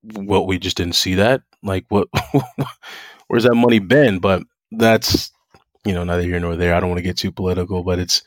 what 0.03 0.47
we 0.47 0.57
just 0.57 0.77
didn't 0.77 0.95
see 0.95 1.15
that. 1.15 1.41
Like, 1.63 1.85
what? 1.89 2.07
where's 3.27 3.43
that 3.43 3.55
money 3.55 3.79
been? 3.79 4.19
But 4.19 4.43
that's 4.71 5.31
you 5.85 5.93
know 5.93 6.03
neither 6.03 6.23
here 6.23 6.39
nor 6.39 6.55
there. 6.55 6.73
I 6.75 6.79
don't 6.79 6.89
want 6.89 6.99
to 6.99 7.03
get 7.03 7.17
too 7.17 7.31
political, 7.31 7.83
but 7.83 7.99
it's 7.99 8.23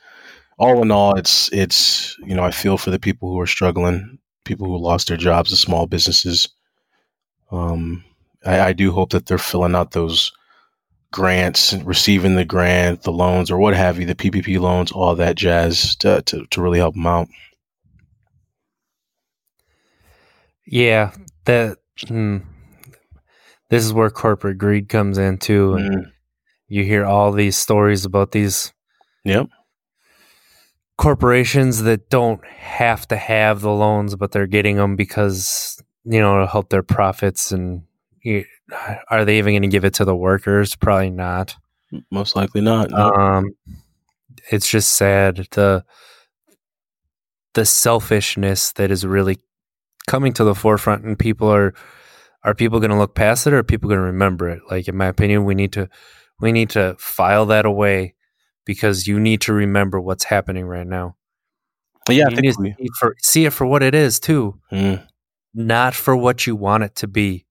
all 0.59 0.83
in 0.83 0.91
all, 0.91 1.17
it's 1.17 1.53
it's 1.53 2.17
you 2.25 2.35
know 2.35 2.45
I 2.45 2.51
feel 2.51 2.79
for 2.79 2.91
the 2.91 2.99
people 2.99 3.31
who 3.31 3.41
are 3.41 3.47
struggling, 3.47 4.19
people 4.45 4.67
who 4.67 4.79
lost 4.79 5.09
their 5.09 5.17
jobs, 5.17 5.51
the 5.51 5.57
small 5.57 5.87
businesses. 5.87 6.49
Um, 7.51 8.05
I, 8.45 8.61
I 8.61 8.73
do 8.73 8.93
hope 8.93 9.11
that 9.11 9.27
they're 9.27 9.39
filling 9.39 9.75
out 9.75 9.93
those 9.93 10.33
grants, 11.13 11.73
receiving 11.85 12.35
the 12.35 12.45
grant, 12.45 13.03
the 13.03 13.13
loans, 13.13 13.51
or 13.51 13.59
what 13.59 13.75
have 13.75 14.01
you, 14.01 14.07
the 14.07 14.17
PPP 14.17 14.59
loans, 14.59 14.91
all 14.91 15.15
that 15.15 15.37
jazz 15.37 15.95
to, 15.97 16.23
to, 16.23 16.45
to 16.47 16.63
really 16.63 16.79
help 16.79 16.95
them 16.95 17.07
out. 17.07 17.29
Yeah. 20.67 21.13
That. 21.45 21.79
Hmm. 22.09 22.39
This 23.71 23.85
is 23.85 23.93
where 23.93 24.11
corporate 24.11 24.59
greed 24.59 24.89
comes 24.89 25.19
in 25.19 25.39
too, 25.39 25.75
and 25.75 26.07
Mm, 26.07 26.13
you 26.75 26.85
hear 26.85 27.05
all 27.05 27.31
these 27.31 27.57
stories 27.57 28.05
about 28.05 28.33
these 28.33 28.73
Yep. 29.25 29.47
corporations 30.99 31.83
that 31.83 32.11
don't 32.11 32.45
have 32.47 33.07
to 33.09 33.17
have 33.17 33.61
the 33.61 33.71
loans, 33.71 34.17
but 34.17 34.33
they're 34.33 34.47
getting 34.47 34.77
them 34.77 34.97
because 34.97 35.81
you 36.05 36.21
know 36.21 36.41
to 36.41 36.47
help 36.47 36.71
their 36.71 36.83
profits. 36.83 37.53
And 37.53 37.83
you, 38.23 38.45
are 39.09 39.25
they 39.25 39.39
even 39.39 39.53
going 39.53 39.63
to 39.63 39.69
give 39.69 39.85
it 39.85 39.95
to 39.95 40.05
the 40.05 40.17
workers? 40.17 40.75
Probably 40.77 41.11
not. 41.11 41.57
Most 42.11 42.35
likely 42.37 42.61
not. 42.61 42.91
no. 42.91 43.13
Um, 43.13 43.51
it's 44.51 44.69
just 44.69 44.95
sad 44.95 45.47
the 45.53 45.85
the 47.55 47.65
selfishness 47.65 48.73
that 48.73 48.91
is 48.91 49.07
really 49.07 49.39
coming 50.09 50.33
to 50.35 50.45
the 50.45 50.55
forefront, 50.57 51.05
and 51.05 51.19
people 51.19 51.49
are 51.49 51.73
are 52.43 52.55
people 52.55 52.79
going 52.81 52.91
to 52.91 52.99
look 52.99 53.15
past 53.15 53.47
it, 53.47 53.53
or 53.55 53.59
are 53.59 53.63
people 53.63 53.89
going 53.89 54.01
to 54.01 54.05
remember 54.07 54.49
it? 54.51 54.61
Like 54.71 54.89
in 54.89 54.97
my 54.97 55.07
opinion, 55.07 55.45
we 55.45 55.55
need 55.55 55.73
to 55.75 55.89
we 56.41 56.53
need 56.53 56.71
to 56.71 56.97
file 56.99 57.47
that 57.47 57.67
away 57.67 58.15
because 58.65 59.07
you 59.07 59.21
need 59.21 59.41
to 59.43 59.53
remember 59.53 60.01
what's 60.01 60.25
happening 60.25 60.67
right 60.67 60.87
now. 60.87 61.17
yeah, 62.11 62.29
you 62.29 62.37
need 62.37 62.53
to 62.53 62.61
we, 62.61 62.75
see, 62.79 62.89
for, 62.99 63.17
see 63.21 63.45
it 63.47 63.53
for 63.53 63.67
what 63.67 63.83
it 63.83 63.95
is 63.95 64.21
too, 64.21 64.59
mm, 64.71 65.07
not 65.55 65.95
for 65.95 66.17
what 66.17 66.47
you 66.47 66.57
want 66.57 66.85
it 66.85 66.95
to 66.97 67.07
be. 67.07 67.47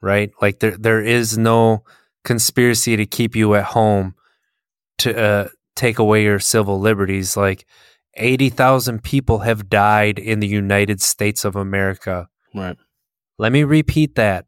Right? 0.00 0.32
Like 0.40 0.58
there 0.60 0.76
there 0.76 1.00
is 1.00 1.38
no 1.38 1.84
conspiracy 2.24 2.96
to 2.96 3.06
keep 3.06 3.36
you 3.36 3.54
at 3.54 3.64
home 3.64 4.14
to 4.98 5.16
uh, 5.16 5.48
take 5.76 5.98
away 5.98 6.24
your 6.24 6.40
civil 6.40 6.80
liberties. 6.80 7.36
Like 7.36 7.66
eighty 8.16 8.48
thousand 8.48 9.04
people 9.04 9.40
have 9.40 9.68
died 9.68 10.18
in 10.18 10.40
the 10.40 10.48
United 10.48 11.00
States 11.00 11.44
of 11.44 11.56
America. 11.56 12.28
right. 12.54 12.76
Let 13.38 13.52
me 13.52 13.64
repeat 13.64 14.14
that. 14.16 14.46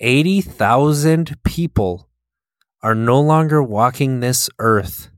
80,000 0.00 1.42
people 1.42 2.07
are 2.82 2.94
no 2.94 3.20
longer 3.20 3.62
walking 3.62 4.20
this 4.20 4.48
earth 4.58 5.10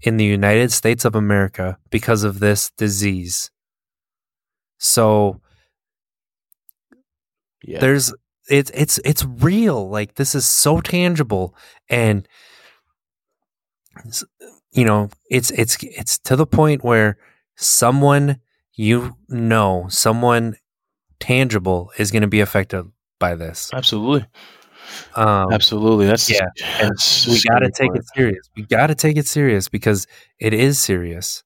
in 0.00 0.16
the 0.16 0.24
United 0.24 0.72
States 0.72 1.04
of 1.04 1.14
America 1.14 1.78
because 1.90 2.24
of 2.24 2.40
this 2.40 2.70
disease. 2.76 3.50
So 4.78 5.40
Yeah. 7.64 7.78
there's 7.80 8.12
it's 8.48 8.70
it's 8.74 8.98
it's 9.04 9.24
real. 9.24 9.88
Like 9.88 10.14
this 10.14 10.34
is 10.34 10.46
so 10.46 10.80
tangible 10.80 11.54
and 11.88 12.26
you 14.72 14.84
know, 14.84 15.10
it's 15.30 15.50
it's 15.50 15.76
it's 15.82 16.18
to 16.20 16.34
the 16.36 16.46
point 16.46 16.82
where 16.82 17.18
someone 17.56 18.40
you 18.74 19.16
know, 19.28 19.86
someone 19.90 20.56
tangible 21.20 21.92
is 21.98 22.10
going 22.10 22.22
to 22.22 22.28
be 22.28 22.40
affected 22.40 22.86
by 23.20 23.34
this. 23.34 23.70
Absolutely. 23.72 24.26
Um, 25.14 25.52
Absolutely. 25.52 26.06
That's 26.06 26.30
yeah, 26.30 26.48
and 26.80 26.92
we 27.28 27.40
got 27.48 27.60
to 27.60 27.70
take 27.70 27.94
it 27.94 28.04
serious. 28.14 28.48
We 28.56 28.62
got 28.62 28.88
to 28.88 28.94
take 28.94 29.16
it 29.16 29.26
serious 29.26 29.68
because 29.68 30.06
it 30.38 30.54
is 30.54 30.78
serious. 30.78 31.42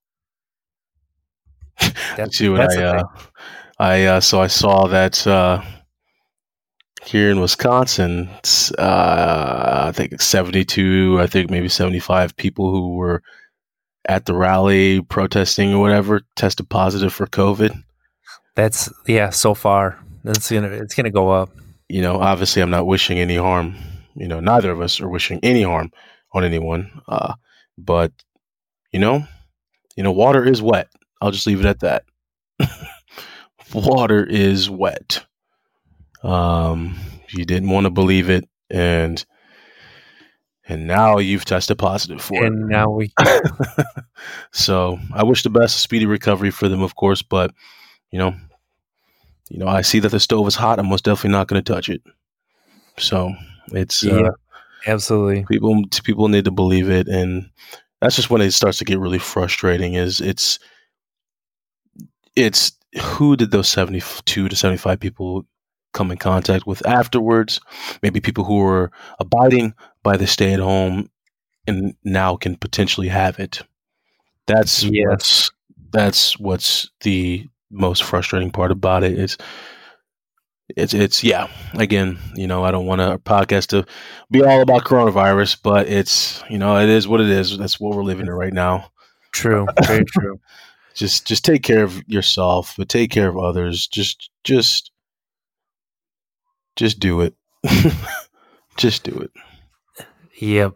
Let's 2.17 2.39
see 2.39 2.49
what 2.49 2.59
that's 2.59 2.77
I 2.77 2.83
uh. 2.83 3.03
I 3.79 4.05
uh, 4.05 4.21
so 4.21 4.41
I 4.41 4.47
saw 4.47 4.87
that 4.87 5.27
uh, 5.27 5.63
here 7.05 7.31
in 7.31 7.41
Wisconsin, 7.41 8.29
uh, 8.79 9.85
I 9.89 9.93
think 9.93 10.21
seventy 10.21 10.65
two, 10.65 11.19
I 11.21 11.27
think 11.27 11.51
maybe 11.51 11.69
seventy 11.69 12.01
five 12.01 12.37
people 12.37 12.71
who 12.71 12.95
were 12.95 13.23
at 14.09 14.25
the 14.25 14.35
rally 14.35 15.03
protesting 15.03 15.75
or 15.75 15.81
whatever 15.81 16.23
tested 16.37 16.69
positive 16.69 17.13
for 17.13 17.27
COVID. 17.27 17.83
That's 18.55 18.91
yeah. 19.07 19.31
So 19.31 19.55
far, 19.55 20.03
that's 20.25 20.51
gonna 20.51 20.69
it's 20.69 20.95
gonna 20.95 21.11
go 21.11 21.31
up. 21.31 21.51
You 21.89 22.03
know, 22.03 22.17
obviously, 22.21 22.63
I'm 22.63 22.71
not 22.71 22.87
wishing 22.87 23.19
any 23.19 23.37
harm. 23.37 23.77
You 24.15 24.29
know, 24.29 24.41
neither 24.41 24.71
of 24.71 24.81
us 24.81 25.01
are 25.01 25.09
wishing 25.09 25.41
any 25.43 25.63
harm 25.63 25.93
on 26.33 26.45
anyone. 26.45 27.03
Uh, 27.09 27.35
but 27.79 28.13
you 28.93 29.01
know, 29.01 29.25
you 29.97 30.03
know, 30.03 30.13
water 30.13 30.45
is 30.45 30.63
wet. 30.63 30.89
I'll 31.21 31.31
just 31.31 31.47
leave 31.47 31.61
it 31.61 31.67
at 31.67 31.81
that. 31.81 32.05
water 33.75 34.25
is 34.25 34.69
wet. 34.71 35.25
Um, 36.23 36.97
you 37.31 37.45
didn't 37.45 37.71
want 37.71 37.85
to 37.85 37.91
believe 37.91 38.31
it, 38.31 38.49
and 38.71 39.25
and 40.69 40.87
now 40.87 41.19
you've 41.19 41.45
tested 41.45 41.79
positive 41.79 42.21
for 42.21 42.45
and 42.45 42.65
it. 42.65 42.67
now 42.69 42.91
we 42.91 43.13
so 44.53 44.99
I 45.15 45.23
wish 45.25 45.43
the 45.43 45.51
best, 45.51 45.79
speedy 45.81 46.07
recovery 46.07 46.51
for 46.51 46.69
them, 46.69 46.83
of 46.83 46.95
course. 46.97 47.23
But 47.23 47.53
you 48.11 48.19
know, 48.19 48.35
you 49.51 49.59
know, 49.59 49.69
I 49.69 49.83
see 49.83 50.01
that 50.01 50.11
the 50.11 50.21
stove 50.21 50.47
is 50.49 50.55
hot. 50.55 50.79
I'm 50.79 50.89
most 50.89 51.05
definitely 51.05 51.31
not 51.31 51.49
going 51.49 51.63
to 51.63 51.73
touch 51.73 51.89
it. 51.89 52.03
So 52.99 53.33
it's 53.73 54.05
uh, 54.05 54.31
absolutely 54.87 55.45
people 55.45 55.83
people 56.05 56.29
need 56.29 56.45
to 56.45 56.51
believe 56.51 56.89
it 56.89 57.09
and 57.09 57.51
that's 58.01 58.17
just 58.17 58.31
when 58.31 58.41
it 58.41 58.53
starts 58.53 58.79
to 58.79 58.85
get 58.85 58.99
really 58.99 59.19
frustrating 59.19 59.95
is 59.95 60.21
it's 60.21 60.59
it's 62.37 62.73
who 63.03 63.37
did 63.37 63.51
those 63.51 63.69
72 63.69 64.49
to 64.49 64.57
75 64.57 65.01
people 65.01 65.45
come 65.93 66.11
in 66.11 66.19
contact 66.19 66.67
with 66.67 66.87
afterwards 66.87 67.61
maybe 68.03 68.21
people 68.21 68.45
who 68.45 68.59
were 68.59 68.91
abiding 69.19 69.75
by 70.03 70.17
the 70.17 70.27
stay 70.27 70.53
at 70.53 70.61
home 70.61 71.11
and 71.67 71.95
now 72.05 72.37
can 72.37 72.57
potentially 72.57 73.09
have 73.09 73.39
it 73.39 73.63
that's 74.47 74.85
Yes. 74.85 75.05
what's 75.09 75.51
that's 75.91 76.39
what's 76.39 76.91
the 77.01 77.47
most 77.71 78.05
frustrating 78.05 78.51
part 78.51 78.71
about 78.71 79.03
it 79.03 79.19
is 79.19 79.37
it's 80.69 80.95
it's 80.95 81.23
yeah 81.23 81.47
again 81.75 82.19
you 82.35 82.47
know 82.47 82.65
i 82.65 82.71
don't 82.71 82.87
want 82.87 83.01
a 83.01 83.19
podcast 83.19 83.69
to 83.69 83.85
be 84.31 84.43
all 84.43 84.61
about 84.61 84.85
coronavirus 84.85 85.59
but 85.63 85.89
it's 85.89 86.43
you 86.51 86.59
know 86.59 86.77
it 86.79 86.89
is 86.89 87.07
what 87.07 87.21
it 87.21 87.29
is. 87.29 87.57
That's 87.57 87.79
what 87.79 87.97
we're 87.97 88.03
living 88.03 88.27
in 88.27 88.33
right 88.33 88.53
now. 88.53 88.91
True. 89.33 89.67
Very 89.87 90.05
true. 90.05 90.41
Just 90.95 91.27
just 91.27 91.45
take 91.45 91.63
care 91.63 91.85
of 91.85 92.03
yourself 92.09 92.75
but 92.79 92.89
take 92.89 93.11
care 93.11 93.29
of 93.29 93.37
others. 93.37 93.87
Just 93.87 94.31
just 94.45 94.91
just 96.75 97.01
do 97.01 97.21
it. 97.21 97.35
Just 98.79 99.05
do 99.05 99.13
it. 99.21 99.31
Yep. 100.41 100.75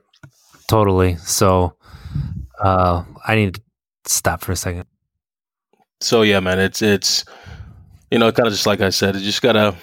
Totally. 0.68 1.16
So 1.16 1.74
uh 2.62 3.04
i 3.26 3.34
need 3.34 3.54
to 3.54 3.62
stop 4.04 4.42
for 4.42 4.52
a 4.52 4.56
second 4.56 4.84
so 6.00 6.22
yeah 6.22 6.40
man 6.40 6.58
it's 6.58 6.82
it's 6.82 7.24
you 8.10 8.18
know 8.18 8.32
kind 8.32 8.46
of 8.46 8.52
just 8.52 8.66
like 8.66 8.80
i 8.80 8.90
said 8.90 9.16
it 9.16 9.20
just 9.20 9.42
gotta 9.42 9.76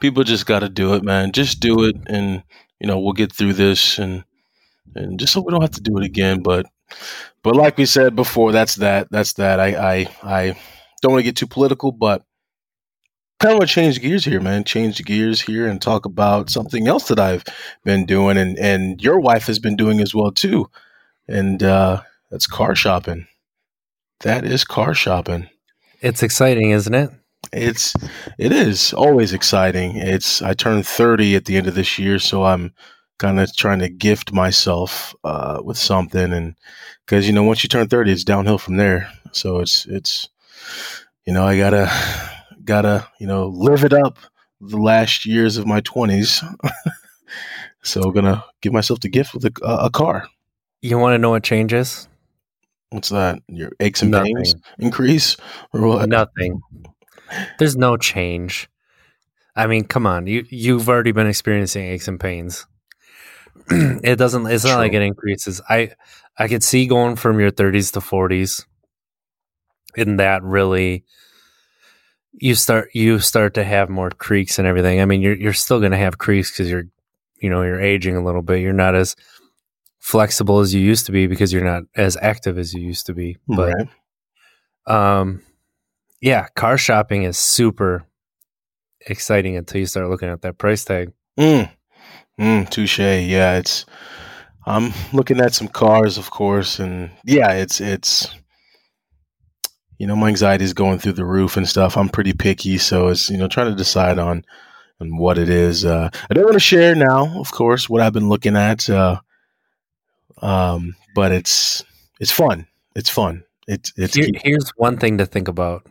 people 0.00 0.24
just 0.24 0.46
gotta 0.46 0.68
do 0.68 0.94
it 0.94 1.02
man. 1.02 1.32
Just 1.32 1.60
do 1.60 1.84
it 1.84 1.96
and 2.06 2.42
you 2.80 2.86
know 2.86 2.98
we'll 2.98 3.12
get 3.12 3.32
through 3.32 3.54
this 3.54 3.98
and 3.98 4.24
and 4.94 5.18
just 5.18 5.32
so 5.32 5.40
we 5.40 5.50
don't 5.50 5.62
have 5.62 5.70
to 5.72 5.80
do 5.80 5.98
it 5.98 6.04
again 6.04 6.42
but 6.42 6.66
but 7.42 7.56
like 7.56 7.76
we 7.76 7.86
said 7.86 8.16
before 8.16 8.52
that's 8.52 8.76
that 8.76 9.08
that's 9.10 9.34
that. 9.34 9.60
I 9.60 9.74
i 9.74 10.08
i 10.22 10.56
don't 11.02 11.12
want 11.12 11.20
to 11.20 11.24
get 11.28 11.36
too 11.36 11.46
political 11.46 11.92
but 11.92 12.22
kind 13.38 13.52
of 13.52 13.58
want 13.58 13.68
to 13.68 13.74
change 13.74 14.00
gears 14.00 14.24
here 14.24 14.40
man. 14.40 14.64
Change 14.64 15.04
gears 15.04 15.40
here 15.40 15.66
and 15.66 15.80
talk 15.80 16.06
about 16.06 16.50
something 16.50 16.88
else 16.88 17.08
that 17.08 17.20
i've 17.20 17.44
been 17.84 18.06
doing 18.06 18.36
and 18.36 18.58
and 18.58 19.02
your 19.02 19.20
wife 19.20 19.46
has 19.46 19.58
been 19.58 19.76
doing 19.76 20.00
as 20.00 20.14
well 20.14 20.32
too. 20.32 20.70
And 21.28 21.62
uh 21.62 22.02
that's 22.30 22.46
car 22.46 22.74
shopping 22.74 23.26
that 24.20 24.44
is 24.44 24.64
car 24.64 24.94
shopping 24.94 25.48
it's 26.00 26.22
exciting 26.22 26.70
isn't 26.70 26.94
it 26.94 27.10
it's 27.52 27.94
it 28.38 28.50
is 28.50 28.92
always 28.92 29.32
exciting. 29.32 29.96
It's 29.96 30.42
I 30.42 30.52
turned 30.52 30.84
30 30.84 31.36
at 31.36 31.44
the 31.44 31.56
end 31.56 31.68
of 31.68 31.76
this 31.76 31.96
year, 31.96 32.18
so 32.18 32.44
I'm 32.44 32.74
kind 33.18 33.38
of 33.38 33.54
trying 33.54 33.78
to 33.78 33.88
gift 33.88 34.32
myself 34.32 35.14
uh, 35.22 35.60
with 35.64 35.78
something 35.78 36.32
and 36.32 36.56
cuz 37.06 37.26
you 37.26 37.32
know 37.32 37.44
once 37.44 37.62
you 37.62 37.68
turn 37.68 37.86
30 37.86 38.10
it's 38.10 38.24
downhill 38.24 38.58
from 38.58 38.78
there. 38.78 39.08
So 39.30 39.60
it's 39.60 39.86
it's 39.86 40.28
you 41.24 41.32
know 41.32 41.46
I 41.46 41.56
got 41.56 41.70
to 41.70 41.90
got 42.66 42.82
to, 42.82 43.08
you 43.18 43.26
know, 43.26 43.46
live 43.46 43.84
it 43.84 43.94
up 43.94 44.18
the 44.60 44.76
last 44.76 45.24
years 45.24 45.56
of 45.56 45.66
my 45.66 45.80
20s. 45.80 46.44
so 47.82 48.02
I'm 48.02 48.12
going 48.12 48.26
to 48.26 48.44
give 48.60 48.72
myself 48.72 49.00
the 49.00 49.08
gift 49.08 49.32
with 49.32 49.44
a, 49.46 49.52
a 49.62 49.90
car. 49.90 50.28
you 50.82 50.98
want 50.98 51.14
to 51.14 51.18
know 51.18 51.30
what 51.30 51.42
changes 51.42 52.08
What's 52.90 53.08
that? 53.10 53.40
Your 53.48 53.70
aches 53.80 54.02
and 54.02 54.10
Nothing. 54.10 54.36
pains 54.36 54.54
increase 54.78 55.36
or 55.72 55.86
what? 55.86 56.08
Nothing. 56.08 56.60
There's 57.58 57.76
no 57.76 57.96
change. 57.96 58.68
I 59.56 59.66
mean, 59.66 59.84
come 59.84 60.06
on. 60.06 60.26
You 60.26 60.44
you've 60.50 60.88
already 60.88 61.12
been 61.12 61.26
experiencing 61.26 61.84
aches 61.84 62.08
and 62.08 62.20
pains. 62.20 62.66
it 63.70 64.16
doesn't 64.16 64.46
it's 64.46 64.64
not 64.64 64.78
like 64.78 64.92
it 64.92 65.02
increases. 65.02 65.60
I 65.68 65.92
I 66.38 66.48
could 66.48 66.62
see 66.62 66.86
going 66.86 67.16
from 67.16 67.40
your 67.40 67.50
30s 67.50 67.92
to 67.94 68.00
40s. 68.00 68.64
In 69.96 70.18
that 70.18 70.42
really 70.42 71.04
you 72.38 72.54
start 72.54 72.90
you 72.94 73.18
start 73.18 73.54
to 73.54 73.64
have 73.64 73.88
more 73.88 74.10
creaks 74.10 74.58
and 74.58 74.68
everything. 74.68 75.00
I 75.00 75.06
mean, 75.06 75.22
you're 75.22 75.36
you're 75.36 75.52
still 75.54 75.80
going 75.80 75.92
to 75.92 75.98
have 75.98 76.18
creaks 76.18 76.54
cuz 76.54 76.70
you're 76.70 76.84
you 77.40 77.50
know, 77.50 77.62
you're 77.62 77.80
aging 77.80 78.16
a 78.16 78.24
little 78.24 78.42
bit. 78.42 78.60
You're 78.60 78.72
not 78.72 78.94
as 78.94 79.16
flexible 80.06 80.60
as 80.60 80.72
you 80.72 80.80
used 80.80 81.04
to 81.04 81.10
be 81.10 81.26
because 81.26 81.52
you're 81.52 81.64
not 81.64 81.82
as 81.96 82.16
active 82.22 82.58
as 82.58 82.72
you 82.72 82.80
used 82.80 83.06
to 83.06 83.12
be. 83.12 83.36
But 83.48 83.74
Right. 83.74 85.18
um, 85.18 85.42
yeah, 86.20 86.46
car 86.54 86.78
shopping 86.78 87.24
is 87.24 87.36
super 87.36 88.06
exciting 89.04 89.56
until 89.56 89.80
you 89.80 89.86
start 89.86 90.08
looking 90.08 90.28
at 90.28 90.42
that 90.42 90.58
price 90.58 90.84
tag. 90.84 91.10
Mm. 91.36 91.68
Mm, 92.40 92.70
touche. 92.70 93.00
Yeah, 93.00 93.58
it's. 93.58 93.84
I'm 94.64 94.92
looking 95.12 95.40
at 95.40 95.54
some 95.54 95.68
cars, 95.68 96.18
of 96.18 96.30
course, 96.30 96.78
and 96.78 97.10
yeah, 97.24 97.52
it's 97.54 97.80
it's. 97.80 98.28
You 99.98 100.06
know, 100.06 100.14
my 100.14 100.28
anxiety 100.28 100.64
is 100.64 100.74
going 100.74 100.98
through 100.98 101.14
the 101.14 101.24
roof 101.24 101.56
and 101.56 101.68
stuff. 101.68 101.96
I'm 101.96 102.10
pretty 102.10 102.32
picky, 102.32 102.78
so 102.78 103.08
it's 103.08 103.28
you 103.28 103.38
know 103.38 103.48
trying 103.48 103.70
to 103.70 103.76
decide 103.76 104.18
on 104.20 104.44
on 105.00 105.16
what 105.16 105.36
it 105.36 105.48
is. 105.48 105.84
Uh, 105.84 106.10
I 106.30 106.34
don't 106.34 106.44
want 106.44 106.54
to 106.54 106.60
share 106.60 106.94
now, 106.94 107.40
of 107.40 107.50
course, 107.50 107.88
what 107.88 108.02
I've 108.02 108.12
been 108.12 108.28
looking 108.28 108.56
at. 108.56 108.88
Uh, 108.88 109.20
um, 110.42 110.94
but 111.14 111.32
it's 111.32 111.84
it's 112.20 112.32
fun. 112.32 112.66
It's 112.94 113.10
fun. 113.10 113.44
It's 113.66 113.92
it's 113.96 114.14
Here, 114.14 114.28
here's 114.42 114.70
one 114.76 114.96
thing 114.98 115.18
to 115.18 115.26
think 115.26 115.48
about, 115.48 115.86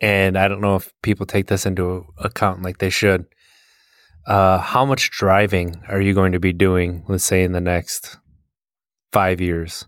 and 0.00 0.36
I 0.38 0.48
don't 0.48 0.60
know 0.60 0.76
if 0.76 0.92
people 1.02 1.26
take 1.26 1.46
this 1.46 1.66
into 1.66 2.06
account 2.18 2.62
like 2.62 2.78
they 2.78 2.90
should. 2.90 3.26
Uh, 4.26 4.58
how 4.58 4.84
much 4.84 5.10
driving 5.10 5.82
are 5.88 6.00
you 6.00 6.14
going 6.14 6.32
to 6.32 6.40
be 6.40 6.52
doing? 6.52 7.04
Let's 7.08 7.24
say 7.24 7.44
in 7.44 7.52
the 7.52 7.60
next 7.60 8.18
five 9.12 9.40
years. 9.40 9.86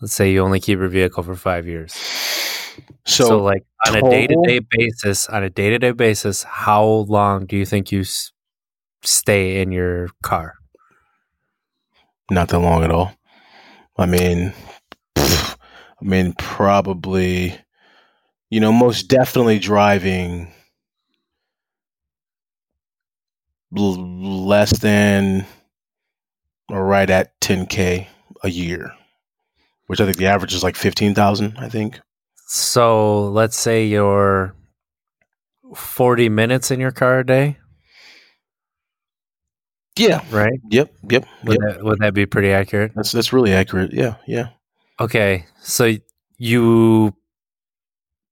Let's 0.00 0.14
say 0.14 0.32
you 0.32 0.40
only 0.42 0.60
keep 0.60 0.78
your 0.78 0.88
vehicle 0.88 1.22
for 1.22 1.34
five 1.36 1.66
years. 1.66 1.92
so, 3.06 3.24
So, 3.24 3.42
like 3.42 3.64
on 3.86 3.96
a 3.96 4.10
day 4.10 4.26
to 4.26 4.36
day 4.46 4.60
basis, 4.70 5.28
on 5.28 5.42
a 5.42 5.50
day 5.50 5.70
to 5.70 5.78
day 5.78 5.92
basis, 5.92 6.42
how 6.42 6.84
long 6.84 7.46
do 7.46 7.56
you 7.56 7.66
think 7.66 7.92
you 7.92 8.00
s- 8.00 8.32
stay 9.02 9.60
in 9.60 9.72
your 9.72 10.08
car? 10.22 10.54
not 12.30 12.48
that 12.48 12.60
long 12.60 12.84
at 12.84 12.90
all. 12.92 13.12
I 14.00 14.06
mean, 14.06 14.52
pff, 15.16 15.56
I 16.00 16.04
mean, 16.04 16.32
probably, 16.38 17.54
you 18.48 18.60
know, 18.60 18.72
most 18.72 19.08
definitely 19.08 19.58
driving 19.58 20.52
l- 23.76 24.46
less 24.46 24.78
than 24.78 25.46
or 26.70 26.84
right 26.84 27.10
at 27.10 27.38
10k 27.40 28.08
a 28.42 28.48
year, 28.48 28.92
which 29.86 30.00
I 30.00 30.04
think 30.04 30.16
the 30.16 30.26
average 30.26 30.54
is 30.54 30.62
like 30.62 30.76
15,000. 30.76 31.54
I 31.58 31.68
think. 31.68 32.00
So 32.46 33.28
let's 33.28 33.58
say 33.58 33.86
you're 33.86 34.54
40 35.74 36.28
minutes 36.28 36.70
in 36.70 36.80
your 36.80 36.90
car 36.90 37.20
a 37.20 37.26
day, 37.26 37.58
Yeah. 39.96 40.24
right? 40.30 40.58
Yep. 40.70 40.92
Yep. 41.10 41.26
Would, 41.44 41.58
Yep. 41.62 41.74
that, 41.76 41.84
would 41.84 41.98
that 42.00 42.14
be 42.14 42.26
pretty 42.26 42.50
accurate? 42.52 42.92
That's 42.94 43.12
that's 43.12 43.32
really 43.32 43.52
accurate. 43.52 43.92
Yeah. 43.92 44.16
Yeah. 44.26 44.48
Okay. 45.00 45.46
So 45.60 45.94
you 46.38 47.14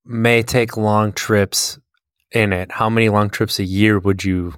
may 0.04 0.42
take 0.42 0.76
long 0.76 1.12
trips 1.12 1.78
in 2.32 2.52
it. 2.52 2.72
How 2.72 2.88
many 2.88 3.08
long 3.08 3.28
trips 3.30 3.58
a 3.58 3.64
year 3.64 3.98
would 3.98 4.24
you 4.24 4.54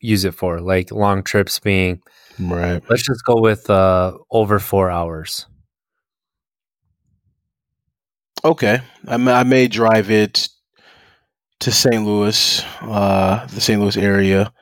use 0.00 0.24
it 0.24 0.34
for? 0.34 0.60
Like 0.60 0.90
long 0.92 1.22
trips 1.22 1.58
being, 1.58 2.00
Right. 2.38 2.82
let's 2.90 3.02
just 3.02 3.24
go 3.24 3.40
with 3.40 3.70
uh, 3.70 4.16
over 4.30 4.58
four 4.58 4.90
hours. 4.90 5.46
Okay, 8.44 8.80
I 9.08 9.16
may, 9.16 9.32
I 9.32 9.42
may 9.42 9.66
drive 9.66 10.10
it 10.10 10.48
to 11.60 11.72
St. 11.72 12.04
Louis, 12.04 12.62
uh, 12.82 13.46
the 13.46 13.60
St. 13.60 13.80
Louis 13.80 13.96
area. 13.96 14.52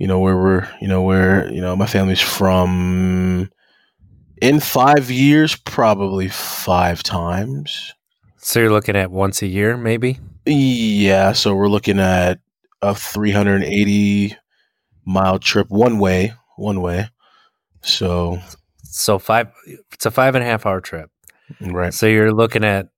You 0.00 0.06
know 0.06 0.18
where 0.18 0.36
we're, 0.36 0.66
you 0.80 0.88
know 0.88 1.02
where 1.02 1.52
you 1.52 1.60
know 1.60 1.76
my 1.76 1.86
family's 1.86 2.22
from. 2.22 3.50
In 4.40 4.58
five 4.58 5.10
years, 5.10 5.54
probably 5.54 6.28
five 6.28 7.02
times. 7.02 7.92
So 8.38 8.60
you're 8.60 8.72
looking 8.72 8.96
at 8.96 9.10
once 9.10 9.42
a 9.42 9.46
year, 9.46 9.76
maybe? 9.76 10.18
Yeah, 10.46 11.32
so 11.32 11.54
we're 11.54 11.68
looking 11.68 12.00
at 12.00 12.40
a 12.80 12.94
380 12.94 14.34
mile 15.04 15.38
trip 15.38 15.68
one 15.68 15.98
way, 15.98 16.32
one 16.56 16.80
way. 16.80 17.10
So 17.82 18.38
So 18.82 19.18
five, 19.18 19.48
it's 19.92 20.06
a 20.06 20.10
five 20.10 20.34
and 20.34 20.42
a 20.42 20.46
half 20.46 20.64
hour 20.64 20.80
trip. 20.80 21.10
Right. 21.60 21.92
So 21.92 22.06
you're 22.06 22.32
looking 22.32 22.64
at, 22.64 22.88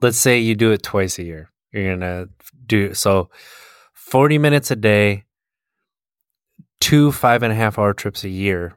let's 0.00 0.18
say 0.18 0.40
you 0.40 0.56
do 0.56 0.72
it 0.72 0.82
twice 0.82 1.20
a 1.20 1.22
year. 1.22 1.52
You're 1.72 1.94
gonna 1.94 2.26
do 2.66 2.94
so, 2.94 3.30
forty 3.94 4.38
minutes 4.38 4.72
a 4.72 4.76
day, 4.76 5.24
two 6.82 7.12
five 7.12 7.42
and 7.42 7.52
a 7.52 7.56
half 7.56 7.78
hour 7.78 7.94
trips 7.94 8.24
a 8.24 8.28
year. 8.28 8.74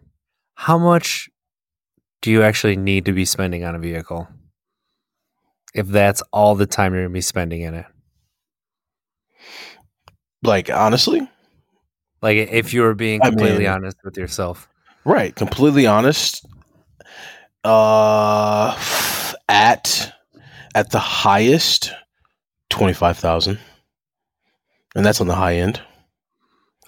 How 0.53 0.77
much 0.77 1.27
do 2.21 2.31
you 2.31 2.43
actually 2.43 2.75
need 2.77 3.05
to 3.05 3.11
be 3.13 3.25
spending 3.25 3.63
on 3.65 3.75
a 3.75 3.79
vehicle? 3.79 4.27
If 5.73 5.87
that's 5.87 6.21
all 6.31 6.55
the 6.55 6.65
time 6.67 6.93
you're 6.93 7.03
gonna 7.03 7.13
be 7.13 7.21
spending 7.21 7.61
in 7.61 7.73
it, 7.73 7.85
Like 10.43 10.69
honestly, 10.69 11.27
like 12.21 12.37
if 12.37 12.73
you 12.73 12.81
were 12.81 12.93
being 12.93 13.21
I 13.21 13.29
completely 13.29 13.59
mean- 13.59 13.67
honest 13.69 13.97
with 14.03 14.17
yourself, 14.17 14.69
right? 15.03 15.35
Completely 15.35 15.87
honest. 15.87 16.45
Uh, 17.63 18.77
at 19.49 20.13
at 20.75 20.91
the 20.91 20.99
highest, 20.99 21.91
twenty 22.69 22.93
five 22.93 23.17
thousand, 23.17 23.57
and 24.95 25.03
that's 25.05 25.19
on 25.19 25.27
the 25.27 25.35
high 25.35 25.55
end. 25.55 25.81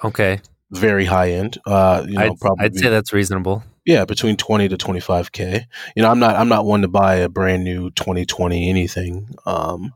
okay, 0.03 0.39
Very 0.71 1.05
high 1.05 1.31
end. 1.31 1.57
Uh, 1.65 2.03
you 2.07 2.15
know, 2.15 2.21
I'd, 2.21 2.39
probably 2.39 2.65
I'd 2.65 2.75
say 2.75 2.89
that's 2.89 3.13
reasonable. 3.13 3.63
yeah, 3.85 4.03
between 4.05 4.35
twenty 4.35 4.67
to 4.67 4.77
twenty 4.77 4.99
five 4.99 5.31
k. 5.31 5.65
You 5.95 6.03
know, 6.03 6.11
I'm 6.11 6.19
not 6.19 6.35
I'm 6.35 6.49
not 6.49 6.65
one 6.65 6.81
to 6.81 6.87
buy 6.87 7.15
a 7.15 7.29
brand 7.29 7.63
new 7.63 7.89
twenty 7.91 8.25
twenty 8.25 8.69
anything. 8.69 9.29
Um, 9.45 9.93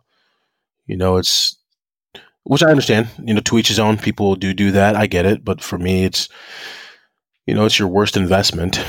you 0.85 0.95
know, 0.95 1.17
it's 1.17 1.57
which 2.43 2.63
I 2.63 2.69
understand. 2.69 3.09
You 3.23 3.33
know, 3.33 3.41
to 3.41 3.57
each 3.57 3.67
his 3.67 3.79
own. 3.79 3.97
People 3.97 4.35
do 4.35 4.53
do 4.53 4.71
that. 4.71 4.95
I 4.95 5.07
get 5.07 5.25
it, 5.25 5.43
but 5.43 5.61
for 5.61 5.77
me, 5.77 6.05
it's 6.05 6.29
you 7.45 7.53
know, 7.53 7.65
it's 7.65 7.79
your 7.79 7.89
worst 7.89 8.15
investment. 8.15 8.83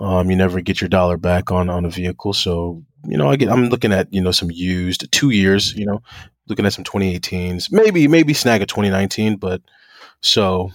Um, 0.00 0.30
you 0.30 0.36
never 0.36 0.60
get 0.60 0.80
your 0.80 0.88
dollar 0.88 1.16
back 1.16 1.50
on 1.50 1.68
on 1.68 1.84
a 1.84 1.90
vehicle, 1.90 2.32
so 2.32 2.84
you 3.04 3.16
know, 3.16 3.30
I 3.30 3.36
get. 3.36 3.48
I'm 3.48 3.68
looking 3.68 3.92
at 3.92 4.12
you 4.12 4.20
know 4.20 4.30
some 4.30 4.50
used 4.50 5.10
two 5.10 5.30
years. 5.30 5.74
You 5.74 5.86
know, 5.86 6.02
looking 6.48 6.66
at 6.66 6.72
some 6.72 6.84
2018s, 6.84 7.72
maybe 7.72 8.06
maybe 8.06 8.34
snag 8.34 8.62
a 8.62 8.66
2019, 8.66 9.36
but 9.36 9.62
so 10.20 10.70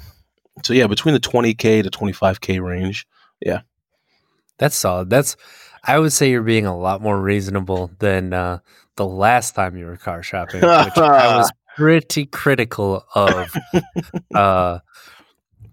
so 0.64 0.74
yeah, 0.74 0.88
between 0.88 1.14
the 1.14 1.20
20k 1.20 1.84
to 1.84 1.90
25k 1.90 2.62
range. 2.62 3.08
Yeah. 3.40 3.62
That's 4.58 4.76
solid. 4.76 5.10
That's 5.10 5.36
I 5.84 5.98
would 5.98 6.14
say 6.14 6.30
you're 6.30 6.44
being 6.44 6.68
a 6.68 6.78
lot 6.78 7.02
more 7.02 7.20
reasonable 7.20 7.92
than 8.00 8.34
uh, 8.34 8.60
the 8.96 9.06
last 9.06 9.56
time 9.56 9.76
you 9.76 9.86
were 9.86 9.98
car 9.98 10.22
shopping, 10.22 10.62
which 10.62 10.70
I 10.98 11.38
was 11.38 11.52
pretty 11.76 12.26
critical 12.26 13.06
of. 13.16 13.54
Uh, 14.34 14.80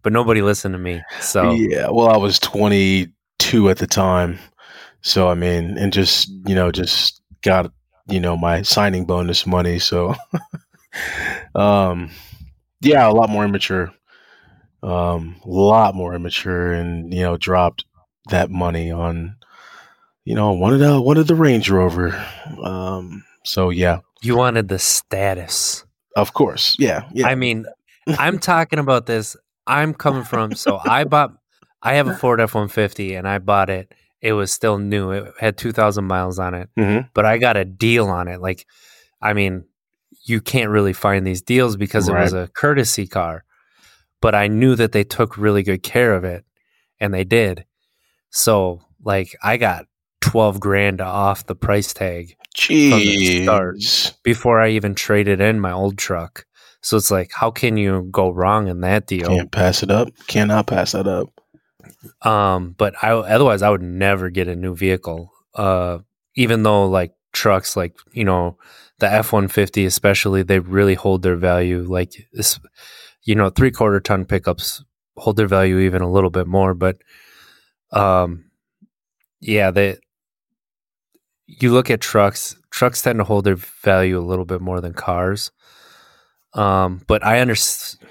but 0.02 0.12
nobody 0.12 0.42
listened 0.42 0.72
to 0.72 0.78
me. 0.78 1.02
So 1.20 1.52
Yeah, 1.52 1.88
well, 1.90 2.08
I 2.08 2.16
was 2.16 2.38
22 2.38 3.70
at 3.70 3.78
the 3.78 3.86
time. 3.86 4.38
So, 5.00 5.28
I 5.28 5.34
mean, 5.34 5.78
and 5.78 5.92
just, 5.92 6.28
you 6.46 6.54
know, 6.54 6.70
just 6.72 7.20
got, 7.42 7.72
you 8.08 8.20
know, 8.20 8.36
my 8.36 8.62
signing 8.62 9.04
bonus 9.04 9.46
money. 9.46 9.78
So, 9.78 10.14
um, 11.54 12.10
yeah, 12.80 13.08
a 13.08 13.12
lot 13.12 13.30
more 13.30 13.44
immature. 13.44 13.92
Um, 14.82 15.36
a 15.44 15.48
lot 15.48 15.94
more 15.94 16.14
immature 16.14 16.72
and, 16.72 17.12
you 17.12 17.22
know, 17.22 17.36
dropped 17.36 17.84
that 18.30 18.50
money 18.50 18.90
on, 18.92 19.36
you 20.24 20.34
know, 20.34 20.52
one 20.52 20.72
of 20.72 20.78
the, 20.80 21.00
one 21.00 21.16
of 21.16 21.26
the 21.26 21.34
Range 21.34 21.68
Rover. 21.68 22.14
Um, 22.62 23.24
so 23.44 23.70
yeah, 23.70 24.00
you 24.22 24.36
wanted 24.36 24.68
the 24.68 24.78
status. 24.78 25.84
of 26.16 26.32
course. 26.34 26.76
Yeah. 26.78 27.08
Yeah. 27.12 27.26
I 27.26 27.34
mean, 27.34 27.66
I'm 28.06 28.38
talking 28.38 28.78
about 28.78 29.06
this. 29.06 29.36
I'm 29.66 29.94
coming 29.94 30.24
from 30.24 30.54
so 30.54 30.78
I 30.84 31.04
bought 31.04 31.32
I 31.82 31.94
have 31.94 32.08
a 32.08 32.14
Ford 32.16 32.40
F 32.40 32.54
one 32.54 32.68
fifty 32.68 33.14
and 33.14 33.26
I 33.28 33.38
bought 33.38 33.70
it. 33.70 33.92
It 34.20 34.32
was 34.32 34.52
still 34.52 34.78
new. 34.78 35.10
It 35.12 35.32
had 35.38 35.56
two 35.58 35.72
thousand 35.72 36.04
miles 36.06 36.38
on 36.38 36.54
it. 36.54 36.68
Mhm. 36.78 37.08
But 37.14 37.24
I 37.26 37.38
got 37.38 37.56
a 37.56 37.64
deal 37.64 38.06
on 38.06 38.28
it. 38.28 38.40
Like 38.40 38.66
I 39.20 39.32
mean, 39.32 39.64
you 40.24 40.40
can't 40.40 40.70
really 40.70 40.92
find 40.92 41.26
these 41.26 41.42
deals 41.42 41.76
because 41.76 42.08
it 42.08 42.14
was 42.14 42.32
a 42.32 42.48
courtesy 42.54 43.06
car. 43.06 43.44
But 44.20 44.34
I 44.34 44.48
knew 44.48 44.74
that 44.74 44.92
they 44.92 45.04
took 45.04 45.38
really 45.38 45.62
good 45.62 45.82
care 45.82 46.14
of 46.14 46.24
it 46.24 46.44
and 47.00 47.14
they 47.14 47.24
did. 47.24 47.64
So 48.30 48.82
like 49.02 49.36
I 49.42 49.56
got 49.56 49.86
twelve 50.20 50.60
grand 50.60 51.00
off 51.00 51.46
the 51.46 51.54
price 51.54 51.92
tag 51.92 52.34
the. 52.56 53.46
Jeez. 53.46 54.14
before 54.22 54.60
I 54.60 54.70
even 54.70 54.94
traded 54.94 55.40
in 55.40 55.60
my 55.60 55.72
old 55.72 55.96
truck. 55.96 56.44
So 56.80 56.96
it's 56.96 57.10
like, 57.10 57.30
how 57.32 57.50
can 57.50 57.76
you 57.76 58.08
go 58.10 58.30
wrong 58.30 58.68
in 58.68 58.80
that 58.80 59.06
deal? 59.06 59.28
Can't 59.28 59.50
pass 59.50 59.82
it 59.82 59.90
up. 59.90 60.08
Cannot 60.26 60.66
pass 60.66 60.92
that 60.92 61.06
up. 61.06 61.28
Um, 62.22 62.74
but 62.78 62.94
I 63.02 63.10
otherwise 63.10 63.62
I 63.62 63.70
would 63.70 63.82
never 63.82 64.30
get 64.30 64.48
a 64.48 64.56
new 64.56 64.74
vehicle. 64.74 65.32
Uh, 65.54 65.98
even 66.34 66.62
though 66.62 66.86
like 66.88 67.12
trucks, 67.32 67.76
like 67.76 67.96
you 68.12 68.24
know, 68.24 68.58
the 68.98 69.10
F 69.10 69.32
one 69.32 69.48
fifty 69.48 69.86
especially, 69.86 70.42
they 70.42 70.60
really 70.60 70.94
hold 70.94 71.22
their 71.22 71.36
value. 71.36 71.82
Like 71.82 72.12
this, 72.32 72.60
you 73.28 73.34
know, 73.34 73.50
three 73.50 73.70
quarter 73.70 74.00
ton 74.00 74.24
pickups 74.24 74.82
hold 75.18 75.36
their 75.36 75.46
value 75.46 75.80
even 75.80 76.00
a 76.00 76.10
little 76.10 76.30
bit 76.30 76.46
more. 76.46 76.72
But, 76.72 76.96
um, 77.92 78.50
yeah, 79.38 79.70
they. 79.70 79.98
You 81.46 81.72
look 81.72 81.90
at 81.90 82.00
trucks. 82.00 82.56
Trucks 82.70 83.02
tend 83.02 83.18
to 83.18 83.24
hold 83.24 83.44
their 83.44 83.56
value 83.56 84.18
a 84.18 84.24
little 84.24 84.46
bit 84.46 84.62
more 84.62 84.80
than 84.80 84.94
cars. 84.94 85.50
Um, 86.54 87.02
but 87.06 87.22
I 87.22 87.40
understand. 87.40 88.08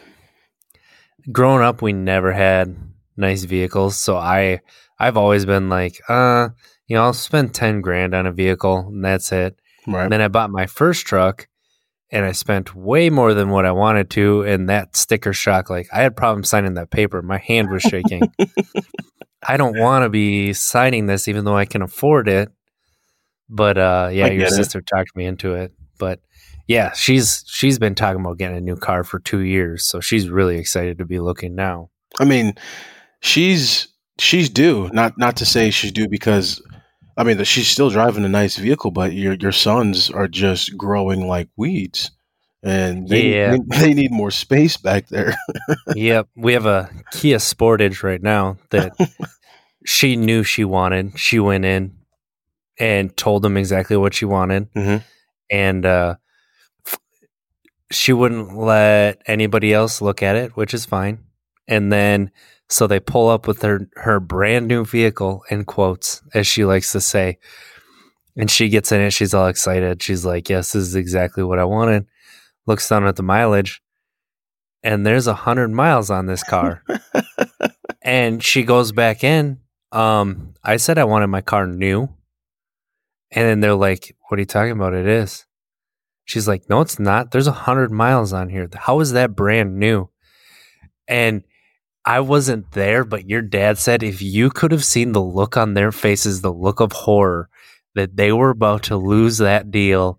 Growing 1.31 1.63
up, 1.63 1.81
we 1.81 1.93
never 1.93 2.31
had 2.31 2.77
nice 3.17 3.43
vehicles, 3.43 3.97
so 3.97 4.17
I 4.17 4.61
I've 4.99 5.17
always 5.17 5.45
been 5.47 5.67
like, 5.67 5.99
uh, 6.07 6.49
you 6.85 6.95
know, 6.95 7.03
I'll 7.03 7.13
spend 7.13 7.55
ten 7.55 7.81
grand 7.81 8.13
on 8.13 8.27
a 8.27 8.31
vehicle 8.31 8.87
and 8.87 9.03
that's 9.03 9.31
it. 9.31 9.59
Right. 9.87 10.03
And 10.03 10.11
then 10.11 10.21
I 10.21 10.27
bought 10.27 10.51
my 10.51 10.67
first 10.67 11.07
truck 11.07 11.47
and 12.11 12.25
I 12.25 12.31
spent 12.31 12.75
way 12.75 13.09
more 13.09 13.33
than 13.33 13.49
what 13.49 13.65
I 13.65 13.71
wanted 13.71 14.09
to. 14.11 14.43
And 14.43 14.69
that 14.69 14.95
sticker 14.95 15.33
shock, 15.33 15.69
like 15.69 15.87
I 15.91 16.01
had 16.01 16.15
problems 16.15 16.49
signing 16.49 16.75
that 16.75 16.89
paper. 16.89 17.21
My 17.21 17.37
hand 17.37 17.69
was 17.69 17.81
shaking. 17.81 18.31
I 19.47 19.57
don't 19.57 19.77
want 19.79 20.03
to 20.03 20.09
be 20.09 20.53
signing 20.53 21.05
this 21.05 21.27
even 21.27 21.45
though 21.45 21.57
I 21.57 21.65
can 21.65 21.81
afford 21.81 22.27
it. 22.27 22.49
But 23.49 23.77
uh 23.77 24.09
yeah, 24.11 24.27
your 24.27 24.47
it. 24.47 24.51
sister 24.51 24.81
talked 24.81 25.15
me 25.15 25.25
into 25.25 25.53
it. 25.53 25.73
But 25.99 26.19
yeah, 26.67 26.91
she's 26.93 27.43
she's 27.47 27.79
been 27.79 27.95
talking 27.95 28.21
about 28.21 28.37
getting 28.37 28.57
a 28.57 28.61
new 28.61 28.75
car 28.75 29.03
for 29.03 29.19
two 29.19 29.39
years. 29.39 29.85
So 29.85 29.99
she's 29.99 30.29
really 30.29 30.57
excited 30.57 30.97
to 30.97 31.05
be 31.05 31.19
looking 31.19 31.55
now. 31.55 31.89
I 32.19 32.25
mean, 32.25 32.55
she's 33.21 33.87
she's 34.19 34.49
due. 34.49 34.89
Not 34.91 35.17
not 35.17 35.37
to 35.37 35.45
say 35.45 35.71
she's 35.71 35.91
due 35.91 36.09
because 36.09 36.61
I 37.17 37.23
mean 37.23 37.43
she's 37.43 37.67
still 37.67 37.89
driving 37.89 38.23
a 38.25 38.29
nice 38.29 38.57
vehicle, 38.57 38.91
but 38.91 39.13
your 39.13 39.33
your 39.33 39.51
sons 39.51 40.09
are 40.11 40.27
just 40.27 40.77
growing 40.77 41.27
like 41.27 41.49
weeds, 41.57 42.11
and 42.63 43.07
they 43.09 43.33
Yeah. 43.33 43.57
they, 43.67 43.79
they 43.79 43.93
need 43.93 44.11
more 44.11 44.31
space 44.31 44.77
back 44.77 45.07
there. 45.07 45.35
yep. 45.95 46.27
We 46.35 46.53
have 46.53 46.65
a 46.67 46.89
Kia 47.11 47.37
Sportage 47.37 48.03
right 48.03 48.21
now 48.21 48.57
that 48.69 48.93
she 49.85 50.15
knew 50.15 50.43
she 50.43 50.63
wanted. 50.63 51.17
She 51.19 51.39
went 51.39 51.65
in 51.65 51.95
and 52.79 53.15
told 53.17 53.41
them 53.41 53.57
exactly 53.57 53.97
what 53.97 54.13
she 54.13 54.25
wanted. 54.25 54.71
Mhm. 54.73 55.03
And 55.49 55.85
uh, 55.85 56.15
she 57.91 58.11
wouldn't 58.13 58.55
let 58.55 59.21
anybody 59.25 59.73
else 59.73 60.01
look 60.01 60.21
at 60.21 60.35
it, 60.35 60.55
which 60.57 60.73
is 60.73 60.85
fine. 60.85 61.19
And 61.67 61.91
then 61.91 62.31
so 62.69 62.87
they 62.87 62.99
pull 62.99 63.29
up 63.29 63.47
with 63.47 63.61
her 63.61 63.89
her 63.95 64.19
brand 64.19 64.67
new 64.67 64.85
vehicle 64.85 65.43
in 65.49 65.65
quotes, 65.65 66.21
as 66.33 66.47
she 66.47 66.65
likes 66.65 66.91
to 66.91 67.01
say. 67.01 67.37
And 68.35 68.51
she 68.51 68.69
gets 68.69 68.91
in 68.91 69.01
it, 69.01 69.11
she's 69.11 69.33
all 69.33 69.47
excited. 69.47 70.03
She's 70.03 70.25
like, 70.25 70.49
Yes, 70.49 70.73
this 70.73 70.83
is 70.83 70.95
exactly 70.95 71.43
what 71.43 71.59
I 71.59 71.65
wanted. 71.65 72.05
Looks 72.65 72.87
down 72.87 73.07
at 73.07 73.15
the 73.15 73.23
mileage, 73.23 73.81
and 74.83 75.05
there's 75.05 75.27
a 75.27 75.33
hundred 75.33 75.69
miles 75.69 76.09
on 76.11 76.25
this 76.25 76.43
car. 76.43 76.83
and 78.01 78.43
she 78.43 78.63
goes 78.63 78.91
back 78.91 79.23
in. 79.23 79.59
Um, 79.91 80.53
I 80.63 80.77
said 80.77 80.97
I 80.97 81.05
wanted 81.05 81.27
my 81.27 81.41
car 81.41 81.65
new. 81.67 82.09
And 83.31 83.47
then 83.47 83.59
they're 83.61 83.75
like, 83.75 84.15
What 84.27 84.37
are 84.37 84.41
you 84.41 84.45
talking 84.45 84.71
about? 84.71 84.93
It 84.93 85.07
is. 85.07 85.45
She's 86.25 86.47
like, 86.47 86.69
No, 86.69 86.81
it's 86.81 86.99
not. 86.99 87.31
There's 87.31 87.47
a 87.47 87.51
hundred 87.51 87.91
miles 87.91 88.33
on 88.33 88.49
here. 88.49 88.69
How 88.73 88.99
is 88.99 89.13
that 89.13 89.35
brand 89.35 89.77
new? 89.77 90.09
And 91.07 91.43
I 92.07 92.21
wasn't 92.21 92.71
there, 92.71 93.03
but 93.03 93.29
your 93.29 93.41
dad 93.41 93.77
said 93.77 94.01
if 94.01 94.21
you 94.21 94.49
could 94.49 94.71
have 94.71 94.85
seen 94.85 95.11
the 95.11 95.21
look 95.21 95.57
on 95.57 95.73
their 95.73 95.91
faces, 95.91 96.39
the 96.39 96.53
look 96.53 96.79
of 96.79 96.93
horror 96.93 97.49
that 97.95 98.15
they 98.15 98.31
were 98.31 98.51
about 98.51 98.83
to 98.83 98.95
lose 98.95 99.39
that 99.39 99.71
deal 99.71 100.17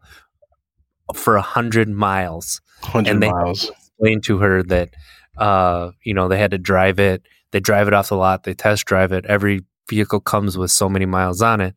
for 1.14 1.36
a 1.36 1.42
hundred 1.42 1.88
miles. 1.88 2.60
Hundred 2.82 3.20
miles. 3.20 3.70
Explained 3.70 4.22
to 4.24 4.36
her 4.36 4.62
that, 4.64 4.90
uh, 5.38 5.92
you 6.04 6.12
know, 6.12 6.28
they 6.28 6.38
had 6.38 6.50
to 6.50 6.58
drive 6.58 7.00
it. 7.00 7.22
They 7.52 7.60
drive 7.60 7.88
it 7.88 7.94
off 7.94 8.10
the 8.10 8.16
lot. 8.16 8.44
They 8.44 8.52
test 8.52 8.84
drive 8.84 9.12
it. 9.12 9.24
Every 9.24 9.64
vehicle 9.88 10.20
comes 10.20 10.58
with 10.58 10.70
so 10.70 10.90
many 10.90 11.06
miles 11.06 11.40
on 11.40 11.62
it, 11.62 11.74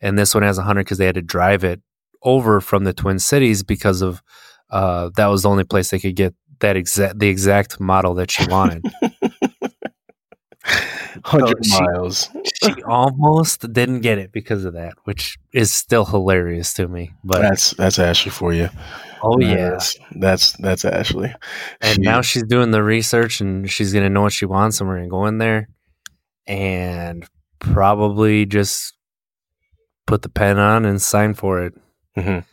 and 0.00 0.16
this 0.16 0.34
one 0.34 0.44
has 0.44 0.56
a 0.56 0.62
hundred 0.62 0.84
because 0.84 0.98
they 0.98 1.06
had 1.06 1.16
to 1.16 1.22
drive 1.22 1.64
it 1.64 1.82
over 2.22 2.60
from 2.60 2.84
the 2.84 2.92
Twin 2.92 3.18
Cities 3.18 3.64
because 3.64 4.02
of 4.02 4.22
uh, 4.70 5.10
that 5.16 5.26
was 5.26 5.42
the 5.42 5.50
only 5.50 5.64
place 5.64 5.90
they 5.90 5.98
could 5.98 6.14
get 6.14 6.32
that 6.60 6.76
exact 6.76 7.18
the 7.18 7.28
exact 7.28 7.80
model 7.80 8.14
that 8.14 8.30
she 8.30 8.46
wanted. 8.46 8.84
hundred 11.24 11.64
she- 11.64 11.80
miles. 11.80 12.28
she 12.62 12.82
almost 12.86 13.72
didn't 13.72 14.00
get 14.00 14.18
it 14.18 14.32
because 14.32 14.64
of 14.64 14.74
that, 14.74 14.94
which 15.04 15.38
is 15.52 15.72
still 15.72 16.04
hilarious 16.04 16.72
to 16.74 16.88
me. 16.88 17.12
But 17.24 17.42
That's 17.42 17.70
that's 17.72 17.98
Ashley 17.98 18.30
for 18.30 18.52
you. 18.52 18.68
oh 19.22 19.38
yeah, 19.40 19.76
is- 19.76 19.96
that's 20.16 20.52
that's 20.52 20.84
Ashley. 20.84 21.34
and 21.80 21.94
She- 21.96 22.02
now 22.02 22.20
she's 22.22 22.44
doing 22.44 22.70
the 22.70 22.82
research 22.82 23.40
and 23.40 23.70
she's 23.70 23.92
gonna 23.92 24.10
know 24.10 24.22
what 24.22 24.32
she 24.32 24.46
wants, 24.46 24.80
and 24.80 24.88
we're 24.88 24.96
gonna 24.98 25.08
go 25.08 25.26
in 25.26 25.38
there 25.38 25.68
and 26.46 27.26
probably 27.58 28.46
just 28.46 28.94
put 30.06 30.22
the 30.22 30.28
pen 30.28 30.58
on 30.58 30.84
and 30.84 31.00
sign 31.02 31.34
for 31.34 31.62
it. 31.62 31.74
Mhm. 32.16 32.44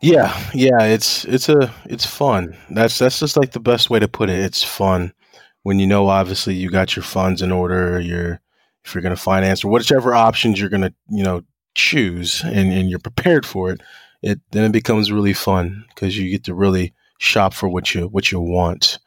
Yeah, 0.00 0.36
yeah, 0.52 0.82
it's 0.82 1.24
it's 1.26 1.48
a 1.48 1.72
it's 1.86 2.04
fun. 2.04 2.56
That's 2.70 2.98
that's 2.98 3.20
just 3.20 3.36
like 3.36 3.52
the 3.52 3.60
best 3.60 3.88
way 3.88 4.00
to 4.00 4.08
put 4.08 4.30
it. 4.30 4.40
It's 4.40 4.62
fun 4.64 5.12
when 5.62 5.78
you 5.78 5.86
know 5.86 6.08
obviously 6.08 6.54
you 6.54 6.70
got 6.70 6.96
your 6.96 7.02
funds 7.02 7.42
in 7.42 7.52
order. 7.52 8.00
You're 8.00 8.40
if 8.84 8.94
you're 8.94 9.02
going 9.02 9.14
to 9.14 9.20
finance 9.20 9.64
or 9.64 9.68
whichever 9.70 10.14
options 10.14 10.58
you're 10.58 10.68
going 10.68 10.82
to 10.82 10.94
you 11.08 11.22
know 11.22 11.42
choose 11.74 12.42
and, 12.44 12.72
and 12.72 12.90
you're 12.90 12.98
prepared 12.98 13.46
for 13.46 13.70
it. 13.70 13.80
It 14.22 14.40
then 14.52 14.64
it 14.64 14.72
becomes 14.72 15.10
really 15.12 15.32
fun 15.32 15.84
because 15.88 16.16
you 16.16 16.30
get 16.30 16.44
to 16.44 16.54
really 16.54 16.92
shop 17.18 17.54
for 17.54 17.68
what 17.68 17.94
you 17.94 18.06
what 18.08 18.30
you 18.30 18.40
want, 18.40 18.98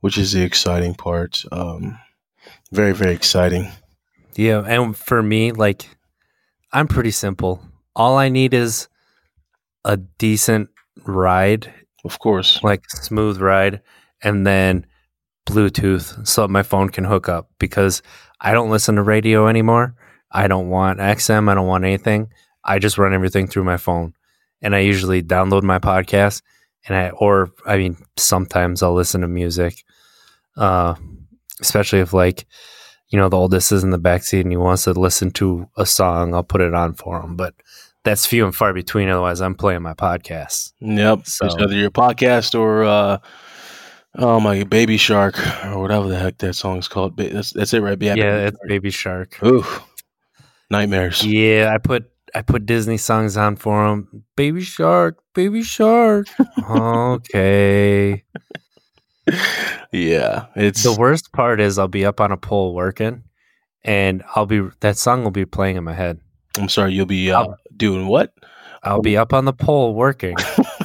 which 0.00 0.18
is 0.18 0.32
the 0.32 0.42
exciting 0.42 0.94
part. 0.94 1.44
Um, 1.52 1.98
very 2.72 2.92
very 2.92 3.14
exciting. 3.14 3.68
Yeah, 4.36 4.64
and 4.66 4.96
for 4.96 5.22
me, 5.22 5.52
like 5.52 5.88
I'm 6.72 6.88
pretty 6.88 7.10
simple. 7.10 7.62
All 7.96 8.16
I 8.16 8.28
need 8.28 8.54
is 8.54 8.88
a 9.84 9.96
decent 9.96 10.68
ride 11.04 11.72
Of 12.04 12.18
course. 12.18 12.62
like 12.62 12.88
smooth 12.90 13.40
ride 13.40 13.80
and 14.22 14.46
then 14.46 14.86
bluetooth 15.46 16.26
so 16.26 16.42
that 16.42 16.48
my 16.48 16.62
phone 16.62 16.88
can 16.88 17.04
hook 17.04 17.28
up 17.28 17.50
because 17.58 18.02
i 18.40 18.52
don't 18.52 18.70
listen 18.70 18.96
to 18.96 19.02
radio 19.02 19.46
anymore. 19.48 19.94
I 20.32 20.46
don't 20.46 20.68
want 20.68 20.98
xm 21.00 21.48
i 21.50 21.54
don't 21.54 21.66
want 21.66 21.84
anything. 21.84 22.28
I 22.64 22.78
just 22.78 22.98
run 22.98 23.14
everything 23.14 23.46
through 23.48 23.64
my 23.64 23.76
phone. 23.78 24.14
And 24.62 24.76
i 24.76 24.80
usually 24.80 25.22
download 25.22 25.62
my 25.62 25.78
podcast 25.78 26.42
and 26.86 26.96
i 26.96 27.10
or 27.10 27.50
i 27.66 27.76
mean 27.76 27.96
sometimes 28.16 28.82
i'll 28.82 28.94
listen 28.94 29.22
to 29.22 29.28
music 29.28 29.82
uh 30.56 30.94
especially 31.60 32.00
if 32.00 32.12
like 32.12 32.46
you 33.08 33.18
know 33.18 33.28
the 33.28 33.36
oldest 33.36 33.72
is 33.72 33.82
in 33.82 33.90
the 33.90 33.98
backseat 33.98 34.42
and 34.42 34.52
he 34.52 34.56
wants 34.56 34.84
to 34.84 34.92
listen 34.92 35.30
to 35.32 35.68
a 35.76 35.84
song 35.86 36.32
i'll 36.34 36.42
put 36.44 36.60
it 36.60 36.74
on 36.74 36.94
for 36.94 37.20
him. 37.20 37.34
But 37.36 37.54
that's 38.04 38.24
few 38.24 38.46
and 38.46 38.54
far 38.54 38.72
between. 38.72 39.08
Otherwise 39.08 39.40
i'm 39.40 39.54
playing 39.54 39.82
my 39.82 39.94
podcast. 39.94 40.72
Yep. 40.80 41.26
So- 41.26 41.46
it's 41.46 41.56
either 41.56 41.74
your 41.74 41.90
podcast 41.90 42.58
or 42.58 42.84
uh 42.84 43.18
oh 44.16 44.40
my 44.40 44.64
baby 44.64 44.96
shark 44.96 45.38
or 45.66 45.80
whatever 45.80 46.08
the 46.08 46.18
heck 46.18 46.38
that 46.38 46.54
song's 46.54 46.88
called. 46.88 47.16
Ba- 47.16 47.30
That's 47.30 47.52
that's 47.52 47.72
it, 47.74 47.80
right? 47.80 48.00
yeah, 48.00 48.14
Baby 48.14 48.26
it's 48.46 48.56
Shark. 48.56 48.68
baby 48.68 48.90
shark 48.90 49.42
Ooh, 49.44 49.64
nightmares. 50.70 51.24
Yeah, 51.24 51.70
I 51.74 51.78
put 51.78 52.10
I 52.34 52.42
put 52.42 52.66
Disney 52.66 52.96
songs 52.96 53.36
on 53.36 53.56
for 53.56 53.86
him. 53.88 54.24
Baby 54.36 54.62
Shark, 54.62 55.18
Baby 55.34 55.62
Shark. 55.62 56.26
okay. 56.68 58.24
yeah, 59.92 60.46
it's 60.56 60.82
The 60.82 60.92
worst 60.98 61.32
part 61.32 61.60
is 61.60 61.78
I'll 61.78 61.88
be 61.88 62.04
up 62.04 62.20
on 62.20 62.32
a 62.32 62.36
pole 62.36 62.74
working, 62.74 63.24
and 63.84 64.22
I'll 64.34 64.46
be 64.46 64.60
that 64.80 64.96
song 64.96 65.24
will 65.24 65.30
be 65.30 65.44
playing 65.44 65.76
in 65.76 65.84
my 65.84 65.94
head. 65.94 66.20
I'm 66.58 66.68
sorry, 66.68 66.92
you'll 66.94 67.06
be 67.06 67.30
uh, 67.30 67.46
doing 67.76 68.06
what? 68.06 68.32
I'll 68.82 69.02
be 69.02 69.16
up 69.16 69.32
on 69.32 69.44
the 69.44 69.52
pole 69.52 69.94
working, 69.94 70.36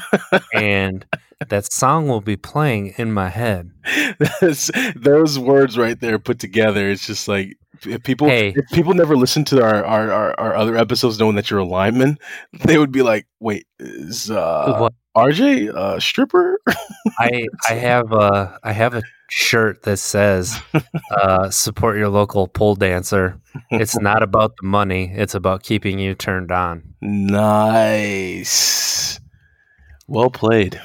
and 0.53 1.05
that 1.47 1.71
song 1.71 2.07
will 2.07 2.21
be 2.21 2.35
playing 2.37 2.93
in 2.97 3.11
my 3.11 3.29
head. 3.29 3.71
That's- 4.19 4.71
those 4.95 5.37
words 5.37 5.77
right 5.77 5.99
there 5.99 6.17
put 6.19 6.39
together. 6.39 6.89
It's 6.89 7.05
just 7.05 7.27
like 7.27 7.57
if 7.85 8.03
people 8.03 8.27
Hey. 8.27 8.53
if 8.55 8.65
people 8.71 8.93
never 8.93 9.15
listen 9.17 9.43
to 9.45 9.61
our, 9.61 9.83
our, 9.83 10.11
our, 10.11 10.39
our 10.39 10.55
other 10.55 10.77
episodes 10.77 11.19
knowing 11.19 11.35
that 11.35 11.49
you're 11.49 11.59
a 11.59 11.65
lineman, 11.65 12.17
they 12.63 12.77
would 12.77 12.91
be 12.91 13.01
like, 13.01 13.27
"Wait, 13.39 13.67
is 13.79 14.31
uh, 14.31 14.77
What- 14.79 14.93
RJ 15.15 15.73
a 15.75 15.99
stripper?" 16.01 16.59
I 17.19 17.47
I 17.69 17.73
have 17.73 18.11
a 18.13 18.57
I 18.63 18.71
have 18.71 18.93
a 18.95 19.03
shirt 19.29 19.83
that 19.83 19.97
says 19.97 20.57
uh, 21.11 21.49
"Support 21.49 21.97
your 21.97 22.09
local 22.09 22.47
pole 22.47 22.75
dancer." 22.75 23.39
It's 23.71 23.97
not 23.99 24.23
about 24.23 24.53
the 24.61 24.65
money; 24.67 25.11
it's 25.13 25.35
about 25.35 25.63
keeping 25.63 25.99
you 25.99 26.15
turned 26.15 26.51
on. 26.51 26.95
Nice. 27.95 29.19
Well 30.07 30.29
played. 30.29 30.81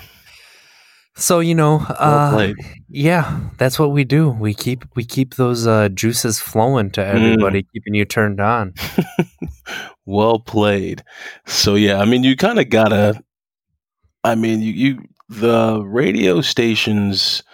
So 1.20 1.40
you 1.40 1.54
know, 1.54 1.80
uh, 1.88 2.52
yeah, 2.88 3.40
that's 3.58 3.78
what 3.78 3.92
we 3.92 4.04
do. 4.04 4.30
We 4.30 4.54
keep 4.54 4.84
we 4.96 5.04
keep 5.04 5.34
those 5.34 5.66
uh, 5.66 5.90
juices 5.90 6.40
flowing 6.40 6.90
to 6.92 7.04
everybody, 7.04 7.66
keeping 7.72 7.94
you 7.94 8.04
turned 8.04 8.40
on. 8.40 8.74
Well 10.06 10.40
played. 10.40 11.04
So 11.46 11.76
yeah, 11.76 12.00
I 12.00 12.04
mean, 12.04 12.24
you 12.24 12.34
kind 12.36 12.58
of 12.58 12.68
gotta. 12.70 13.22
I 14.24 14.34
mean, 14.34 14.60
you, 14.60 14.72
you 14.72 15.02
the 15.28 15.82
radio 15.84 16.40
stations. 16.40 17.44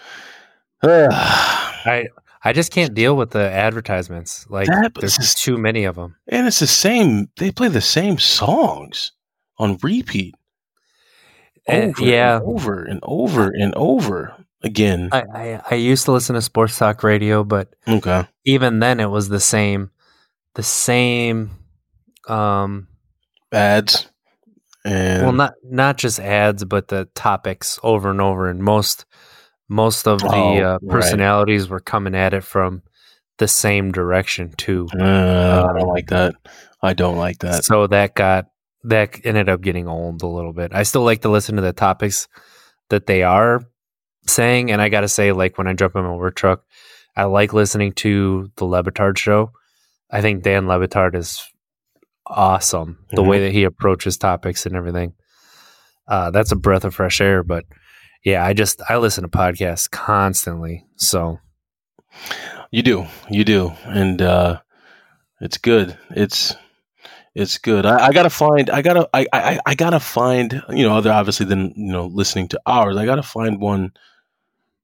Uh, 0.83 1.09
I 1.12 2.07
I 2.45 2.53
just 2.55 2.73
can't 2.73 2.95
deal 2.95 3.17
with 3.17 3.33
the 3.33 3.51
advertisements. 3.51 4.47
Like 4.49 4.69
That- 4.69 4.93
there's 4.95 5.19
is- 5.19 5.35
too 5.35 5.59
many 5.59 5.85
of 5.85 5.97
them. 5.97 6.17
and 6.29 6.47
it's 6.47 6.61
the 6.61 6.67
same. 6.67 7.29
They 7.37 7.51
play 7.51 7.69
the 7.69 7.81
same 7.83 8.17
songs 8.19 9.12
on 9.59 9.77
repeat. 9.83 10.35
Over 11.69 12.05
yeah. 12.05 12.37
and 12.37 12.45
over 12.45 12.83
and 12.85 13.01
over 13.03 13.51
and 13.51 13.75
over 13.75 14.45
again. 14.62 15.09
I, 15.12 15.23
I 15.35 15.62
I 15.71 15.75
used 15.75 16.05
to 16.05 16.12
listen 16.12 16.35
to 16.35 16.43
sports 16.43 16.79
talk 16.79 17.03
radio, 17.03 17.45
but 17.45 17.75
okay. 17.89 18.27
even 18.45 18.79
then 18.79 19.01
it 19.01 19.11
was 19.11 19.29
the 19.29 19.41
same, 19.41 19.91
the 20.55 20.62
same. 20.62 21.51
Um, 22.29 22.89
Ads. 23.53 24.11
And 24.85 25.23
well, 25.25 25.33
not 25.33 25.55
not 25.64 25.99
just 25.99 26.21
ads, 26.21 26.64
but 26.64 26.87
the 26.89 27.09
topics 27.14 27.81
over 27.83 28.11
and 28.11 28.21
over, 28.21 28.49
and 28.49 28.61
most 28.62 29.05
most 29.69 30.07
of 30.07 30.21
the 30.21 30.29
Oh, 30.29 30.57
uh, 30.59 30.79
right. 30.81 30.91
personalities 30.91 31.69
were 31.69 31.81
coming 31.81 32.14
at 32.14 32.35
it 32.35 32.45
from 32.45 32.83
the 33.39 33.49
same 33.49 33.91
direction 33.91 34.53
too. 34.57 34.87
uh, 34.99 35.67
I 35.69 35.79
don't 35.79 35.89
like 35.89 36.07
that. 36.09 36.37
I 36.81 36.93
don't 36.95 37.17
like 37.17 37.39
that. 37.41 37.64
So 37.64 37.89
that 37.89 38.14
got 38.14 38.47
that 38.87 39.24
ended 39.24 39.49
up 39.49 39.61
getting 39.61 39.89
old 39.89 40.22
a 40.22 40.26
little 40.26 40.53
bit. 40.53 40.72
I 40.74 40.82
still 40.82 41.03
like 41.03 41.22
to 41.22 41.28
listen 41.28 41.57
to 41.57 41.62
the 41.62 41.72
topics 41.72 42.28
that 42.89 43.07
they 43.07 43.22
are 43.22 43.62
saying, 44.26 44.70
and 44.70 44.80
I 44.80 44.89
got 44.89 45.01
to 45.01 45.09
say, 45.09 45.32
like 45.32 45.59
when 45.59 45.66
I 45.66 45.74
jump 45.74 45.97
in 45.97 46.05
my 46.05 46.14
work 46.14 46.37
truck, 46.37 46.64
I 47.16 47.24
like 47.24 47.53
listening 47.53 47.93
to 47.95 48.51
the 48.57 48.64
Le 48.64 48.82
Batard 48.82 49.18
show. 49.18 49.53
I 50.11 50.20
think 50.20 50.43
Dan 50.43 50.66
Le 50.66 50.78
Batard 50.78 51.14
is 51.14 51.45
awesome. 52.26 52.99
The 53.11 53.22
way 53.22 53.41
that 53.41 53.53
he 53.53 53.64
approaches 53.64 54.16
topics 54.16 54.66
and 54.66 54.76
everything. 54.76 55.14
Uh, 56.07 56.30
that's 56.30 56.53
a 56.53 56.57
breath 56.57 56.84
of 56.84 56.95
fresh 56.95 57.20
air. 57.20 57.43
But 57.43 57.64
yeah, 58.24 58.45
I 58.45 58.53
just 58.53 58.82
I 58.89 58.99
listen 58.99 59.22
to 59.22 59.28
podcasts 59.28 59.91
constantly. 59.91 60.84
So 60.97 61.39
You 62.70 62.82
do, 62.82 63.07
you 63.30 63.45
do, 63.45 63.72
and 63.84 64.20
uh, 64.20 64.61
it's 65.41 65.59
good. 65.59 65.97
It's 66.11 66.55
it's 67.37 67.59
good. 67.59 67.84
I, 67.84 68.07
I 68.07 68.12
gotta 68.12 68.30
find. 68.30 68.70
I 68.70 68.80
gotta. 68.80 69.09
I, 69.12 69.26
I 69.32 69.61
I 69.66 69.74
gotta 69.74 70.01
find. 70.01 70.62
You 70.70 70.84
know, 70.84 70.97
other 70.97 71.12
obviously 71.12 71.45
than 71.45 71.74
you 71.76 71.93
know 71.93 72.07
listening 72.07 72.49
to 72.49 72.61
ours. 72.64 72.97
I 72.97 73.05
gotta 73.05 73.22
find 73.22 73.61
one 73.61 73.93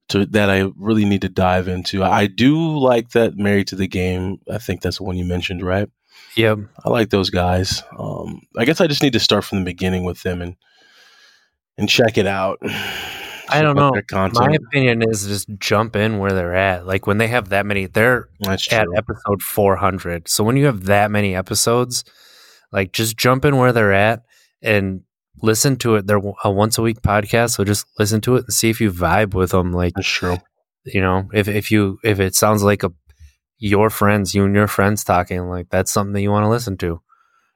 to 0.08 0.26
that 0.26 0.50
I 0.50 0.70
really 0.76 1.06
need 1.06 1.22
to 1.22 1.28
dive 1.30 1.66
into. 1.66 2.04
I 2.04 2.26
do 2.26 2.78
like 2.78 3.10
that 3.10 3.36
Married 3.36 3.68
to 3.68 3.76
the 3.76 3.88
Game. 3.88 4.38
I 4.50 4.58
think 4.58 4.82
that's 4.82 4.98
the 4.98 5.04
one 5.04 5.16
you 5.16 5.24
mentioned, 5.24 5.62
right? 5.62 5.88
yeah, 6.36 6.56
I 6.84 6.90
like 6.90 7.10
those 7.10 7.30
guys. 7.30 7.82
Um, 7.98 8.42
I 8.56 8.64
guess 8.64 8.80
I 8.80 8.86
just 8.86 9.02
need 9.02 9.12
to 9.14 9.20
start 9.20 9.44
from 9.44 9.58
the 9.58 9.64
beginning 9.64 10.04
with 10.04 10.22
them 10.22 10.42
and 10.42 10.56
and 11.78 11.88
check 11.88 12.18
it 12.18 12.26
out. 12.26 12.58
I 13.48 13.60
don't 13.60 13.76
know. 13.76 13.92
my 14.32 14.52
opinion 14.54 15.02
is 15.02 15.26
just 15.26 15.46
jump 15.58 15.94
in 15.94 16.18
where 16.18 16.32
they're 16.32 16.54
at. 16.54 16.86
Like 16.86 17.06
when 17.06 17.18
they 17.18 17.28
have 17.28 17.50
that 17.50 17.66
many, 17.66 17.84
they're 17.84 18.28
That's 18.40 18.72
at 18.72 18.84
true. 18.84 18.96
episode 18.96 19.42
400. 19.42 20.28
So 20.28 20.42
when 20.42 20.56
you 20.56 20.64
have 20.66 20.84
that 20.84 21.10
many 21.10 21.34
episodes, 21.34 22.04
like 22.72 22.92
just 22.92 23.16
jump 23.16 23.44
in 23.44 23.56
where 23.56 23.72
they're 23.72 23.92
at 23.92 24.22
and 24.60 25.02
listen 25.42 25.76
to 25.76 25.96
it. 25.96 26.06
They're 26.06 26.20
a 26.44 26.50
once 26.50 26.78
a 26.78 26.82
week 26.82 27.02
podcast, 27.02 27.56
so 27.56 27.64
just 27.64 27.86
listen 27.98 28.20
to 28.22 28.36
it 28.36 28.44
and 28.44 28.52
see 28.52 28.70
if 28.70 28.80
you 28.80 28.90
vibe 28.90 29.34
with 29.34 29.50
them. 29.50 29.72
Like 29.72 29.94
That's 29.94 30.08
true. 30.08 30.38
you 30.84 31.00
know, 31.00 31.28
if 31.32 31.48
if 31.48 31.70
you 31.70 31.98
if 32.02 32.20
it 32.20 32.34
sounds 32.34 32.62
like 32.62 32.82
a 32.82 32.92
your 33.58 33.90
friends, 33.90 34.34
you 34.34 34.44
and 34.44 34.54
your 34.54 34.66
friends 34.66 35.04
talking, 35.04 35.48
like 35.48 35.68
that's 35.70 35.92
something 35.92 36.12
that 36.14 36.22
you 36.22 36.30
want 36.30 36.44
to 36.44 36.50
listen 36.50 36.76
to. 36.78 37.00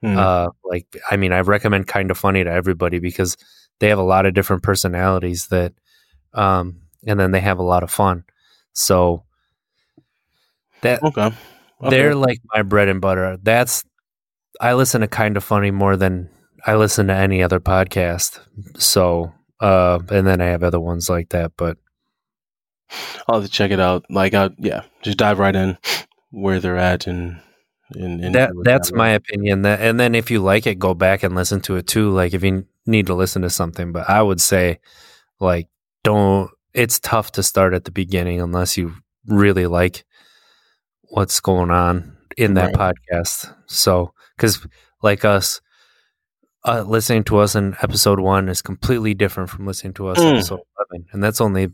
Hmm. 0.01 0.17
Uh, 0.17 0.47
like 0.63 0.85
I 1.09 1.17
mean, 1.17 1.33
I 1.33 1.41
recommend 1.41 1.87
kind 1.87 2.11
of 2.11 2.17
funny 2.17 2.43
to 2.43 2.51
everybody 2.51 2.99
because 2.99 3.35
they 3.79 3.89
have 3.89 3.99
a 3.99 4.03
lot 4.03 4.25
of 4.25 4.33
different 4.33 4.63
personalities 4.63 5.47
that, 5.47 5.73
um, 6.33 6.81
and 7.05 7.19
then 7.19 7.31
they 7.31 7.41
have 7.41 7.59
a 7.59 7.63
lot 7.63 7.83
of 7.83 7.91
fun. 7.91 8.23
So 8.73 9.23
that 10.81 11.03
okay. 11.03 11.31
Okay. 11.81 11.89
they're 11.89 12.15
like 12.15 12.39
my 12.53 12.61
bread 12.61 12.87
and 12.87 13.01
butter. 13.01 13.37
That's 13.41 13.83
I 14.59 14.73
listen 14.73 15.01
to 15.01 15.07
kind 15.07 15.37
of 15.37 15.43
funny 15.43 15.71
more 15.71 15.95
than 15.97 16.29
I 16.65 16.75
listen 16.75 17.07
to 17.07 17.13
any 17.13 17.43
other 17.43 17.59
podcast. 17.59 18.39
So, 18.77 19.33
uh, 19.59 19.99
and 20.09 20.25
then 20.25 20.41
I 20.41 20.45
have 20.45 20.63
other 20.63 20.79
ones 20.79 21.09
like 21.09 21.29
that, 21.29 21.51
but 21.57 21.77
I'll 23.27 23.41
have 23.41 23.45
to 23.45 23.51
check 23.51 23.71
it 23.71 23.79
out. 23.79 24.05
Like, 24.09 24.33
I, 24.33 24.49
yeah, 24.57 24.83
just 25.01 25.17
dive 25.17 25.39
right 25.39 25.55
in. 25.55 25.77
where 26.31 26.59
they're 26.59 26.77
at 26.77 27.07
and 27.07 27.39
and, 27.91 28.23
and 28.23 28.35
that 28.35 28.51
that's 28.63 28.91
my 28.91 29.09
opinion. 29.09 29.61
That 29.61 29.79
and 29.81 29.99
then 29.99 30.13
if 30.13 30.29
you 30.29 30.39
like 30.39 30.67
it, 30.67 30.79
go 30.79 30.93
back 30.93 31.23
and 31.23 31.35
listen 31.35 31.61
to 31.61 31.77
it 31.77 31.87
too. 31.87 32.11
Like 32.11 32.33
if 32.33 32.43
you 32.43 32.65
need 32.85 33.07
to 33.07 33.13
listen 33.15 33.41
to 33.43 33.49
something, 33.49 33.91
but 33.91 34.09
I 34.09 34.21
would 34.21 34.41
say 34.41 34.79
like 35.39 35.67
don't. 36.03 36.51
It's 36.73 36.99
tough 36.99 37.31
to 37.33 37.43
start 37.43 37.73
at 37.73 37.85
the 37.85 37.91
beginning 37.91 38.39
unless 38.39 38.77
you 38.77 38.93
really 39.25 39.65
like 39.65 40.05
what's 41.03 41.39
going 41.39 41.71
on 41.71 42.17
in 42.37 42.53
that 42.53 42.75
right. 42.75 42.93
podcast. 42.93 43.55
So 43.65 44.13
because 44.37 44.65
like 45.01 45.25
us. 45.25 45.61
Uh, 46.65 46.81
listening 46.81 47.23
to 47.23 47.37
us 47.37 47.55
in 47.55 47.77
episode 47.81 48.19
one 48.19 48.49
is 48.49 48.61
completely 48.61 49.13
different 49.13 49.49
from 49.49 49.65
listening 49.65 49.93
to 49.93 50.07
us 50.07 50.17
mm. 50.17 50.23
in 50.23 50.35
episode 50.35 50.59
11 50.91 51.07
and 51.13 51.23
that's 51.23 51.39
only 51.39 51.69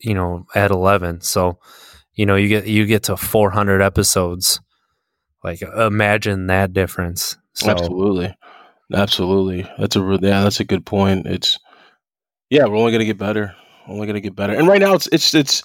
you 0.00 0.14
know 0.14 0.44
at 0.56 0.72
11 0.72 1.20
so 1.20 1.60
you 2.16 2.26
know 2.26 2.34
you 2.34 2.48
get 2.48 2.66
you 2.66 2.84
get 2.86 3.04
to 3.04 3.16
400 3.16 3.80
episodes. 3.80 4.60
Like 5.44 5.62
imagine 5.62 6.48
that 6.48 6.72
difference. 6.72 7.36
So, 7.52 7.70
absolutely. 7.70 8.34
Absolutely. 8.92 9.70
That's 9.78 9.96
a 9.96 10.18
yeah 10.20 10.42
that's 10.42 10.60
a 10.60 10.64
good 10.64 10.84
point. 10.84 11.26
It's 11.26 11.58
yeah 12.50 12.64
we're 12.64 12.76
only 12.76 12.90
going 12.90 13.00
to 13.00 13.06
get 13.06 13.18
better. 13.18 13.54
Only 13.86 14.06
going 14.06 14.14
to 14.14 14.20
get 14.20 14.34
better. 14.34 14.54
And 14.54 14.66
right 14.66 14.80
now 14.80 14.94
it's 14.94 15.06
it's 15.08 15.34
it's 15.34 15.62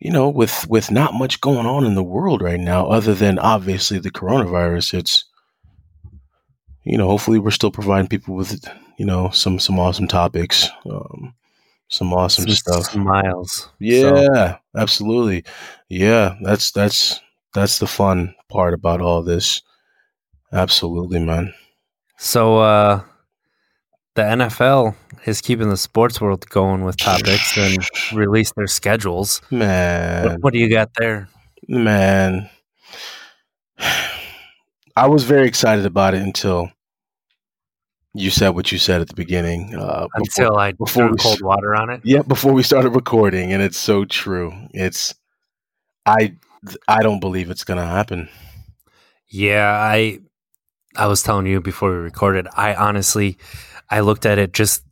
you 0.00 0.10
know 0.10 0.28
with 0.28 0.66
with 0.68 0.90
not 0.90 1.14
much 1.14 1.40
going 1.40 1.66
on 1.66 1.84
in 1.84 1.94
the 1.94 2.02
world 2.02 2.42
right 2.42 2.58
now 2.58 2.86
other 2.86 3.14
than 3.14 3.38
obviously 3.38 3.98
the 3.98 4.10
coronavirus 4.10 4.94
it's 4.98 5.26
you 6.84 6.96
know 6.96 7.06
hopefully 7.06 7.38
we're 7.38 7.50
still 7.50 7.70
providing 7.70 8.08
people 8.08 8.34
with 8.34 8.64
you 8.98 9.04
know 9.04 9.30
some 9.30 9.58
some 9.58 9.78
awesome 9.78 10.08
topics 10.08 10.68
um, 10.86 11.34
some 11.90 12.12
awesome 12.12 12.44
some 12.44 12.54
stuff. 12.54 12.92
Smiles. 12.92 13.68
Yeah, 13.78 14.52
so. 14.52 14.58
absolutely. 14.76 15.44
Yeah, 15.88 16.36
that's 16.40 16.70
that's 16.70 17.20
that's 17.52 17.78
the 17.80 17.86
fun 17.86 18.34
part 18.48 18.74
about 18.74 19.02
all 19.02 19.22
this. 19.22 19.62
Absolutely, 20.52 21.18
man. 21.18 21.52
So 22.16 22.58
uh 22.58 23.02
the 24.14 24.22
NFL 24.22 24.96
is 25.26 25.40
keeping 25.40 25.68
the 25.68 25.76
sports 25.76 26.20
world 26.20 26.48
going 26.48 26.84
with 26.84 26.96
topics 26.96 27.56
and 27.56 27.78
release 28.12 28.52
their 28.52 28.66
schedules. 28.66 29.40
Man. 29.50 30.24
What, 30.24 30.40
what 30.42 30.52
do 30.52 30.58
you 30.58 30.70
got 30.70 30.90
there? 30.96 31.28
Man. 31.68 32.48
I 34.96 35.08
was 35.08 35.24
very 35.24 35.46
excited 35.46 35.86
about 35.86 36.14
it 36.14 36.22
until 36.22 36.70
you 38.14 38.30
said 38.30 38.50
what 38.50 38.72
you 38.72 38.78
said 38.78 39.00
at 39.00 39.08
the 39.08 39.14
beginning. 39.14 39.74
Uh, 39.74 40.08
Until 40.14 40.50
before, 40.50 40.60
I 40.60 40.72
before 40.72 41.08
threw 41.08 41.16
cold 41.16 41.42
water 41.42 41.74
on 41.74 41.90
it. 41.90 42.00
Yeah, 42.04 42.22
before 42.22 42.52
we 42.52 42.62
started 42.62 42.90
recording, 42.90 43.52
and 43.52 43.62
it's 43.62 43.78
so 43.78 44.04
true. 44.04 44.52
It's 44.72 45.14
I 46.06 46.36
I 46.88 47.02
don't 47.02 47.20
believe 47.20 47.50
it's 47.50 47.64
gonna 47.64 47.86
happen. 47.86 48.28
Yeah, 49.28 49.70
I 49.70 50.20
I 50.96 51.06
was 51.06 51.22
telling 51.22 51.46
you 51.46 51.60
before 51.60 51.90
we 51.90 51.96
recorded. 51.98 52.48
I 52.56 52.74
honestly 52.74 53.38
I 53.88 54.00
looked 54.00 54.26
at 54.26 54.38
it 54.38 54.52
just 54.52 54.82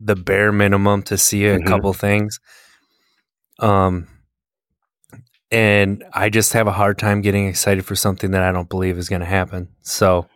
the 0.00 0.16
bare 0.16 0.52
minimum 0.52 1.02
to 1.04 1.16
see 1.16 1.46
a 1.46 1.58
mm-hmm. 1.58 1.68
couple 1.68 1.92
things. 1.92 2.40
Um 3.60 4.08
and 5.56 6.04
I 6.12 6.28
just 6.28 6.52
have 6.52 6.66
a 6.66 6.72
hard 6.72 6.98
time 6.98 7.22
getting 7.22 7.46
excited 7.46 7.86
for 7.86 7.96
something 7.96 8.32
that 8.32 8.42
I 8.42 8.52
don't 8.52 8.68
believe 8.68 8.98
is 8.98 9.08
going 9.08 9.20
to 9.20 9.26
happen. 9.26 9.68
So 9.80 10.26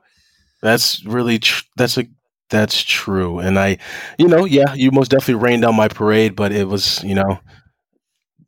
that's 0.63 1.05
really 1.05 1.39
tr- 1.39 1.67
that's 1.77 1.99
a 1.99 2.07
that's 2.49 2.83
true. 2.83 3.39
And 3.39 3.59
I, 3.59 3.77
you 4.19 4.27
know, 4.27 4.47
yeah, 4.47 4.73
you 4.73 4.91
most 4.91 5.11
definitely 5.11 5.35
rained 5.35 5.67
on 5.67 5.77
my 5.77 5.89
parade, 5.89 6.35
but 6.37 6.53
it 6.53 6.69
was, 6.69 7.05
you 7.05 7.15
know, 7.15 7.39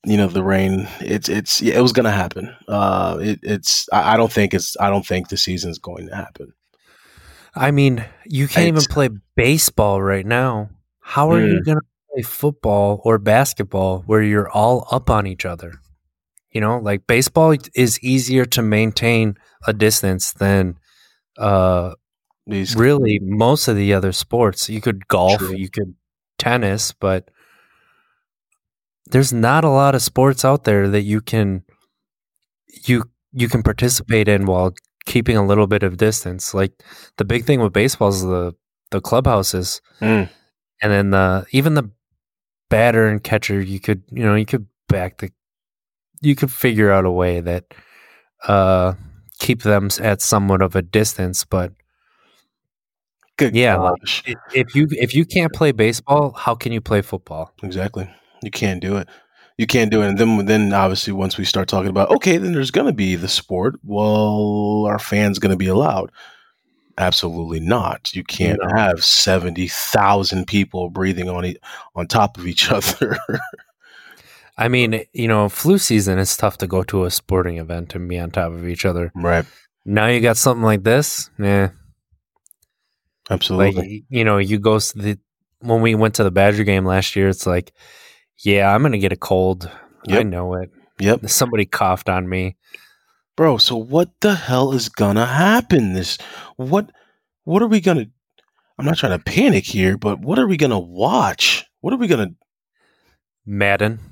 you 0.06 0.16
know, 0.16 0.28
the 0.28 0.42
rain, 0.42 0.88
it's, 1.00 1.28
it's, 1.28 1.60
yeah, 1.60 1.74
it 1.74 1.82
was 1.82 1.92
going 1.92 2.04
to 2.04 2.10
happen. 2.10 2.56
Uh, 2.66 3.18
it, 3.20 3.40
it's, 3.42 3.86
I, 3.92 4.14
I, 4.14 4.16
don't 4.16 4.32
think 4.32 4.54
it's, 4.54 4.74
I 4.80 4.88
don't 4.88 5.06
think 5.06 5.28
the 5.28 5.36
season's 5.36 5.78
going 5.78 6.08
to 6.08 6.16
happen. 6.16 6.54
I 7.54 7.70
mean, 7.70 8.02
you 8.24 8.48
can't 8.48 8.74
it's, 8.74 8.84
even 8.84 8.92
play 8.92 9.10
baseball 9.36 10.02
right 10.02 10.26
now. 10.26 10.70
How 11.00 11.30
are 11.30 11.40
mm. 11.40 11.52
you 11.52 11.62
going 11.62 11.78
to 11.78 11.86
play 12.14 12.22
football 12.22 13.02
or 13.04 13.18
basketball 13.18 14.02
where 14.06 14.22
you're 14.22 14.50
all 14.50 14.88
up 14.90 15.10
on 15.10 15.26
each 15.26 15.44
other? 15.44 15.81
You 16.52 16.60
know, 16.60 16.78
like 16.78 17.06
baseball 17.06 17.54
is 17.74 18.02
easier 18.02 18.44
to 18.46 18.62
maintain 18.62 19.36
a 19.66 19.72
distance 19.72 20.32
than 20.32 20.78
uh, 21.38 21.94
these 22.46 22.76
really 22.76 23.18
most 23.22 23.68
of 23.68 23.76
the 23.76 23.94
other 23.94 24.12
sports. 24.12 24.68
You 24.68 24.80
could 24.80 25.08
golf, 25.08 25.38
True. 25.38 25.56
you 25.56 25.70
could 25.70 25.94
tennis, 26.38 26.92
but 26.92 27.30
there's 29.06 29.32
not 29.32 29.64
a 29.64 29.70
lot 29.70 29.94
of 29.94 30.02
sports 30.02 30.44
out 30.44 30.64
there 30.64 30.88
that 30.88 31.02
you 31.02 31.20
can 31.20 31.62
you 32.86 33.04
you 33.32 33.48
can 33.48 33.62
participate 33.62 34.28
in 34.28 34.46
while 34.46 34.74
keeping 35.06 35.36
a 35.36 35.46
little 35.46 35.66
bit 35.66 35.82
of 35.82 35.96
distance. 35.96 36.54
Like 36.54 36.72
the 37.16 37.24
big 37.24 37.44
thing 37.44 37.60
with 37.60 37.72
baseball 37.72 38.08
is 38.08 38.22
the 38.22 38.54
the 38.90 39.00
clubhouses, 39.00 39.80
mm. 40.00 40.28
and 40.82 40.92
then 40.92 41.10
the 41.10 41.46
even 41.50 41.74
the 41.74 41.90
batter 42.68 43.06
and 43.08 43.22
catcher. 43.22 43.60
You 43.60 43.80
could 43.80 44.02
you 44.10 44.24
know 44.24 44.34
you 44.34 44.46
could 44.46 44.66
back 44.88 45.18
the 45.18 45.30
you 46.22 46.34
could 46.34 46.50
figure 46.50 46.90
out 46.90 47.04
a 47.04 47.10
way 47.10 47.40
that 47.40 47.64
uh 48.48 48.94
keep 49.38 49.62
them 49.62 49.90
at 50.00 50.22
somewhat 50.22 50.62
of 50.62 50.74
a 50.76 50.82
distance, 50.82 51.44
but 51.44 51.72
Good 53.36 53.56
yeah, 53.56 53.76
gosh. 53.76 54.22
like 54.26 54.36
if 54.54 54.74
you 54.74 54.86
if 54.92 55.14
you 55.14 55.24
can't 55.24 55.52
play 55.52 55.72
baseball, 55.72 56.32
how 56.32 56.54
can 56.54 56.72
you 56.72 56.80
play 56.80 57.02
football? 57.02 57.52
Exactly. 57.62 58.08
You 58.42 58.50
can't 58.50 58.80
do 58.80 58.96
it. 58.96 59.08
You 59.58 59.66
can't 59.66 59.90
do 59.90 60.02
it. 60.02 60.08
And 60.08 60.18
then 60.18 60.46
then 60.46 60.72
obviously 60.72 61.12
once 61.12 61.38
we 61.38 61.44
start 61.44 61.68
talking 61.68 61.90
about 61.90 62.10
okay, 62.10 62.36
then 62.36 62.52
there's 62.52 62.70
gonna 62.70 62.92
be 62.92 63.16
the 63.16 63.28
sport. 63.28 63.76
Well, 63.84 64.84
are 64.86 64.98
fans 64.98 65.38
gonna 65.38 65.56
be 65.56 65.66
allowed? 65.66 66.12
Absolutely 66.98 67.58
not. 67.58 68.14
You 68.14 68.22
can't 68.22 68.60
no. 68.62 68.76
have 68.76 69.02
seventy 69.02 69.66
thousand 69.66 70.46
people 70.46 70.90
breathing 70.90 71.30
on 71.30 71.46
e- 71.46 71.56
on 71.94 72.06
top 72.06 72.36
of 72.36 72.46
each 72.46 72.70
other. 72.70 73.18
I 74.62 74.68
mean, 74.68 75.04
you 75.12 75.26
know, 75.26 75.48
flu 75.48 75.76
season 75.76 76.20
is 76.20 76.36
tough 76.36 76.58
to 76.58 76.68
go 76.68 76.84
to 76.84 77.04
a 77.04 77.10
sporting 77.10 77.58
event 77.58 77.96
and 77.96 78.08
be 78.08 78.16
on 78.16 78.30
top 78.30 78.52
of 78.52 78.68
each 78.68 78.84
other. 78.84 79.10
Right. 79.12 79.44
Now 79.84 80.06
you 80.06 80.20
got 80.20 80.36
something 80.36 80.62
like 80.62 80.84
this, 80.84 81.30
yeah. 81.36 81.70
Absolutely. 83.28 83.82
Like, 83.82 84.04
you 84.08 84.24
know, 84.24 84.38
you 84.38 84.60
go 84.60 84.78
to 84.78 84.98
the 84.98 85.18
when 85.58 85.80
we 85.80 85.96
went 85.96 86.14
to 86.14 86.22
the 86.22 86.30
Badger 86.30 86.62
game 86.62 86.86
last 86.86 87.16
year, 87.16 87.28
it's 87.28 87.44
like, 87.44 87.72
yeah, 88.44 88.72
I'm 88.72 88.82
gonna 88.82 88.98
get 88.98 89.10
a 89.10 89.16
cold. 89.16 89.68
Yep. 90.06 90.20
I 90.20 90.22
know 90.22 90.54
it. 90.54 90.70
Yep. 91.00 91.28
Somebody 91.28 91.64
coughed 91.64 92.08
on 92.08 92.28
me. 92.28 92.56
Bro, 93.36 93.58
so 93.58 93.74
what 93.74 94.10
the 94.20 94.36
hell 94.36 94.72
is 94.74 94.88
gonna 94.88 95.26
happen? 95.26 95.94
This 95.94 96.18
what 96.54 96.92
what 97.42 97.62
are 97.62 97.68
we 97.68 97.80
gonna 97.80 98.06
I'm 98.78 98.86
not 98.86 98.98
trying 98.98 99.18
to 99.18 99.24
panic 99.24 99.64
here, 99.64 99.98
but 99.98 100.20
what 100.20 100.38
are 100.38 100.46
we 100.46 100.56
gonna 100.56 100.78
watch? 100.78 101.64
What 101.80 101.92
are 101.92 101.98
we 101.98 102.06
gonna 102.06 102.36
Madden. 103.44 104.11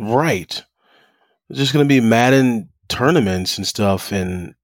Right. 0.00 0.62
It's 1.48 1.58
just 1.58 1.72
gonna 1.72 1.84
be 1.84 2.00
Madden 2.00 2.68
tournaments 2.88 3.56
and 3.56 3.66
stuff 3.66 4.12
and 4.12 4.54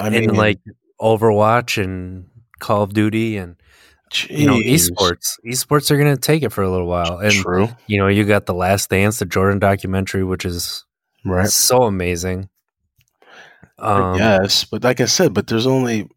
I 0.00 0.10
mean 0.10 0.30
and 0.30 0.36
like 0.36 0.60
Overwatch 1.00 1.82
and 1.82 2.28
Call 2.58 2.82
of 2.82 2.94
Duty 2.94 3.36
and 3.36 3.56
Jeez. 4.12 4.38
you 4.38 4.46
know 4.46 4.56
esports. 4.56 5.38
Esports 5.46 5.90
are 5.90 5.96
going 5.96 6.14
to 6.14 6.20
take 6.20 6.42
it 6.42 6.52
for 6.52 6.62
a 6.62 6.70
little 6.70 6.86
while. 6.86 7.18
And 7.18 7.32
True. 7.32 7.68
you 7.86 7.98
know, 7.98 8.08
you 8.08 8.24
got 8.24 8.46
the 8.46 8.54
Last 8.54 8.90
Dance, 8.90 9.18
the 9.18 9.24
Jordan 9.24 9.58
documentary, 9.58 10.22
which 10.22 10.44
is 10.44 10.84
right 11.24 11.48
so 11.48 11.82
amazing. 11.82 12.48
Um, 13.78 14.18
yes, 14.18 14.64
but 14.64 14.84
like 14.84 15.00
I 15.00 15.06
said, 15.06 15.32
but 15.32 15.46
there's 15.46 15.66
only. 15.66 16.08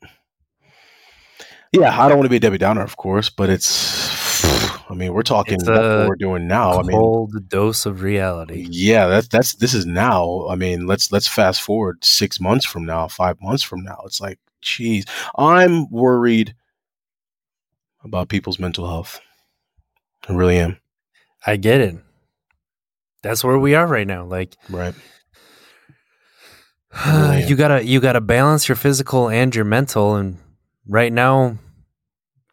Yeah, 1.72 2.00
I 2.00 2.08
don't 2.08 2.18
want 2.18 2.26
to 2.26 2.30
be 2.30 2.38
a 2.38 2.40
Debbie 2.40 2.58
Downer, 2.58 2.84
of 2.84 2.96
course, 2.98 3.30
but 3.30 3.50
it's. 3.50 4.25
I 4.90 4.94
mean, 4.94 5.14
we're 5.14 5.24
talking 5.24 5.58
what 5.66 6.08
we're 6.10 6.16
doing 6.16 6.48
now. 6.48 6.80
I 6.80 6.84
mean, 6.84 6.92
cold 6.98 7.50
dose 7.50 7.86
of 7.86 8.04
reality. 8.04 8.68
Yeah, 8.70 9.08
that's 9.08 9.28
that's 9.28 9.56
this 9.56 9.74
is 9.74 9.86
now. 9.86 10.48
I 10.48 10.56
mean, 10.56 10.86
let's 10.86 11.12
let's 11.12 11.28
fast 11.28 11.62
forward 11.62 12.06
six 12.06 12.40
months 12.40 12.66
from 12.66 12.86
now, 12.86 13.08
five 13.08 13.42
months 13.42 13.64
from 13.64 13.84
now. 13.84 14.02
It's 14.06 14.22
like 14.22 14.38
Jeez, 14.66 15.08
I'm 15.38 15.90
worried 15.92 16.56
about 18.04 18.30
people's 18.30 18.60
mental 18.60 18.88
health. 18.88 19.22
I 20.28 20.34
really 20.34 20.58
am. 20.58 20.80
I 21.46 21.58
get 21.58 21.82
it. 21.82 21.96
That's 23.22 23.44
where 23.44 23.60
we 23.60 23.76
are 23.76 23.86
right 23.86 24.08
now. 24.08 24.26
Like, 24.26 24.56
right. 24.70 24.96
Really 27.06 27.44
you 27.48 27.58
gotta 27.58 27.84
you 27.84 28.00
gotta 28.00 28.22
balance 28.22 28.70
your 28.70 28.78
physical 28.78 29.30
and 29.30 29.54
your 29.54 29.66
mental, 29.66 30.16
and 30.16 30.38
right 30.88 31.12
now, 31.12 31.58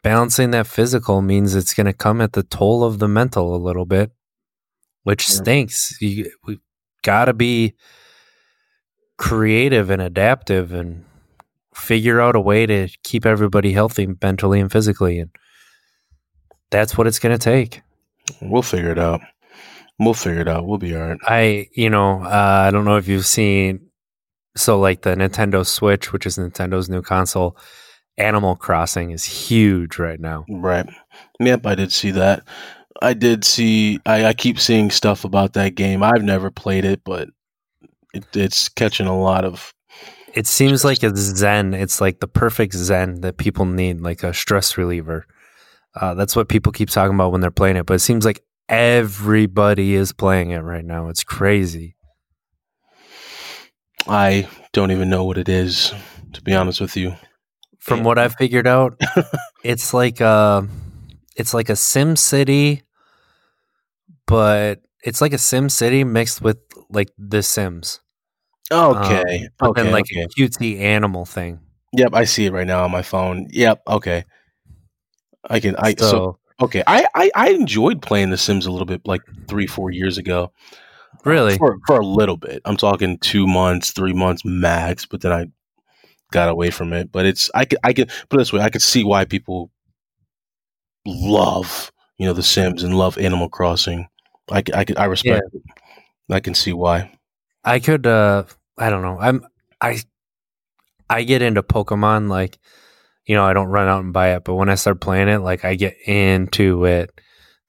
balancing 0.03 0.51
that 0.51 0.67
physical 0.67 1.21
means 1.21 1.55
it's 1.55 1.73
gonna 1.73 1.93
come 1.93 2.21
at 2.21 2.33
the 2.33 2.43
toll 2.43 2.83
of 2.83 2.99
the 2.99 3.07
mental 3.07 3.55
a 3.55 3.57
little 3.57 3.85
bit, 3.85 4.11
which 5.03 5.27
yeah. 5.27 5.35
stinks. 5.35 6.01
You 6.01 6.31
we 6.45 6.59
gotta 7.01 7.33
be 7.33 7.73
creative 9.17 9.89
and 9.89 10.01
adaptive 10.01 10.73
and 10.73 11.05
figure 11.73 12.21
out 12.21 12.35
a 12.35 12.39
way 12.39 12.65
to 12.65 12.87
keep 13.03 13.25
everybody 13.25 13.73
healthy 13.73 14.07
mentally 14.21 14.59
and 14.59 14.71
physically 14.71 15.19
and 15.19 15.31
that's 16.69 16.97
what 16.97 17.07
it's 17.07 17.19
going 17.19 17.35
to 17.35 17.43
take 17.43 17.81
we'll 18.41 18.61
figure 18.61 18.91
it 18.91 18.99
out 18.99 19.21
We'll 19.99 20.13
figure 20.13 20.41
it 20.41 20.47
out. 20.47 20.65
We'll 20.65 20.79
be 20.79 20.95
all 20.95 21.07
right. 21.07 21.19
I, 21.23 21.67
you 21.73 21.89
know, 21.89 22.23
uh, 22.23 22.65
I 22.67 22.71
don't 22.71 22.85
know 22.85 22.97
if 22.97 23.07
you've 23.07 23.25
seen, 23.25 23.89
so 24.57 24.79
like 24.79 25.03
the 25.03 25.15
Nintendo 25.15 25.65
Switch, 25.65 26.11
which 26.11 26.25
is 26.25 26.37
Nintendo's 26.37 26.89
new 26.89 27.01
console, 27.01 27.57
Animal 28.17 28.55
Crossing 28.55 29.11
is 29.11 29.23
huge 29.25 29.97
right 29.97 30.19
now. 30.19 30.45
Right. 30.49 30.87
Yep, 31.39 31.65
I 31.65 31.75
did 31.75 31.91
see 31.91 32.11
that. 32.11 32.43
I 33.01 33.13
did 33.13 33.43
see. 33.43 33.99
I, 34.05 34.25
I 34.25 34.33
keep 34.33 34.59
seeing 34.59 34.91
stuff 34.91 35.25
about 35.25 35.53
that 35.53 35.75
game. 35.75 36.03
I've 36.03 36.23
never 36.23 36.51
played 36.51 36.85
it, 36.85 37.01
but 37.03 37.29
it, 38.13 38.23
it's 38.35 38.69
catching 38.69 39.07
a 39.07 39.19
lot 39.19 39.45
of. 39.45 39.73
It 40.33 40.47
seems 40.47 40.83
like 40.83 41.03
it's 41.03 41.19
zen. 41.19 41.73
It's 41.73 42.01
like 42.01 42.19
the 42.19 42.27
perfect 42.27 42.73
zen 42.73 43.21
that 43.21 43.37
people 43.37 43.65
need, 43.65 44.01
like 44.01 44.23
a 44.23 44.33
stress 44.33 44.77
reliever. 44.77 45.25
Uh, 45.99 46.13
that's 46.13 46.35
what 46.35 46.49
people 46.49 46.71
keep 46.71 46.89
talking 46.89 47.13
about 47.13 47.31
when 47.31 47.41
they're 47.41 47.51
playing 47.51 47.75
it. 47.75 47.85
But 47.85 47.95
it 47.95 47.99
seems 47.99 48.25
like 48.25 48.43
everybody 48.69 49.95
is 49.95 50.11
playing 50.11 50.51
it 50.51 50.59
right 50.59 50.85
now. 50.85 51.09
It's 51.09 51.23
crazy. 51.23 51.95
I 54.07 54.47
don't 54.71 54.91
even 54.91 55.09
know 55.09 55.23
what 55.23 55.37
it 55.37 55.49
is, 55.49 55.93
to 56.33 56.41
be 56.41 56.53
honest 56.53 56.81
with 56.81 56.97
you. 56.97 57.15
From 57.83 58.03
what 58.03 58.17
I've 58.17 58.35
figured 58.35 58.65
out, 58.65 58.99
it's 59.63 59.93
like 59.93 60.21
a, 60.21 60.67
it's 61.35 61.53
like 61.53 61.69
a 61.69 61.75
Sim 61.75 62.15
City, 62.15 62.83
but 64.25 64.81
it's 65.03 65.19
like 65.19 65.33
a 65.33 65.37
Sim 65.37 65.67
City 65.69 66.03
mixed 66.03 66.41
with 66.41 66.57
like 66.89 67.09
The 67.17 67.43
Sims. 67.43 67.99
Okay. 68.71 69.49
Um, 69.59 69.69
okay. 69.69 69.83
then 69.83 69.91
like 69.91 70.05
okay. 70.05 70.21
a 70.21 70.27
cutesy 70.27 70.79
animal 70.79 71.25
thing. 71.25 71.59
Yep, 71.93 72.11
I 72.13 72.23
see 72.23 72.45
it 72.45 72.53
right 72.53 72.65
now 72.65 72.83
on 72.83 72.91
my 72.91 73.01
phone. 73.01 73.47
Yep. 73.51 73.83
Okay. 73.87 74.25
I 75.49 75.59
can. 75.59 75.75
I 75.75 75.93
so, 75.93 76.09
so 76.09 76.39
okay. 76.61 76.83
I, 76.87 77.05
I 77.13 77.31
I 77.35 77.49
enjoyed 77.49 78.01
playing 78.01 78.29
The 78.29 78.37
Sims 78.37 78.65
a 78.65 78.71
little 78.71 78.85
bit, 78.85 79.01
like 79.05 79.21
three 79.47 79.67
four 79.67 79.91
years 79.91 80.17
ago. 80.17 80.51
really, 81.25 81.57
for 81.57 81.77
for 81.85 81.99
a 81.99 82.05
little 82.05 82.37
bit. 82.37 82.61
I'm 82.65 82.77
talking 82.77 83.17
two 83.19 83.45
months, 83.45 83.91
three 83.91 84.13
months 84.13 84.43
max. 84.45 85.05
But 85.05 85.21
then 85.21 85.31
I 85.31 85.45
got 86.33 86.49
away 86.49 86.69
from 86.69 86.91
it. 86.91 87.11
But 87.11 87.25
it's 87.25 87.49
I 87.55 87.65
could 87.65 87.79
I 87.83 87.93
could 87.93 88.09
put 88.29 88.37
it 88.37 88.41
this 88.41 88.51
way. 88.53 88.61
I 88.61 88.69
could 88.69 88.81
see 88.81 89.03
why 89.05 89.23
people 89.25 89.71
love 91.05 91.91
you 92.17 92.25
know 92.25 92.33
The 92.33 92.43
Sims 92.43 92.83
and 92.83 92.97
love 92.97 93.17
Animal 93.17 93.49
Crossing. 93.49 94.07
I 94.51 94.63
I 94.73 94.83
could 94.85 94.97
I 94.97 95.05
respect 95.05 95.43
it. 95.53 95.61
I 96.29 96.39
can 96.39 96.53
see 96.53 96.73
why. 96.73 97.11
I 97.63 97.79
could. 97.79 98.05
uh 98.07 98.43
I 98.77 98.89
don't 98.89 99.03
know. 99.03 99.19
I'm 99.19 99.45
I 99.79 100.01
I 101.09 101.23
get 101.23 101.41
into 101.41 101.63
Pokemon 101.63 102.29
like 102.29 102.57
you 103.25 103.35
know 103.35 103.45
I 103.45 103.53
don't 103.53 103.67
run 103.67 103.87
out 103.87 104.03
and 104.03 104.13
buy 104.13 104.35
it, 104.35 104.43
but 104.43 104.55
when 104.55 104.69
I 104.69 104.75
start 104.75 104.99
playing 105.01 105.29
it, 105.29 105.39
like 105.39 105.63
I 105.65 105.75
get 105.75 105.95
into 106.05 106.85
it. 106.85 107.11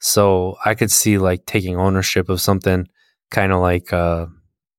So 0.00 0.56
I 0.64 0.74
could 0.74 0.90
see 0.90 1.18
like 1.18 1.46
taking 1.46 1.76
ownership 1.76 2.28
of 2.28 2.40
something, 2.40 2.86
kind 3.30 3.52
of 3.52 3.60
like 3.60 3.92
uh 3.92 4.26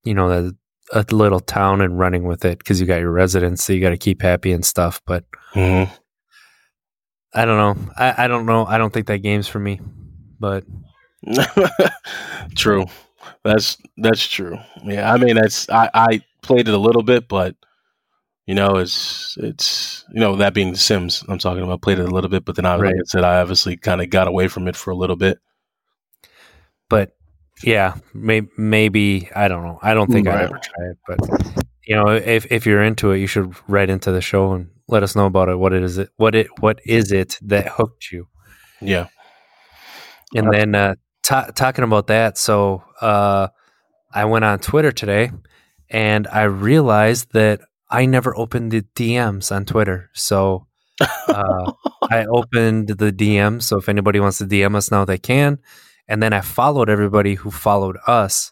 you 0.04 0.14
know 0.14 0.32
a, 0.32 0.52
a 0.94 1.06
little 1.12 1.40
town 1.40 1.82
and 1.82 1.98
running 2.00 2.24
with 2.24 2.46
it 2.46 2.60
because 2.60 2.80
you 2.80 2.88
got 2.88 3.00
your 3.02 3.12
residents, 3.12 3.64
so 3.64 3.74
you 3.74 3.82
got 3.82 3.90
to 3.90 3.98
keep 3.98 4.22
happy 4.22 4.52
and 4.52 4.66
stuff. 4.66 5.02
But 5.06 5.24
Mm-hmm. 5.54 5.94
I 7.34 7.46
don't 7.46 7.58
know. 7.58 7.92
I, 7.98 8.26
I 8.26 8.28
don't 8.28 8.46
know. 8.46 8.66
I 8.66 8.78
don't 8.78 8.94
think 8.94 9.08
that 9.08 9.20
game's 9.20 9.48
for 9.48 9.60
me. 9.60 9.82
But 10.40 10.64
true. 12.56 12.86
That's 13.44 13.78
that's 13.98 14.26
true. 14.26 14.58
Yeah, 14.84 15.12
I 15.12 15.18
mean 15.18 15.36
that's 15.36 15.70
I, 15.70 15.90
I 15.94 16.22
played 16.42 16.68
it 16.68 16.74
a 16.74 16.78
little 16.80 17.04
bit, 17.04 17.28
but 17.28 17.56
you 18.46 18.56
know 18.56 18.78
it's 18.78 19.36
it's 19.40 20.06
you 20.14 20.20
know 20.20 20.36
that 20.38 20.54
being 20.54 20.72
The 20.72 20.78
Sims 20.78 21.24
I'm 21.28 21.38
talking 21.40 21.64
about 21.64 21.82
played 21.82 22.00
it 22.00 22.08
a 22.08 22.14
little 22.14 22.30
bit, 22.30 22.46
but 22.46 22.56
then 22.56 22.66
I 22.66 22.76
like 22.76 22.94
I 22.96 23.04
said 23.06 23.24
I 23.24 23.40
obviously 23.42 23.78
kind 23.78 24.02
of 24.02 24.10
got 24.10 24.28
away 24.28 24.48
from 24.48 24.68
it 24.68 24.76
for 24.76 24.92
a 24.92 24.96
little 24.96 25.16
bit. 25.16 25.40
but 26.90 27.15
yeah, 27.64 27.96
may, 28.14 28.42
maybe 28.58 29.30
I 29.36 29.48
don't 29.48 29.64
know. 29.64 29.80
I 29.82 29.94
don't 29.94 30.12
think 30.12 30.28
I'd 30.28 30.46
ever 30.46 30.60
try 30.62 30.86
it, 30.90 30.98
but 31.08 31.66
you 31.86 31.96
know, 31.96 32.10
if 32.10 32.52
if 32.52 32.66
you're 32.66 32.84
into 32.84 33.12
it, 33.12 33.20
you 33.20 33.28
should 33.28 33.56
write 33.68 33.90
into 33.90 34.12
the 34.12 34.22
show 34.22 34.54
and 34.54 34.70
let 34.88 35.04
us 35.04 35.16
know 35.16 35.26
about 35.26 35.50
it. 35.50 35.58
What 35.58 35.74
it 35.74 35.84
is 35.84 35.98
it? 35.98 36.10
What 36.18 36.36
it? 36.36 36.48
What 36.60 36.80
is 36.86 37.12
it 37.12 37.40
that 37.44 37.70
hooked 37.70 38.12
you? 38.12 38.28
Yeah. 38.82 39.08
And 40.36 40.52
then 40.52 40.76
uh, 40.76 40.96
ta 41.24 41.46
talking 41.56 41.84
about 41.84 42.08
that, 42.08 42.38
so 42.38 42.84
uh, 43.00 43.48
I 44.14 44.26
went 44.26 44.46
on 44.46 44.60
Twitter 44.60 44.92
today, 44.92 45.32
and 45.90 46.28
I 46.28 46.44
realized 46.44 47.32
that 47.34 47.62
I 47.90 48.06
never 48.06 48.36
opened 48.36 48.72
the 48.72 48.82
DMs 48.96 49.56
on 49.56 49.66
Twitter. 49.66 50.10
So 50.14 50.68
uh, 51.00 51.72
I 52.10 52.26
opened 52.26 52.90
the 52.90 53.12
DM. 53.12 53.62
So 53.62 53.78
if 53.78 53.88
anybody 53.88 54.20
wants 54.20 54.40
to 54.40 54.46
DM 54.46 54.76
us 54.76 54.92
now, 54.92 55.06
they 55.06 55.18
can. 55.18 55.60
And 56.08 56.22
then 56.22 56.34
I 56.34 56.42
followed 56.42 56.90
everybody 56.90 57.36
who 57.36 57.52
followed 57.52 57.98
us, 58.08 58.52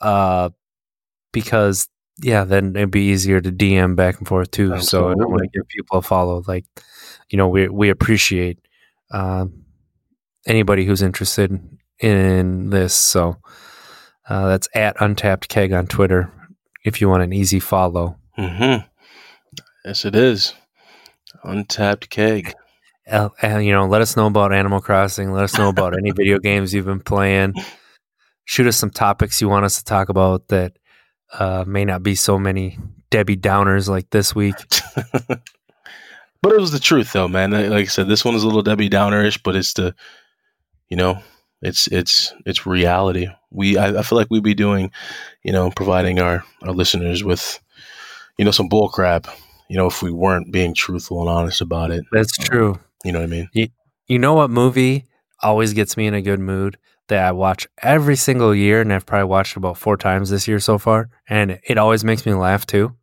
uh, 0.00 0.50
because 1.32 1.88
yeah, 2.20 2.44
then 2.44 2.74
it'd 2.76 2.90
be 2.90 3.06
easier 3.08 3.40
to 3.40 3.50
DM 3.52 3.94
back 3.96 4.18
and 4.18 4.26
forth 4.26 4.50
too. 4.50 4.80
So 4.80 5.08
I 5.10 5.14
want 5.14 5.42
to 5.42 5.48
give 5.48 5.68
people 5.68 5.98
a 5.98 6.02
follow. 6.02 6.42
Like, 6.46 6.64
you 7.30 7.36
know, 7.36 7.48
we 7.48 7.68
we 7.68 7.90
appreciate 7.90 8.58
um, 9.10 9.64
anybody 10.46 10.84
who's 10.84 11.02
interested 11.02 11.58
in 12.00 12.70
this. 12.70 12.94
So 12.94 13.36
uh, 14.28 14.48
that's 14.48 14.68
at 14.74 15.00
Untapped 15.00 15.48
Keg 15.48 15.72
on 15.72 15.86
Twitter. 15.86 16.32
If 16.84 17.00
you 17.00 17.08
want 17.08 17.22
an 17.22 17.32
easy 17.32 17.60
follow, 17.60 18.16
Mm-hmm. 18.38 18.86
Yes, 19.84 20.04
it 20.04 20.14
is. 20.14 20.54
Untapped 21.42 22.08
keg. 22.08 22.54
Uh, 23.10 23.28
you 23.58 23.72
know, 23.72 23.86
let 23.86 24.02
us 24.02 24.16
know 24.16 24.26
about 24.26 24.52
Animal 24.52 24.80
Crossing. 24.80 25.32
Let 25.32 25.44
us 25.44 25.56
know 25.56 25.68
about 25.68 25.96
any 25.96 26.10
video 26.10 26.38
games 26.42 26.74
you've 26.74 26.86
been 26.86 27.00
playing. 27.00 27.54
Shoot 28.44 28.66
us 28.66 28.76
some 28.76 28.90
topics 28.90 29.40
you 29.40 29.48
want 29.48 29.64
us 29.64 29.78
to 29.78 29.84
talk 29.84 30.08
about 30.08 30.48
that 30.48 30.78
uh, 31.32 31.64
may 31.66 31.84
not 31.84 32.02
be 32.02 32.14
so 32.14 32.38
many 32.38 32.78
Debbie 33.10 33.36
Downers 33.36 33.88
like 33.88 34.10
this 34.10 34.34
week. 34.34 34.54
but 35.28 36.52
it 36.52 36.60
was 36.60 36.72
the 36.72 36.78
truth, 36.78 37.12
though, 37.12 37.28
man. 37.28 37.50
Like 37.50 37.72
I 37.72 37.84
said, 37.84 38.08
this 38.08 38.24
one 38.24 38.34
is 38.34 38.42
a 38.42 38.46
little 38.46 38.62
Debbie 38.62 38.90
Downerish, 38.90 39.42
but 39.42 39.56
it's 39.56 39.74
the, 39.74 39.94
you 40.88 40.96
know, 40.96 41.22
it's 41.60 41.88
it's 41.88 42.32
it's 42.46 42.66
reality. 42.66 43.26
We 43.50 43.76
I, 43.76 43.98
I 43.98 44.02
feel 44.02 44.16
like 44.16 44.28
we'd 44.30 44.42
be 44.42 44.54
doing, 44.54 44.90
you 45.42 45.52
know, 45.52 45.70
providing 45.70 46.20
our 46.20 46.44
our 46.62 46.72
listeners 46.72 47.24
with, 47.24 47.58
you 48.38 48.44
know, 48.44 48.50
some 48.50 48.68
bull 48.68 48.88
crap. 48.88 49.26
You 49.68 49.76
know, 49.76 49.86
if 49.86 50.02
we 50.02 50.10
weren't 50.10 50.52
being 50.52 50.72
truthful 50.72 51.20
and 51.20 51.28
honest 51.28 51.60
about 51.60 51.90
it, 51.90 52.04
That's 52.10 52.36
true. 52.36 52.78
You 53.04 53.12
know 53.12 53.20
what 53.20 53.26
I 53.26 53.30
mean? 53.30 53.48
You 53.52 53.68
you 54.06 54.18
know 54.18 54.34
what 54.34 54.50
movie 54.50 55.06
always 55.42 55.72
gets 55.72 55.96
me 55.96 56.06
in 56.06 56.14
a 56.14 56.22
good 56.22 56.40
mood 56.40 56.78
that 57.08 57.24
I 57.26 57.32
watch 57.32 57.66
every 57.82 58.16
single 58.16 58.54
year, 58.54 58.80
and 58.80 58.92
I've 58.92 59.06
probably 59.06 59.28
watched 59.28 59.56
about 59.56 59.78
four 59.78 59.96
times 59.96 60.30
this 60.30 60.46
year 60.48 60.60
so 60.60 60.78
far, 60.78 61.08
and 61.28 61.58
it 61.64 61.78
always 61.78 62.04
makes 62.04 62.26
me 62.26 62.34
laugh 62.34 62.66
too. 62.66 62.94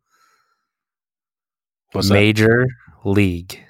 What's 1.92 2.08
that? 2.08 2.14
Major 2.14 2.66
League, 3.04 3.60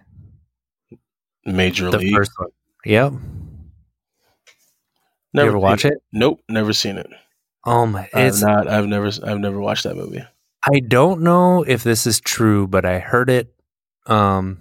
Major 1.44 1.90
the 1.90 1.98
League. 1.98 2.14
first 2.14 2.32
one. 2.38 2.48
Yep. 2.84 3.12
you 5.34 5.40
ever 5.40 5.58
watch 5.58 5.84
it? 5.84 5.94
Nope, 6.12 6.40
never 6.48 6.72
seen 6.72 6.96
it. 6.96 7.08
Oh 7.64 7.86
my! 7.86 8.08
I've 8.14 8.28
It's 8.28 8.42
not. 8.42 8.68
I've 8.68 8.86
never. 8.86 9.10
I've 9.24 9.40
never 9.40 9.60
watched 9.60 9.84
that 9.84 9.96
movie. 9.96 10.22
I 10.64 10.80
don't 10.80 11.20
know 11.20 11.62
if 11.62 11.84
this 11.84 12.06
is 12.06 12.20
true, 12.20 12.66
but 12.66 12.84
I 12.84 12.98
heard 12.98 13.30
it 13.30 13.52
um 14.06 14.58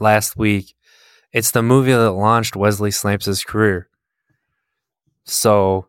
last 0.00 0.36
week. 0.36 0.74
It's 1.32 1.50
the 1.50 1.62
movie 1.62 1.92
that 1.92 2.12
launched 2.12 2.56
Wesley 2.56 2.90
Snipes' 2.90 3.44
career. 3.44 3.88
So 5.24 5.86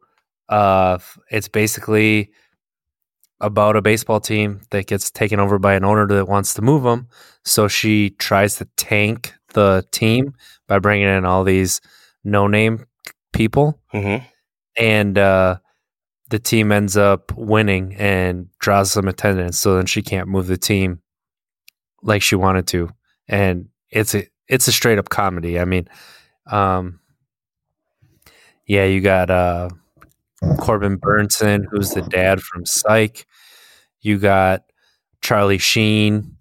uh 0.49 0.97
it's 1.29 1.47
basically 1.49 2.31
about 3.39 3.75
a 3.75 3.81
baseball 3.81 4.19
team 4.19 4.61
that 4.71 4.87
gets 4.87 5.11
taken 5.11 5.39
over 5.39 5.59
by 5.59 5.73
an 5.75 5.83
owner 5.83 6.07
that 6.07 6.27
wants 6.27 6.53
to 6.55 6.61
move 6.61 6.83
them. 6.83 7.07
So 7.43 7.67
she 7.67 8.11
tries 8.11 8.55
to 8.55 8.65
tank 8.77 9.33
the 9.53 9.85
team 9.91 10.33
by 10.67 10.79
bringing 10.79 11.07
in 11.07 11.25
all 11.25 11.43
these 11.43 11.81
no-name 12.23 12.85
people 13.33 13.79
Mm-hmm. 13.93 14.25
and 14.77 15.17
uh, 15.17 15.57
the 16.29 16.39
team 16.39 16.71
ends 16.71 16.97
up 16.97 17.31
winning 17.37 17.95
and 17.95 18.47
draws 18.59 18.91
some 18.91 19.07
attendance. 19.07 19.57
So 19.59 19.75
then 19.75 19.85
she 19.85 20.01
can't 20.01 20.27
move 20.27 20.47
the 20.47 20.57
team 20.57 21.01
like 22.01 22.21
she 22.21 22.35
wanted 22.35 22.67
to, 22.67 22.89
and 23.27 23.69
it's 23.91 24.15
a 24.15 24.27
it's 24.47 24.67
a 24.67 24.71
straight 24.71 24.97
up 24.97 25.09
comedy. 25.09 25.59
I 25.59 25.65
mean, 25.65 25.87
um, 26.49 26.99
yeah, 28.65 28.85
you 28.85 29.01
got 29.01 29.29
uh, 29.29 29.69
Corbin 30.59 30.97
Bernsen, 30.97 31.65
who's 31.69 31.91
the 31.91 32.01
dad 32.01 32.41
from 32.41 32.65
Psych. 32.65 33.25
You 34.01 34.19
got 34.19 34.63
Charlie 35.21 35.57
Sheen, 35.57 36.37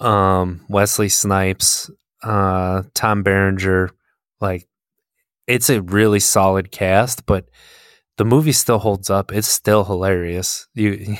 um, 0.00 0.64
Wesley 0.68 1.08
Snipes, 1.08 1.90
uh, 2.22 2.82
Tom 2.94 3.22
Berenger. 3.22 3.90
Like, 4.40 4.68
it's 5.46 5.70
a 5.70 5.82
really 5.82 6.20
solid 6.20 6.70
cast, 6.70 7.26
but 7.26 7.48
the 8.16 8.24
movie 8.24 8.52
still 8.52 8.78
holds 8.78 9.10
up. 9.10 9.32
It's 9.32 9.48
still 9.48 9.84
hilarious. 9.84 10.68
You 10.74 11.16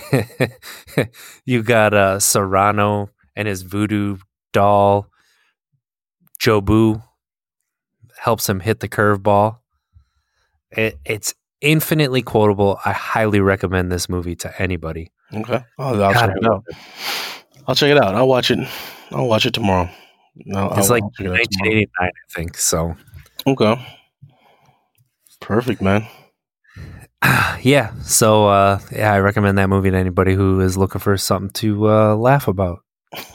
you 1.45 1.63
got 1.63 1.93
uh, 1.93 2.17
Cerrano 2.19 3.09
and 3.37 3.49
his 3.49 3.63
voodoo 3.63 4.19
doll. 4.53 5.11
Jobu 6.45 7.03
helps 8.19 8.47
him 8.49 8.61
hit 8.61 8.81
the 8.81 8.89
curveball. 8.89 9.59
It, 10.71 10.99
it's 11.07 11.35
infinitely 11.63 12.21
quotable. 12.21 12.79
I 12.85 12.93
highly 12.93 13.41
recommend 13.41 13.91
this 13.91 14.09
movie 14.11 14.37
to 14.37 14.63
anybody. 14.63 15.11
Okay, 15.33 15.65
I'll, 15.79 16.05
I'll 16.05 16.13
check 16.13 16.37
it 16.37 16.45
out. 16.47 16.65
I'll 17.67 17.75
check 17.75 17.91
it 17.91 17.97
out. 17.97 18.15
I'll 18.15 18.29
watch 18.29 18.51
it. 18.51 18.59
I'll 19.11 19.27
watch 19.27 19.47
it 19.47 19.55
tomorrow. 19.55 19.89
I'll, 20.55 20.77
It's 20.79 20.91
I'll- 20.91 20.97
like 20.97 21.03
I'll 21.03 21.11
check 21.13 21.27
it 21.27 21.33
out 21.33 21.49
tomorrow. 21.51 21.81
1989, 21.87 21.89
I 21.99 22.11
think. 22.35 22.59
So, 22.59 22.95
Okay. 23.47 23.87
Perfect, 25.41 25.81
man. 25.81 26.07
yeah. 27.63 27.95
So, 28.03 28.49
uh, 28.49 28.81
yeah, 28.93 29.13
I 29.15 29.21
recommend 29.21 29.57
that 29.59 29.69
movie 29.71 29.91
to 29.91 29.97
anybody 29.97 30.35
who 30.35 30.61
is 30.61 30.77
looking 30.77 31.01
for 31.01 31.17
something 31.17 31.51
to 31.55 31.89
uh, 31.89 32.15
laugh 32.17 32.49
about. 32.49 32.81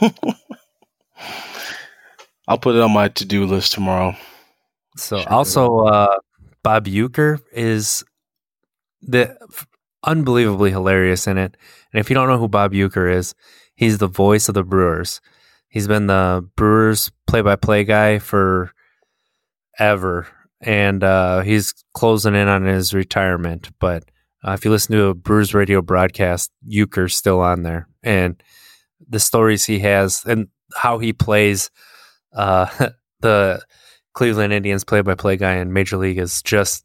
I'll 2.50 2.58
put 2.58 2.74
it 2.74 2.82
on 2.82 2.90
my 2.90 3.06
to 3.08 3.24
do 3.24 3.46
list 3.46 3.72
tomorrow. 3.72 4.16
So, 4.96 5.18
it 5.18 5.28
also, 5.28 5.86
uh, 5.86 6.18
Bob 6.64 6.86
Uecker 6.86 7.38
is 7.52 8.04
the 9.00 9.38
f- 9.52 9.68
unbelievably 10.02 10.72
hilarious 10.72 11.28
in 11.28 11.38
it. 11.38 11.56
And 11.92 12.00
if 12.00 12.10
you 12.10 12.14
don't 12.14 12.28
know 12.28 12.38
who 12.38 12.48
Bob 12.48 12.72
Uecker 12.72 13.14
is, 13.14 13.36
he's 13.76 13.98
the 13.98 14.08
voice 14.08 14.48
of 14.48 14.54
the 14.54 14.64
Brewers. 14.64 15.20
He's 15.68 15.86
been 15.86 16.08
the 16.08 16.44
Brewers 16.56 17.12
play-by-play 17.28 17.84
guy 17.84 18.18
for 18.18 18.72
ever, 19.78 20.26
and 20.60 21.04
uh, 21.04 21.42
he's 21.42 21.72
closing 21.94 22.34
in 22.34 22.48
on 22.48 22.64
his 22.64 22.92
retirement. 22.92 23.70
But 23.78 24.10
uh, 24.44 24.52
if 24.52 24.64
you 24.64 24.72
listen 24.72 24.96
to 24.96 25.04
a 25.04 25.14
Brewers 25.14 25.54
radio 25.54 25.82
broadcast, 25.82 26.50
Uecker's 26.68 27.16
still 27.16 27.40
on 27.40 27.62
there, 27.62 27.86
and 28.02 28.42
the 29.08 29.20
stories 29.20 29.66
he 29.66 29.78
has 29.78 30.24
and 30.26 30.48
how 30.74 30.98
he 30.98 31.12
plays 31.12 31.70
uh, 32.32 32.66
the 33.20 33.62
Cleveland 34.14 34.52
Indians 34.52 34.84
play-by-play 34.84 35.36
guy 35.36 35.54
in 35.56 35.72
Major 35.72 35.96
League 35.96 36.18
is 36.18 36.42
just 36.42 36.84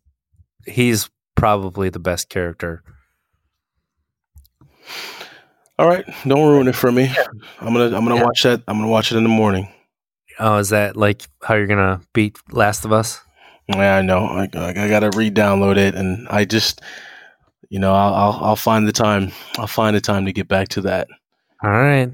he's 0.65 1.09
probably 1.35 1.89
the 1.89 1.99
best 1.99 2.29
character. 2.29 2.83
All 5.77 5.87
right, 5.87 6.05
don't 6.25 6.47
ruin 6.49 6.67
it 6.67 6.75
for 6.75 6.91
me. 6.91 7.09
I'm 7.59 7.73
gonna 7.73 7.85
I'm 7.95 8.05
gonna 8.05 8.15
Yeah. 8.15 8.23
watch 8.23 8.43
that. 8.43 8.61
I'm 8.67 8.77
gonna 8.77 8.89
watch 8.89 9.11
it 9.11 9.17
in 9.17 9.23
the 9.23 9.29
morning. 9.29 9.67
Oh, 10.39 10.57
is 10.57 10.69
that 10.69 10.95
like 10.95 11.23
how 11.43 11.55
you're 11.55 11.67
gonna 11.67 12.01
beat 12.13 12.37
Last 12.51 12.85
of 12.85 12.93
Us? 12.93 13.19
Yeah, 13.67 13.97
I 13.97 14.01
know. 14.01 14.19
I, 14.25 14.47
I, 14.53 14.69
I 14.69 14.87
gotta 14.89 15.09
re-download 15.17 15.75
it, 15.77 15.95
and 15.95 16.27
I 16.29 16.45
just, 16.45 16.81
you 17.69 17.79
know, 17.79 17.93
I'll, 17.93 18.13
I'll 18.13 18.39
I'll 18.43 18.55
find 18.55 18.87
the 18.87 18.91
time. 18.93 19.31
I'll 19.57 19.67
find 19.67 19.95
the 19.95 20.01
time 20.01 20.25
to 20.25 20.33
get 20.33 20.47
back 20.47 20.69
to 20.69 20.81
that. 20.81 21.07
All 21.63 21.71
right, 21.71 22.09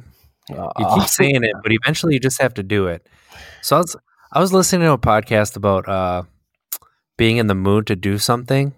Uh, 0.51 0.69
you 0.79 0.86
keep 0.95 1.03
saying 1.07 1.43
it, 1.43 1.53
but 1.61 1.71
eventually 1.71 2.13
you 2.15 2.19
just 2.19 2.41
have 2.41 2.53
to 2.55 2.63
do 2.63 2.88
it. 2.88 3.05
So 3.61 3.75
I 3.77 3.79
was 3.79 3.95
I 4.32 4.39
was 4.39 4.53
listening 4.53 4.88
to 4.88 4.93
a 4.93 4.97
podcast 4.97 5.55
about 5.55 5.88
uh 5.88 6.23
being 7.17 7.38
in 7.38 7.47
the 7.47 7.55
mood 7.55 7.88
to 7.88 7.95
do 7.95 8.17
something, 8.17 8.73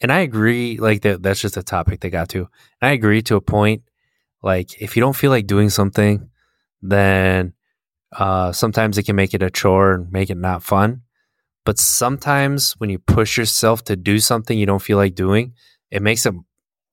and 0.00 0.12
I 0.12 0.20
agree. 0.20 0.78
Like 0.78 1.02
that, 1.02 1.22
that's 1.22 1.40
just 1.40 1.56
a 1.56 1.62
topic 1.62 2.00
they 2.00 2.10
got 2.10 2.28
to. 2.30 2.40
And 2.80 2.88
I 2.88 2.92
agree 2.92 3.22
to 3.22 3.36
a 3.36 3.40
point. 3.40 3.82
Like 4.42 4.80
if 4.80 4.96
you 4.96 5.00
don't 5.00 5.16
feel 5.16 5.30
like 5.30 5.46
doing 5.46 5.70
something, 5.70 6.30
then 6.82 7.54
uh, 8.16 8.52
sometimes 8.52 8.98
it 8.98 9.04
can 9.04 9.16
make 9.16 9.34
it 9.34 9.42
a 9.42 9.50
chore 9.50 9.94
and 9.94 10.12
make 10.12 10.30
it 10.30 10.36
not 10.36 10.62
fun. 10.62 11.02
But 11.64 11.78
sometimes 11.78 12.72
when 12.78 12.90
you 12.90 12.98
push 12.98 13.36
yourself 13.36 13.84
to 13.84 13.96
do 13.96 14.18
something 14.20 14.58
you 14.58 14.66
don't 14.66 14.82
feel 14.82 14.98
like 14.98 15.14
doing, 15.14 15.54
it 15.90 16.02
makes 16.02 16.26
it 16.26 16.34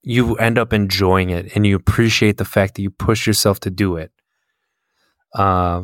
you 0.03 0.36
end 0.36 0.57
up 0.57 0.73
enjoying 0.73 1.29
it 1.29 1.55
and 1.55 1.65
you 1.65 1.75
appreciate 1.75 2.38
the 2.38 2.45
fact 2.45 2.75
that 2.75 2.81
you 2.81 2.89
push 2.89 3.27
yourself 3.27 3.59
to 3.61 3.69
do 3.69 3.95
it. 3.97 4.11
Uh, 5.34 5.84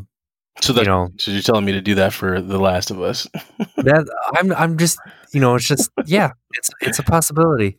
so 0.61 0.73
that 0.73 0.81
you 0.81 0.87
know 0.87 1.09
so 1.17 1.31
you're 1.31 1.41
telling 1.41 1.65
me 1.65 1.71
to 1.73 1.81
do 1.81 1.95
that 1.95 2.13
for 2.13 2.41
The 2.41 2.59
Last 2.59 2.91
of 2.91 3.01
Us? 3.01 3.27
that 3.77 4.09
I'm 4.35 4.51
I'm 4.53 4.77
just 4.77 4.99
you 5.33 5.39
know 5.39 5.55
it's 5.55 5.67
just 5.67 5.89
yeah 6.05 6.31
it's 6.53 6.69
it's 6.81 6.99
a 6.99 7.03
possibility. 7.03 7.77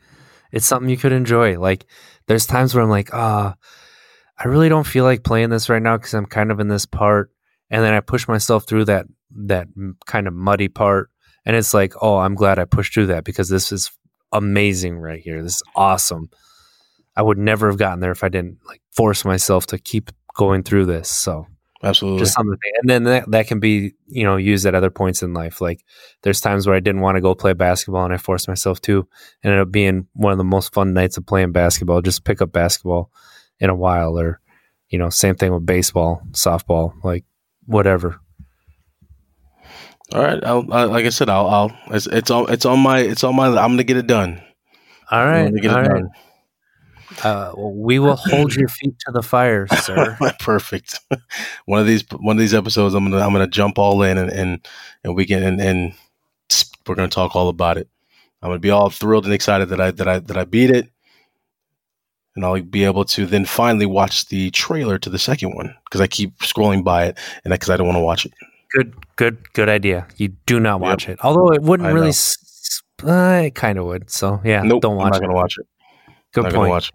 It's 0.53 0.67
something 0.67 0.89
you 0.89 0.97
could 0.97 1.13
enjoy. 1.13 1.59
Like 1.59 1.87
there's 2.27 2.47
times 2.47 2.75
where 2.75 2.83
I'm 2.83 2.91
like 2.91 3.13
ah 3.13 3.55
I 4.39 4.49
really 4.49 4.69
don't 4.69 4.87
feel 4.87 5.05
like 5.05 5.23
playing 5.23 5.51
this 5.51 5.69
right 5.69 5.83
now 5.83 5.99
because 5.99 6.15
I'm 6.15 6.27
kind 6.27 6.51
of 6.51 6.61
in 6.61 6.69
this 6.69 6.87
part, 6.87 7.31
and 7.69 7.85
then 7.85 7.93
I 7.93 8.01
push 8.01 8.27
myself 8.27 8.67
through 8.67 8.87
that 8.87 9.07
that 9.47 9.69
kind 10.07 10.27
of 10.27 10.33
muddy 10.33 10.69
part, 10.69 11.11
and 11.45 11.55
it's 11.55 11.75
like 11.75 11.95
oh 12.01 12.19
I'm 12.19 12.35
glad 12.35 12.59
I 12.59 12.65
pushed 12.65 12.95
through 12.95 13.07
that 13.07 13.25
because 13.25 13.49
this 13.49 13.71
is 13.73 13.91
amazing 14.33 14.99
right 14.99 15.21
here. 15.21 15.43
This 15.43 15.57
is 15.57 15.63
awesome. 15.75 16.31
I 17.17 17.23
would 17.23 17.39
never 17.39 17.69
have 17.69 17.79
gotten 17.79 18.01
there 18.01 18.13
if 18.13 18.25
I 18.25 18.29
didn't 18.29 18.59
like 18.67 18.81
force 18.93 19.25
myself 19.25 19.67
to 19.67 19.79
keep 19.79 20.11
going 20.37 20.63
through 20.63 20.87
this. 20.87 21.11
So 21.11 21.47
Absolutely. 21.83 22.19
just 22.19 22.35
something 22.35 22.59
and 22.83 22.91
then 22.91 23.05
that, 23.05 23.31
that 23.31 23.47
can 23.47 23.59
be 23.59 23.95
you 24.07 24.23
know 24.23 24.37
used 24.37 24.67
at 24.67 24.75
other 24.75 24.91
points 24.91 25.23
in 25.23 25.33
life 25.33 25.63
like 25.63 25.83
there's 26.23 26.41
times 26.41 26.67
where 26.67 26.77
i 26.77 26.81
didn't 26.81 27.01
want 27.01 27.17
to 27.17 27.23
go 27.23 27.35
play 27.35 27.55
basketball 27.55 28.05
and 28.05 28.13
i 28.13 28.19
forced 28.19 28.49
myself 28.49 28.83
to 28.83 28.99
and 29.43 29.53
ended 29.53 29.61
up 29.61 29.73
being 29.73 30.07
one 30.13 30.31
of 30.31 30.37
the 30.37 30.45
most 30.45 30.75
fun 30.75 30.93
nights 30.93 31.17
of 31.17 31.25
playing 31.25 31.53
basketball 31.53 32.03
just 32.03 32.25
pick 32.25 32.43
up 32.43 32.53
basketball 32.53 33.11
in 33.61 33.71
a 33.71 33.75
while 33.75 34.19
or 34.19 34.41
you 34.91 34.99
know 34.99 35.09
same 35.09 35.35
thing 35.35 35.55
with 35.55 35.65
baseball 35.65 36.21
softball 36.33 36.93
like 37.03 37.25
whatever 37.65 38.21
All 40.13 40.23
right. 40.23 40.43
I'll, 40.45 40.67
I, 40.73 40.85
like 40.85 41.07
I 41.07 41.11
said, 41.11 41.29
I'll, 41.29 41.47
I'll 41.47 41.77
it's, 41.95 42.07
it's 42.07 42.31
on 42.31 42.53
it's 42.53 42.67
on 42.67 42.81
my 42.81 42.99
it's 42.99 43.23
on 43.23 43.37
my. 43.37 43.47
I'm 43.47 43.73
gonna 43.73 43.85
get 43.85 43.97
it 43.97 44.09
done. 44.09 44.43
All 45.11 45.25
right. 45.25 45.43
I'm 45.43 45.51
gonna 45.51 45.61
get 45.61 45.71
all 45.71 45.79
it 45.79 45.89
right 45.89 46.03
done. 46.03 46.11
Uh, 47.25 47.53
well, 47.57 47.73
we 47.73 47.99
will 47.99 48.17
hold 48.17 48.55
your 48.55 48.69
feet 48.69 48.95
to 49.07 49.13
the 49.13 49.23
fire 49.23 49.67
sir 49.69 50.17
Perfect. 50.41 50.99
one 51.67 51.81
of 51.81 51.87
these 51.87 52.05
one 52.19 52.37
of 52.37 52.41
these 52.41 52.55
episodes, 52.55 52.95
I'm 52.95 53.11
gonna 53.11 53.25
I'm 53.25 53.33
gonna 53.33 53.47
jump 53.47 53.79
all 53.79 54.03
in 54.03 54.17
and 54.19 54.31
and, 54.31 54.69
and 55.05 55.15
we 55.15 55.27
can 55.27 55.43
and, 55.43 55.61
and 55.61 55.93
we're 56.87 56.95
gonna 56.95 57.09
talk 57.09 57.35
all 57.37 57.49
about 57.49 57.77
it. 57.79 57.89
I'm 58.43 58.49
gonna 58.51 58.59
be 58.59 58.71
all 58.71 58.91
thrilled 58.91 59.25
and 59.25 59.35
excited 59.35 59.69
that 59.71 59.81
I 59.81 59.91
that 59.93 60.09
I 60.09 60.19
that 60.21 60.37
I 60.37 60.45
beat 60.45 60.71
it, 60.71 60.89
and 62.37 62.45
I'll 62.45 62.61
be 62.63 62.85
able 62.85 63.05
to 63.07 63.27
then 63.27 63.45
finally 63.45 63.87
watch 63.87 64.27
the 64.29 64.51
trailer 64.51 64.99
to 64.99 65.11
the 65.11 65.19
second 65.19 65.55
one 65.55 65.75
because 65.85 66.01
I 66.01 66.07
keep 66.07 66.39
scrolling 66.39 66.83
by 66.85 67.07
it 67.07 67.19
and 67.45 67.53
because 67.53 67.71
I 67.71 67.77
don't 67.77 67.87
want 67.87 67.97
to 67.97 68.03
watch 68.03 68.25
it. 68.27 68.33
good 68.73 68.95
good 69.17 69.53
good 69.53 69.69
idea 69.69 70.07
you 70.17 70.29
do 70.47 70.61
not 70.61 70.75
Yep. 70.75 70.81
watch 70.81 71.09
it 71.09 71.19
although 71.25 71.53
it 71.53 71.61
wouldn't 71.63 71.89
I 71.89 71.93
really 71.93 72.07
know. 72.07 72.11
s- 72.11 72.37
s- 72.41 72.83
uh, 73.05 73.43
it 73.47 73.55
kind 73.57 73.79
of 73.79 73.85
would 73.87 74.09
so 74.11 74.41
yeah 74.45 74.63
nope, 74.63 74.81
don't 74.83 74.97
watch. 74.97 75.07
I'm 75.07 75.11
not 75.11 75.17
it 75.19 75.27
gonna 75.27 75.35
watch 75.35 75.57
it. 75.59 75.67
Good 76.33 76.45
not 76.45 76.53
point 76.53 76.71
watch 76.71 76.91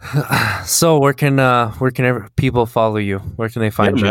so 0.64 0.98
where 0.98 1.12
can 1.12 1.38
uh 1.38 1.72
where 1.72 1.90
can 1.90 2.04
ever, 2.04 2.28
people 2.36 2.66
follow 2.66 2.96
you? 2.96 3.18
Where 3.18 3.48
can 3.48 3.62
they 3.62 3.70
find 3.70 3.98
Yeah, 3.98 4.10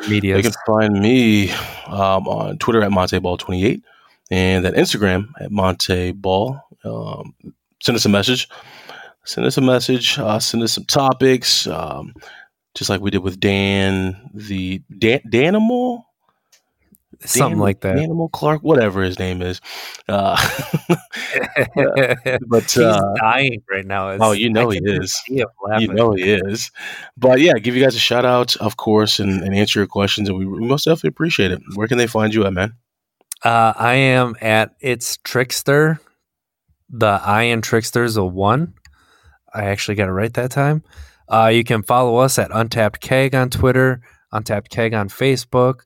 you? 0.00 0.10
Media. 0.10 0.34
They 0.34 0.42
can 0.42 0.52
find 0.66 1.00
me 1.00 1.50
um, 1.86 2.26
on 2.28 2.58
Twitter 2.58 2.82
at 2.82 2.90
MonteBall28 2.90 3.82
and 4.30 4.66
at 4.66 4.74
Instagram 4.74 5.28
at 5.40 5.50
MonteBall. 5.50 6.60
Um, 6.84 7.34
send 7.80 7.96
us 7.96 8.04
a 8.04 8.08
message. 8.08 8.48
Send 9.24 9.46
us 9.46 9.56
a 9.56 9.60
message. 9.60 10.18
Uh, 10.18 10.38
send 10.38 10.62
us 10.62 10.72
some 10.72 10.84
topics. 10.84 11.66
Um, 11.66 12.14
just 12.74 12.90
like 12.90 13.00
we 13.00 13.10
did 13.10 13.18
with 13.18 13.40
Dan, 13.40 14.30
the 14.34 14.82
Dan, 14.98 15.20
Danimal? 15.28 16.04
Something 17.24 17.54
Dan- 17.54 17.58
like 17.58 17.80
that. 17.80 17.98
Animal 17.98 18.28
Clark, 18.28 18.62
whatever 18.62 19.02
his 19.02 19.18
name 19.18 19.42
is. 19.42 19.60
Uh, 20.08 20.36
but 22.48 22.62
He's 22.62 22.78
uh, 22.78 23.14
dying 23.20 23.62
right 23.70 23.84
now. 23.86 24.08
It's- 24.10 24.20
oh, 24.22 24.32
you 24.32 24.48
know 24.50 24.70
he 24.70 24.80
is. 24.82 25.20
you 25.28 25.44
know 25.68 26.12
he 26.12 26.22
is. 26.32 26.70
But 27.16 27.40
yeah, 27.40 27.54
give 27.54 27.76
you 27.76 27.82
guys 27.84 27.94
a 27.94 27.98
shout 27.98 28.24
out, 28.24 28.56
of 28.56 28.76
course, 28.78 29.18
and, 29.20 29.42
and 29.42 29.54
answer 29.54 29.80
your 29.80 29.86
questions. 29.86 30.28
And 30.28 30.38
we, 30.38 30.46
we 30.46 30.60
most 30.66 30.84
definitely 30.84 31.08
appreciate 31.08 31.50
it. 31.50 31.60
Where 31.74 31.88
can 31.88 31.98
they 31.98 32.06
find 32.06 32.32
you 32.32 32.46
at, 32.46 32.54
man? 32.54 32.72
Uh, 33.44 33.72
I 33.76 33.94
am 33.94 34.34
at 34.40 34.74
it's 34.80 35.18
trickster. 35.18 36.00
The 36.88 37.20
I 37.22 37.42
in 37.42 37.60
trickster 37.60 38.02
is 38.04 38.16
a 38.16 38.24
one. 38.24 38.74
I 39.54 39.64
actually 39.66 39.96
got 39.96 40.08
it 40.08 40.12
right 40.12 40.32
that 40.34 40.50
time. 40.50 40.82
Uh, 41.28 41.48
you 41.48 41.64
can 41.64 41.82
follow 41.82 42.16
us 42.16 42.38
at 42.38 42.50
Untapped 42.52 43.00
Keg 43.00 43.34
on 43.34 43.50
Twitter, 43.50 44.00
Untapped 44.32 44.70
Keg 44.70 44.94
on 44.94 45.08
Facebook, 45.08 45.80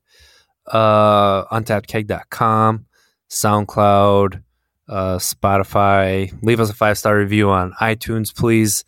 uh, 0.67 1.45
untappedkeg.com, 1.45 2.85
SoundCloud, 3.29 4.43
uh, 4.89 5.17
Spotify. 5.17 6.33
Leave 6.43 6.59
us 6.59 6.69
a 6.69 6.73
five 6.73 6.97
star 6.97 7.17
review 7.17 7.49
on 7.49 7.73
iTunes, 7.81 8.35
please. 8.35 8.83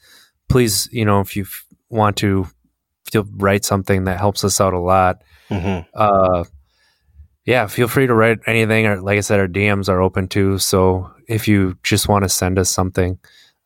Please, 0.47 0.87
you 0.91 1.05
know, 1.05 1.21
if 1.21 1.35
you 1.35 1.43
f- 1.43 1.65
want 1.89 2.17
to 2.17 2.47
feel 3.11 3.25
write 3.37 3.65
something 3.65 4.05
that 4.05 4.19
helps 4.19 4.43
us 4.43 4.59
out 4.59 4.73
a 4.73 4.79
lot. 4.79 5.23
Mm-hmm. 5.49 5.87
Uh, 5.93 6.43
yeah, 7.45 7.67
feel 7.67 7.87
free 7.87 8.07
to 8.07 8.13
write 8.13 8.39
anything. 8.47 8.87
Or 8.87 9.01
like 9.01 9.17
I 9.17 9.21
said, 9.21 9.39
our 9.39 9.47
DMs 9.47 9.89
are 9.89 10.01
open 10.01 10.27
too. 10.27 10.57
So 10.57 11.11
if 11.27 11.47
you 11.47 11.77
just 11.83 12.07
want 12.07 12.23
to 12.23 12.29
send 12.29 12.57
us 12.57 12.69
something, 12.69 13.19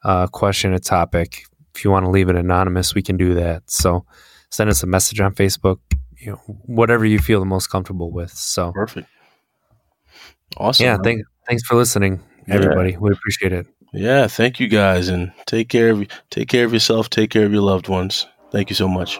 uh, 0.03 0.27
question, 0.27 0.73
a 0.73 0.79
topic, 0.79 1.43
if 1.75 1.83
you 1.83 1.91
want 1.91 2.05
to 2.05 2.11
leave 2.11 2.29
it 2.29 2.35
anonymous, 2.35 2.93
we 2.93 3.01
can 3.01 3.17
do 3.17 3.35
that. 3.35 3.63
So 3.67 4.05
send 4.51 4.69
us 4.69 4.83
a 4.83 4.87
message 4.87 5.19
on 5.21 5.33
Facebook. 5.33 5.77
You 6.19 6.31
know, 6.31 6.37
whatever 6.65 7.05
you 7.05 7.19
feel 7.19 7.39
the 7.39 7.45
most 7.45 7.67
comfortable 7.67 8.11
with. 8.11 8.31
So 8.31 8.71
Perfect. 8.73 9.07
Awesome. 10.57 10.85
yeah, 10.85 10.97
thank, 11.03 11.23
thanks 11.47 11.63
for 11.63 11.75
listening, 11.75 12.21
Yeah. 12.47 12.55
everybody. 12.55 12.97
We 12.97 13.11
appreciate 13.11 13.53
it. 13.53 13.67
yeah, 13.93 14.27
thank 14.27 14.59
you 14.59 14.67
guys, 14.67 15.07
and 15.09 15.31
take 15.45 15.69
care 15.69 15.91
of 15.91 16.07
take 16.29 16.49
care 16.49 16.65
of 16.65 16.73
yourself. 16.73 17.09
Take 17.09 17.29
care 17.31 17.45
of 17.45 17.53
your 17.53 17.61
loved 17.61 17.87
ones. 17.87 18.25
Thank 18.51 18.69
you 18.69 18.75
so 18.75 18.87
much. 18.87 19.19